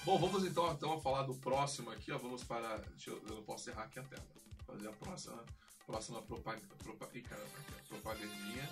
[0.05, 2.19] Bom, vamos então, então falar do próximo aqui, ó.
[2.19, 2.81] Vamos para.
[3.07, 4.27] Eu, eu não posso errar aqui a tela.
[4.69, 5.45] Fazer a próxima,
[5.87, 6.75] próxima propaganda.
[6.83, 8.69] Propa, ih, caramba, aqui, ó, propagandinha.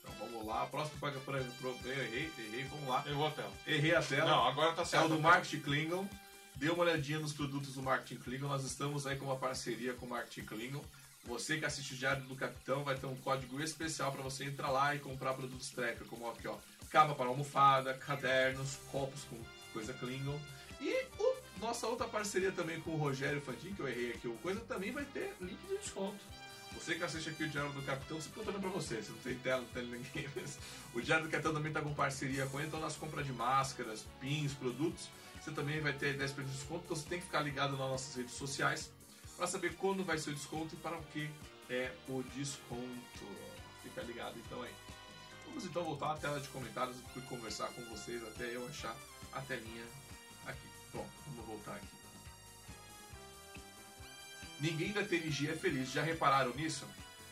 [0.00, 0.62] Então vamos lá.
[0.62, 1.52] A próxima propaganda.
[1.60, 3.02] Pro, eu errei, errei, vamos lá.
[3.06, 3.44] Eu vou até.
[3.66, 4.30] Errei a tela.
[4.30, 5.06] Não, agora tá É certo.
[5.06, 6.08] o do Marketing Klingon.
[6.56, 8.46] Dê uma olhadinha nos produtos do Marketing Klingon.
[8.46, 10.84] Nós estamos aí com uma parceria com o Marketing Klingon.
[11.24, 14.70] Você que assiste o Diário do Capitão vai ter um código especial para você entrar
[14.70, 16.56] lá e comprar produtos Trekker, como aqui, ó.
[16.90, 19.36] Capa para almofada, cadernos, copos com
[19.72, 20.38] coisa Klingon.
[20.80, 21.06] E
[21.60, 24.92] nossa outra parceria também com o Rogério Fandin, que eu errei aqui o coisa, também
[24.92, 26.18] vai ter link de desconto.
[26.74, 29.38] Você que assiste aqui o Diário do Capitão, se contando pra você, se não tem
[29.38, 30.28] tela, não tem ninguém.
[30.34, 30.58] mas
[30.92, 34.04] O Diário do Capitão também tá com parceria com ele, então nas compras de máscaras,
[34.20, 35.08] pins, produtos,
[35.40, 38.14] você também vai ter 10% de desconto, então você tem que ficar ligado nas nossas
[38.16, 38.90] redes sociais
[39.36, 41.30] para saber quando vai ser o desconto e para o que
[41.68, 43.26] é o desconto.
[43.82, 44.72] Fica ligado então aí.
[45.46, 48.96] Vamos então voltar à tela de comentários e conversar com vocês até eu achar
[49.32, 49.84] a telinha.
[50.94, 51.86] Bom, vamos voltar aqui.
[54.60, 56.86] Ninguém da TNG é feliz, já repararam nisso?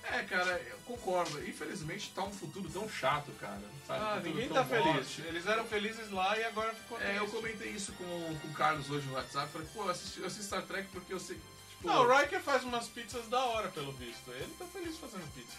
[0.04, 1.38] É, cara, eu concordo.
[1.48, 3.62] Infelizmente tá um futuro tão chato, cara.
[3.86, 4.00] Sabe?
[4.04, 4.84] Ah, Um ninguém tá feliz.
[4.84, 5.22] morte.
[5.22, 8.04] Eles eram felizes lá e agora ficou É, eu comentei isso com,
[8.40, 9.50] com o Carlos hoje no WhatsApp.
[9.52, 11.36] Falei, pô, eu assisti, eu assisto Star Trek porque eu sei.
[11.70, 14.28] Tipo, Não, o Riker faz umas pizzas da hora, pelo visto.
[14.32, 15.56] Ele tá feliz fazendo pizza.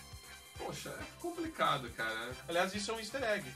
[0.57, 2.35] Poxa, é complicado, cara.
[2.47, 3.49] Aliás, isso é um easter egg.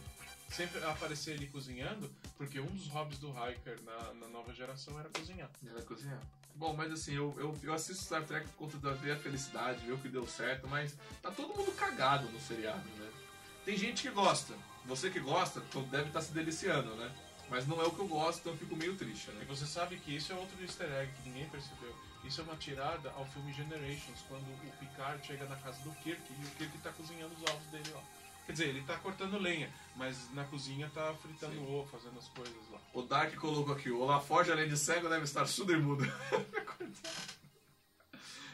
[0.49, 5.09] Sempre aparecer ele cozinhando, porque um dos hobbies do Riker na, na nova geração era
[5.09, 5.49] cozinhar.
[5.67, 6.21] Ela cozinhar.
[6.55, 9.85] Bom, mas assim, eu, eu, eu assisto Star Trek por conta da ver a felicidade,
[9.85, 13.11] ver o que deu certo, mas tá todo mundo cagado no seriado, né?
[13.63, 14.53] Tem gente que gosta.
[14.85, 17.13] Você que gosta, deve estar se deliciando, né?
[17.49, 19.45] Mas não é o que eu gosto, então eu fico meio triste, E né?
[19.47, 21.93] você sabe que isso é outro easter egg que ninguém percebeu.
[22.23, 26.21] Isso é uma tirada ao filme Generations, quando o Picard chega na casa do Kirk
[26.29, 28.03] e o Kirk tá cozinhando os ovos dele lá.
[28.47, 31.67] Quer dizer, ele tá cortando lenha, mas na cozinha tá fritando Sim.
[31.67, 32.79] ovo, fazendo as coisas lá.
[32.93, 36.05] O Dark colocou aqui, o Laforge, além de cego, deve estar surdo e mudo.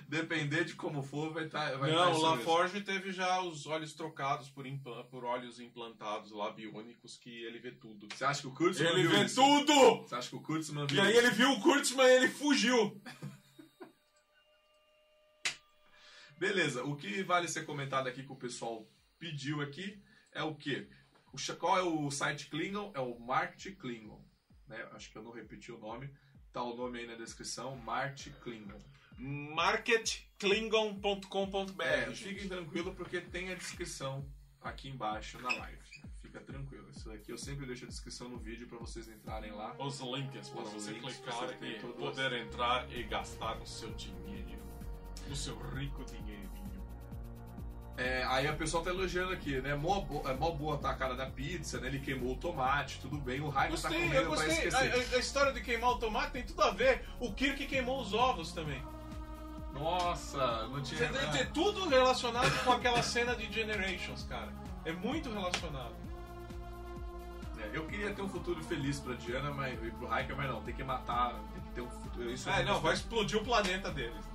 [0.09, 1.75] Depender de como for, vai estar.
[1.77, 2.35] vai tá Não, o isso mesmo.
[2.37, 7.59] LaForge teve já os olhos trocados por, impla- por olhos implantados lá, biônicos, que ele
[7.59, 8.07] vê tudo.
[8.13, 9.35] Você acha que o Kurtzman Ele viu vê isso?
[9.41, 10.01] tudo!
[10.03, 11.19] Você acha que o Kurtzman E viu aí isso?
[11.19, 13.01] ele viu o Kurtzman e ele fugiu.
[16.37, 18.85] Beleza, o que vale ser comentado aqui que o pessoal
[19.23, 20.03] pediu aqui
[20.33, 20.85] é o quê?
[21.31, 22.91] O, qual é o site Klingon?
[22.93, 24.21] É o Marte Klingon.
[24.67, 24.85] Né?
[24.91, 26.13] Acho que eu não repeti o nome.
[26.51, 28.81] Tá o nome aí na descrição, Marte Klingon.
[29.17, 31.81] marketklingon.com.br.
[31.81, 34.29] É, fiquem tranquilos porque tem a descrição
[34.61, 35.79] aqui embaixo na live.
[36.21, 36.89] Fica tranquilo.
[36.89, 39.73] Isso daqui eu sempre deixo a descrição no vídeo para vocês entrarem lá.
[39.79, 44.61] Os links para você links, clicar você e poder entrar e gastar o seu dinheiro.
[45.31, 46.62] O seu rico dinheirinho.
[47.95, 49.75] É, aí a pessoa tá elogiando aqui, né?
[49.75, 51.87] Mó, bo- é mó boa tá a cara da pizza, né?
[51.87, 53.39] Ele queimou o tomate, tudo bem.
[53.39, 54.49] O Raico tá comendo eu pra gostei.
[54.49, 55.13] A, esquecer.
[55.13, 57.05] a- a história de queimar o tomate tem tudo a ver.
[57.19, 58.81] O Kirk queimou os ovos também.
[59.73, 60.99] Nossa, não tinha.
[60.99, 64.49] Você deve ter tudo relacionado com aquela cena de Generations, cara.
[64.85, 65.93] É muito relacionado.
[67.59, 70.61] É, eu queria ter um futuro feliz pra Diana mas, e pro Hiker, mas não,
[70.61, 72.29] tem que matar, tem que ter um futuro.
[72.31, 74.32] Isso É, eu não, vai explodir o planeta deles.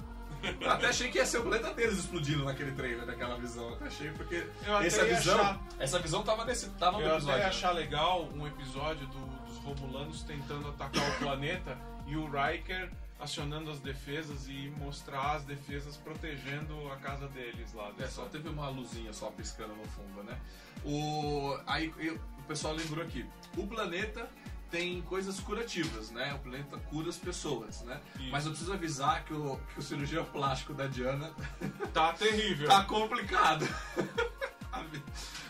[0.61, 3.69] Eu até achei que ia ser o planeta deles explodindo naquele trailer, naquela visão.
[3.69, 7.05] Eu até achei, porque Eu essa ia visão, achar- essa visão tava nesse, tava no
[7.05, 7.37] Eu episódio.
[7.39, 7.49] ia né?
[7.49, 11.77] achar legal um episódio do- dos Romulanos tentando atacar o planeta
[12.07, 17.91] e o Riker acionando as defesas e mostrar as defesas protegendo a casa deles lá.
[17.99, 20.39] É, só teve uma luzinha só piscando no fundo, né?
[20.85, 23.27] O, aí eu- o pessoal lembrou aqui,
[23.57, 24.29] o planeta
[24.71, 26.35] tem coisas curativas, né?
[26.35, 28.01] O planeta cura as pessoas, né?
[28.19, 28.31] Isso.
[28.31, 31.33] Mas eu preciso avisar que o, que o cirurgião plástico da Diana
[31.93, 32.69] Tá terrível.
[32.69, 33.67] tá complicado.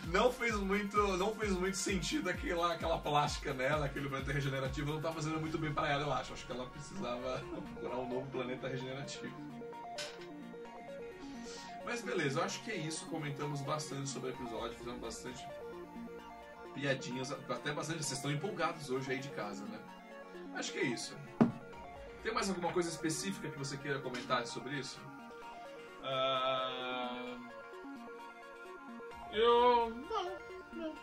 [0.07, 5.03] Não fez muito, não fez muito sentido aquela, aquela plástica nela, aquele planeta regenerativo, não
[5.03, 6.33] tá fazendo muito bem para ela, eu acho.
[6.33, 7.43] Acho que ela precisava
[7.75, 9.35] procurar um novo planeta regenerativo.
[11.85, 13.05] Mas beleza, eu acho que é isso.
[13.07, 15.45] Comentamos bastante sobre o episódio, fizemos bastante
[16.79, 17.99] piadinhas, até bastante.
[18.05, 19.79] Vocês estão empolgados hoje aí de casa, né?
[20.55, 21.17] Acho que é isso.
[22.23, 25.01] Tem mais alguma coisa específica que você queira comentar sobre isso?
[26.03, 27.37] Ah,
[29.33, 29.91] Eu.
[29.91, 30.33] Não,
[30.73, 30.95] não.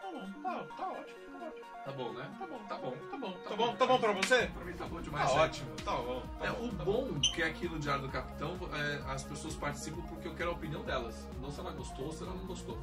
[0.00, 1.68] Tá bom, tá, tá ótimo, tá ótimo.
[1.84, 2.30] Tá bom, né?
[2.38, 2.90] Tá bom, Tá bom.
[3.10, 4.46] tá bom, tá bom, tá bom pra você?
[4.46, 5.30] Pra mim tá bom Tá demais.
[5.30, 5.34] é.
[5.34, 6.22] ótimo, tá bom.
[6.38, 9.24] Tá É, bom, o tá bom que é aqui no Diário do Capitão, é, as
[9.24, 11.26] pessoas participam porque eu quero a opinião delas.
[11.40, 12.78] Não se ela gostou ou se ela não gostou.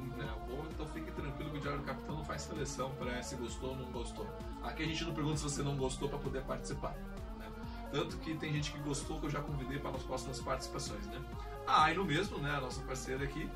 [0.00, 0.28] Né?
[0.48, 3.70] Bom, então fique tranquilo que o Diário do Capitão não faz seleção para se gostou
[3.70, 4.26] ou não gostou.
[4.62, 6.94] Aqui a gente não pergunta se você não gostou para poder participar.
[7.38, 7.46] né?
[7.92, 11.06] Tanto que tem gente que gostou que eu já convidei para as próximas participações.
[11.06, 11.20] Né?
[11.66, 13.48] A Aino mesmo, né, a nossa parceira aqui,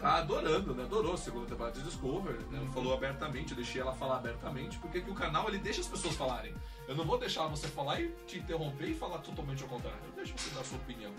[0.00, 0.84] tá adorando, né?
[0.84, 2.58] Adorou a segunda temporada de Discover, né?
[2.58, 2.72] Uhum.
[2.72, 6.16] Falou abertamente, eu deixei ela falar abertamente, porque aqui o canal ele deixa as pessoas
[6.16, 6.54] falarem.
[6.88, 10.00] Eu não vou deixar você falar e te interromper e falar totalmente ao contrário.
[10.06, 11.12] Eu deixo você dar a sua opinião.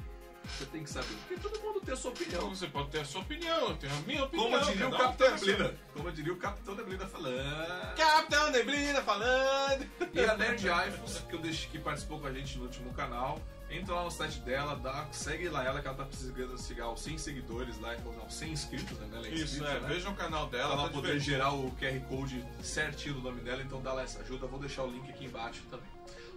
[0.43, 2.49] Você tem que saber, porque todo mundo tem a sua Então opinião.
[2.55, 4.51] você pode ter a sua opinião, eu tenho a minha opinião.
[4.51, 5.31] Como diria o Capitão.
[5.31, 5.73] Neblina.
[5.93, 7.95] Como diria o Capitão Neblina falando.
[7.95, 9.89] Capitão Neblina falando.
[10.13, 13.39] E a Nerd Ifos, que eu deixei que participou com a gente no último canal.
[13.69, 17.01] Entra lá no site dela, dá, segue lá ela que ela tá precisando chegar aos
[17.03, 19.07] 100 seguidores lá, não, 100 inscritos, né?
[19.13, 19.87] Ela é Isso, inscrita, é, né?
[19.87, 20.73] veja o canal Pra dela.
[20.73, 24.19] ela tá poder gerar o QR Code certinho do nome dela, então dá lá essa
[24.19, 24.45] ajuda.
[24.45, 25.87] Vou deixar o link aqui embaixo também.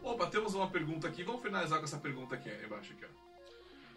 [0.01, 1.24] Opa, temos uma pergunta aqui.
[1.24, 2.93] Vamos finalizar com essa pergunta aqui embaixo.
[2.93, 3.34] Aqui, ó.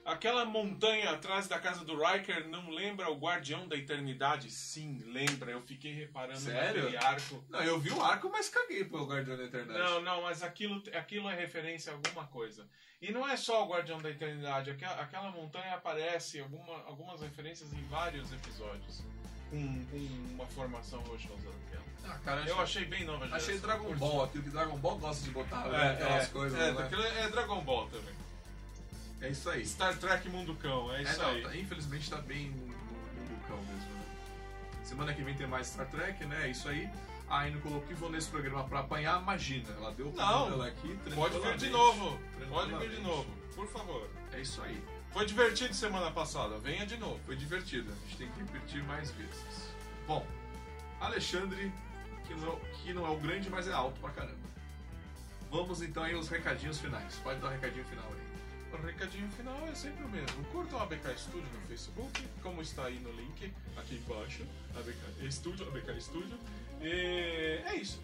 [0.08, 4.50] Aquela montanha atrás da casa do Riker não lembra o Guardião da Eternidade?
[4.50, 5.52] Sim, lembra.
[5.52, 6.86] Eu fiquei reparando Sério?
[6.86, 7.44] naquele arco.
[7.50, 9.78] Não, eu vi o arco, mas caguei pro Guardião da Eternidade.
[9.78, 12.66] Não, não, mas aquilo, aquilo é referência a alguma coisa.
[13.02, 14.70] E não é só o Guardião da Eternidade.
[14.70, 19.04] Aquela, aquela montanha aparece alguma, algumas referências em vários episódios.
[19.50, 19.98] com, com
[20.36, 21.84] uma formação rochosa daquela.
[22.06, 23.58] Ah, cara, Eu achei bem nova Achei.
[23.58, 25.86] Dragon Ball, aquilo que Dragon Ball gosta de botar, né?
[25.86, 26.82] É, aquelas é, coisas, é, né?
[26.82, 28.27] aquilo é Dragon Ball também.
[29.22, 29.66] É isso aí.
[29.66, 31.42] Star Trek Mundo Cão, é É, isso não, aí.
[31.42, 34.06] tá- infelizmente tá bem bucão mesmo, né?
[34.84, 36.48] Semana que vem tem mais Star Trek, né?
[36.48, 36.90] É isso aí.
[37.30, 39.68] A Aino colocou que vou nesse programa pra apanhar, imagina.
[39.76, 40.98] Ela deu o Não, dela aqui.
[41.14, 42.18] Pode vir de novo.
[42.50, 44.08] Pode vir de novo, por favor.
[44.32, 44.82] É isso aí.
[45.12, 47.20] Foi divertido semana passada, venha de novo.
[47.26, 47.92] Foi divertido.
[47.92, 49.74] A gente tem que repetir mais vezes.
[50.06, 50.26] Bom,
[51.02, 51.72] Alexandre,
[52.26, 54.48] que não, é- que não é o grande, mas é alto pra caramba.
[55.52, 57.16] Vamos então aí aos recadinhos finais.
[57.24, 58.17] Pode dar um recadinho final aí.
[58.72, 60.44] O recadinho final é sempre o mesmo.
[60.52, 64.44] Curtam a ABK Studio no Facebook, como está aí no link, aqui embaixo.
[64.76, 66.38] ABK Studio, ABK Studio.
[66.82, 68.02] E é isso,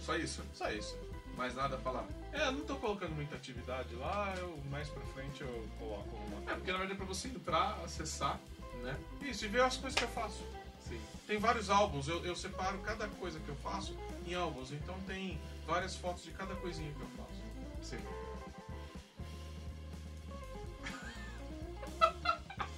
[0.00, 0.42] Só isso.
[0.54, 0.98] só isso.
[1.36, 2.06] Mais nada a falar.
[2.32, 6.50] É, eu não tô colocando muita atividade lá, eu mais pra frente eu coloco uma.
[6.50, 8.38] É, porque na verdade é pra você entrar, acessar,
[8.82, 8.98] né?
[9.22, 10.44] Isso, e ver as coisas que eu faço.
[10.86, 11.00] Sim.
[11.26, 13.96] Tem vários álbuns, eu, eu separo cada coisa que eu faço
[14.26, 17.42] em álbuns, então tem várias fotos de cada coisinha que eu faço.
[17.82, 17.98] Sim.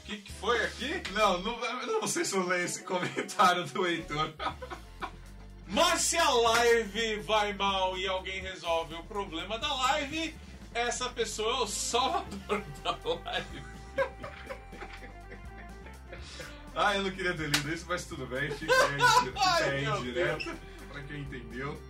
[0.04, 1.02] Que, que foi aqui?
[1.12, 1.58] Não, não,
[2.00, 4.32] não sei se eu leio esse comentário do Heitor.
[5.66, 10.34] Mas se a live vai mal e alguém resolve o problema da live,
[10.74, 13.62] essa pessoa é o salvador da live.
[16.76, 20.50] Ah, eu não queria ter lido isso, mas tudo bem, fica aí, fica aí direto,
[20.90, 21.80] pra quem entendeu.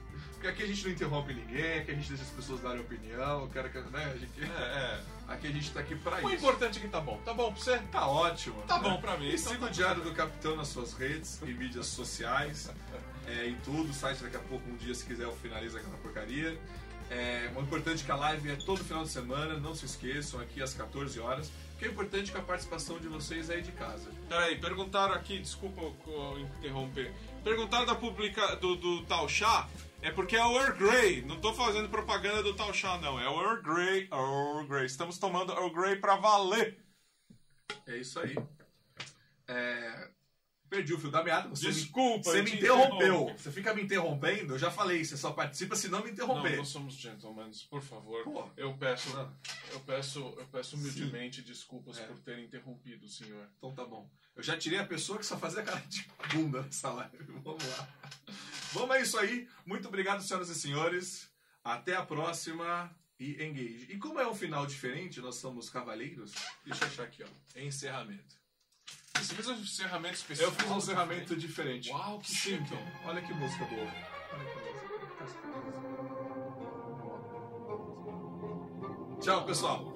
[0.44, 3.48] Porque aqui a gente não interrompe ninguém, aqui a gente deixa as pessoas darem opinião,
[3.48, 6.22] que, né, a gente, É, aqui a gente tá aqui pra é.
[6.22, 6.36] O isso.
[6.36, 7.18] importante é que tá bom.
[7.24, 7.78] Tá bom pra você?
[7.90, 8.60] Tá ótimo.
[8.68, 8.90] Tá né?
[8.90, 9.24] bom pra mim.
[9.24, 12.70] E então siga tá o Diário do Capitão nas suas redes e mídias sociais,
[13.26, 15.96] é, em tudo, o site daqui a pouco, um dia, se quiser, eu finalizo aquela
[15.96, 16.58] porcaria.
[17.10, 20.40] É, o importante é que a live é todo final de semana, não se esqueçam,
[20.40, 21.50] aqui às 14 horas.
[21.70, 24.10] Porque é importante que a participação de vocês é aí de casa.
[24.28, 25.80] Peraí, perguntaram aqui, desculpa
[26.58, 27.12] interromper.
[27.42, 29.66] Perguntaram da publica do, do tal chá.
[30.04, 31.22] É porque é o Earl Grey.
[31.22, 33.18] Não tô fazendo propaganda do tal chá, não.
[33.18, 34.08] É o Earl Grey.
[34.12, 34.84] Earl Grey.
[34.84, 36.78] Estamos tomando Earl Grey pra valer.
[37.86, 38.34] É isso aí.
[39.48, 40.10] É,
[40.68, 41.48] Perdi o fio da meada.
[41.48, 43.32] Você Desculpa, me, você me te interrompeu.
[43.36, 44.54] Você fica me interrompendo.
[44.54, 46.56] Eu já falei, você só participa se não me Não, interromper.
[46.56, 48.24] nós somos gentlemen, por favor.
[48.24, 48.48] Pô.
[48.56, 49.32] Eu peço, Não.
[49.72, 52.06] eu peço, eu peço humildemente desculpas É.
[52.06, 53.48] por ter interrompido, senhor.
[53.56, 54.10] Então tá bom.
[54.36, 57.18] Eu já tirei a pessoa que só fazia cara de bunda nessa live.
[57.42, 57.88] Vamos lá.
[58.72, 59.48] Vamos é isso aí.
[59.64, 61.28] Muito obrigado, senhoras e senhores.
[61.62, 63.86] Até a próxima e engage.
[63.88, 66.32] E como é um final diferente, nós somos cavaleiros.
[66.64, 67.60] Deixa eu achar aqui, ó.
[67.60, 68.34] Encerramento.
[69.16, 70.48] Você fez um encerramento especial?
[70.50, 71.90] Eu fiz um encerramento diferente.
[71.90, 72.54] Uau, que chique.
[72.54, 72.78] então.
[73.04, 73.82] Olha que música boa.
[73.82, 74.74] Olha que música.
[79.22, 79.94] Tchau, pessoal.